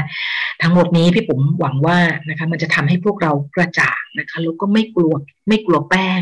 [0.62, 5.14] ทั้งหมดนี้พี่ปุ๋มหวังว่านะคะมันจะทำให้พวกเรากระจ่างนะคะแล้วก็ไม่กลัว
[5.48, 6.20] ไม่กลัวแป้ง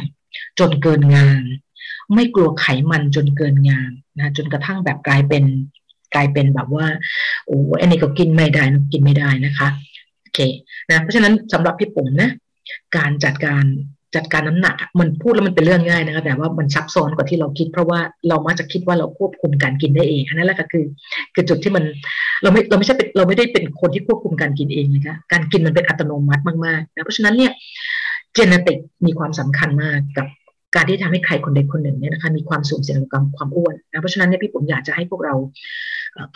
[0.58, 1.42] จนเกินงาน
[2.14, 5.44] ไม่กลัวไขมันจนเกินงานนะจนกระทั่งแบบกลายเป็น
[6.14, 6.86] กลายเป็นแบบว่า
[7.46, 9.68] โอ้อันนี้ก็กินไม่ได้นกินไม่ได้นะคะ
[10.22, 10.38] โอเค
[10.88, 12.30] นะเพราะฉะนั้นสำหรับพี่ปุ๋มนะ
[12.96, 13.64] การจัดการ
[14.16, 20.84] จัดการน้ำหนักมันพูดแล้วมันเป็นเรื่องง่ายนะคะแต่ว่ามันซับซ้อนกว่าที่เราคิด เพราะว่าเรามักจะคิดว่าเราควบคุมการกินได้เองอันนั้นแหละก็คือ
[21.34, 21.84] คือจุดที่มัน
[22.42, 27.52] เราไม่เราไม่ใช่เป็นเราไม่ได้เป็นคนที่ควบคุมการกินเองนะคะการกินมันเป็นอัตโนมัติมากๆนะเพราะฉะนั้นเนี่ย
[28.34, 30.26] เจเนติกมีความสำคัญมากกับ
[30.74, 35.34] การที่ทำให้ใครคนใดคนหนึ่งเนี่ยนะคะมีความสูญเสียขอความอ้วนนะเพราะฉะนั้นเนี่ยพี่ผมอยากจะให้พวกเรา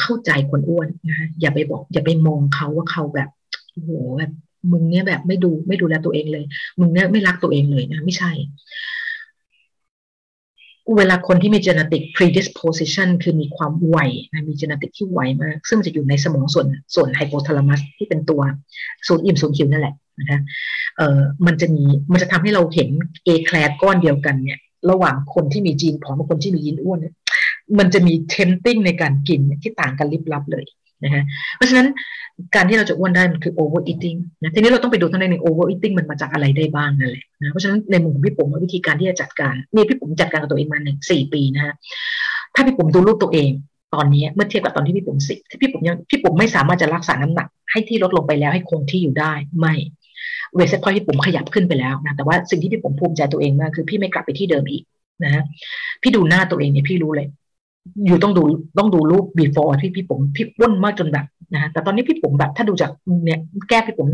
[0.01, 3.29] เข้าใจคนอ้วนนะอย่าไปบอก อย่าไปมองเขาว่าเขาแบบ
[3.72, 4.33] โอ้โหแบบ
[4.72, 6.45] มึงเนี่ยแบบไม่ดูไม่ดูแลตัวเองเลย
[6.81, 8.31] มึงเนี่ยไม่รักตัวเองเลยนะ ไม่ใช่
[10.97, 13.97] เวลาคนที่มี genetic predisposition คือมีความไว
[14.33, 18.41] นะมี genetic ที่ไวมากซึ่งจะอยู่ในสมองส่วนส่วนไฮโปทาลามัสที่เป็นตัว
[19.07, 20.41] ศูนย์อิ่มศูนย์หิวนั่นแหละนะคะ
[20.97, 22.89] เอ่อมันจะมีมันจะทำให้เราเห็น
[23.25, 24.59] เอแคลก้อนเดียวกันเนี่ย
[24.91, 27.14] ระหว่างคนที่มีจีนผอมกับคนที่มียีนอ้วนเนี่ย
[27.79, 30.65] มันจะมีเทมติ้งในการกินที่ต่างกันลิบลับเลย
[31.05, 31.25] นะฮะ
[31.57, 31.87] เพราะฉะนั้น
[32.55, 41.75] การที่เราจะอ้วนได้มันคือ over eating นะทีนี้เราต้องไปดูทั้งใน over eating มันมาจากอะไรได้บ้างนั่นแหละนะเพราะฉะนั้นในมุมของพี่ปุ๋มวิธีการที่จะจัดการนี่พี่ปุ๋มจัดการกับตัวเองมาหนึ่งสี่ปีนะฮะ
[42.55, 43.51] ถ้าพี่ปุ๋มดูรูปตัวเอง
[43.95, 54.83] ตอนนี้เมื่อเทียบกับตอนที่พี่ปุ๋มสิที่พี่ปุ๋มยังพี่ปุ๋มไม่สามารถจะรักษาน้ำหนัก ให้ที่ลดลงไปแล้วให้คงที่อยู่ได้แม้ set point พี่ปุ๋มขยับขึ้นไปแล้วนะแต่ว่าสิ่งที่พี่ปุ๋มภูมิใจตัวเองมากคือพี่ไม่กลับไปที่เดิมอีก
[55.25, 55.43] นะ
[56.03, 57.29] พี่ดูหน้าตัวเองเนี่ยพี่รู้เลย
[58.07, 58.43] อยู่ต้องดู
[58.78, 62.91] ต้องดูรูป before ที่พี่ผมพี่อ้วนมากจนแบบนะฮะแต่ตอนนี้พี่ปุ๋มแบบถ้าดูจาก
[63.24, 64.09] เนี่ยแก้มพี่ปุ๋ม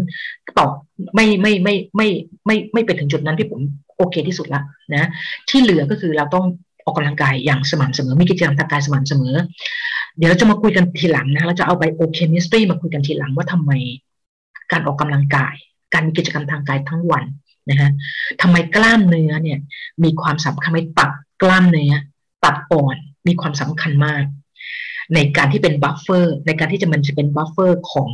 [0.59, 0.71] ตอบ
[1.15, 2.09] ไม่ไม่ไม่ไม่
[2.47, 3.61] ไม่ไม่ไปถึงจุดนั้นพี่ปุ๋ม
[3.97, 4.61] โอเคที่สุดละ
[4.93, 5.09] นะ
[5.49, 6.45] ที่เหลือก็คือเราต้อง
[6.85, 9.35] ออกกำลังกายอย่างสม่ำเสมอมีกิจกรรมทางกายสม่ำเสมอ
[10.19, 13.73] เดี๋ยวเราจะมาคุยกันทีหลังนะเราจะเอา biochemistry มาคุยกันทีหลังว่าทำไม
[14.73, 15.55] การออกกำลังกาย
[15.93, 17.25] การมีกิจกรรมทางกายทั้งวัน
[17.71, 17.91] นะฮะ
[18.43, 19.59] ทำไมกล้ามเนื้อเนี่ย
[20.05, 21.11] มีความสำคัญทำไมตับ
[21.43, 21.93] กล้ามเนื้อ
[22.45, 22.97] ตับอ่อน
[23.27, 24.23] มีความสำคัญมาก
[25.15, 28.11] ในการที่เป็น buffer ในการที่จะมันจะเป็น buffer ของ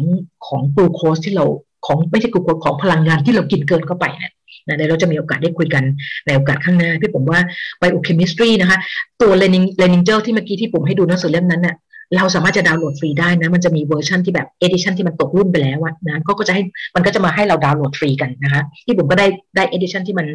[0.46, 1.44] ของกลูโคสที่เรา
[1.86, 4.32] ของไม่ใช่กลูโคสของพลังงานที่เรากินเกินเข้าไปเนี่ย
[4.66, 5.84] นะเดี๋ยวเราจะมีโอกาสได้คุยกัน
[6.26, 7.40] ในโอกาสข้างหน้า พี่ปุ๋มว่า
[7.78, 8.78] biochemistry นะคะ
[9.22, 11.76] ตัว Lehning Lehninger ที่เมื่อกี้พี่ปุ๋มให้ดูหนังสือเล่มนั้นเนี่ย
[12.16, 15.78] เราสามารถจะดาวน์โหลดฟรีได้นะ มันจะมีเวอร์ชันที่แบบ edition ที่มันตกรุ่นไปแล้ว
[16.08, 16.62] นะก็จะให้
[16.94, 19.26] มันก็จะมาให้เราดาวน์โหลดฟรีกันนะคะ พี่ปุ๋มก็ได้
[19.56, 20.26] ได้ edition ที่มัน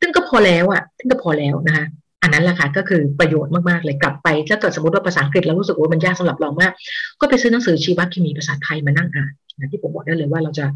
[0.00, 1.84] ซึ่งก็พอแล้วอะซึ่งก็พอแล้วนะคะ
[2.22, 6.72] อันนั้นแหละค่ะก็คือประโยชน์มากๆเลยกลับไปถ้าเกิดสมมติว่าภาษาอังกฤษเรารู้สึกว่ามันยากสำหรับเรามาก
[7.20, 10.66] ก็ไปซื้อหนังสือชีวเคมีภาษาไทยมานั่งอ่านนะพี่ปุ๋มบอกได้เลยว่าเราจะ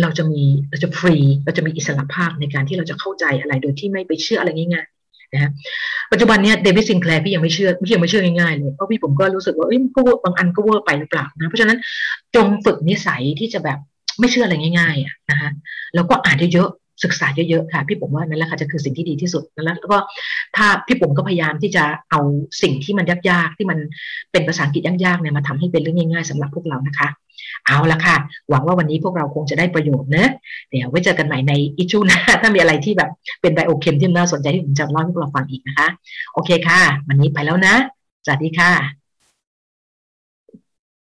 [0.00, 5.50] เราจะมีเราจะฟรีเราจะมีอิสรภาพในการที่เราจะเข้าใจอะไรโดยที่ไม่ไปเชื่ออะไรง่ายๆนะ
[6.12, 11.78] ปัจจุบันเนี้ยเดวิดซิงแคลร์พี่ยังไม่เชื่อพี่ยังไม่เชื่อง่ายๆเลยเพราะพี่ผมก็รู้สึกว่าเอ้ยก็บางอันก็เวอร์ไปหรือเปล่านะเพราะฉะนั้น
[12.34, 13.78] จงฝึกนิสัยที่จะแบบ
[14.18, 15.50] ไม่เชื่ออะไรง่ายๆอะนะคะ
[15.94, 16.70] แล้วก็อ่านเยอะ
[17.02, 19.98] ศึกษาเยอะๆค่ะ พี่ผมว่านั่นแหละค่ะจะคือสิ่งที่ดีที่สุดแล้วก็
[20.56, 22.20] ถ้าพี่ผมก็พยายามที่จะเอา
[22.62, 23.78] สิ่งที่มันยากๆที่มัน
[24.32, 27.08] เป็นภาษาอังกฤษยากๆเนี่ยมาทำให้เป็นเรื่องง่ายๆสำหรับพวกเรานะคะ
[27.66, 28.16] เอาละค่ะ
[28.50, 30.30] หวังว่าวันนี้พวกเราคงจะได้ประโยชน์เนะ
[30.70, 35.88] เดี๋ยวไว้เจอกันใหม่ในอิชูน้าถ้ามีอะไรที่แบบเป็นไบโอเคมที่น่าสนใจที่ผมจะเล่าให้พวกเราฟังอีกนะคะ
[36.34, 37.74] โอเคค่ะ วันนี้ไปแล้วนะ
[38.24, 39.07] สวัสดีค่ะ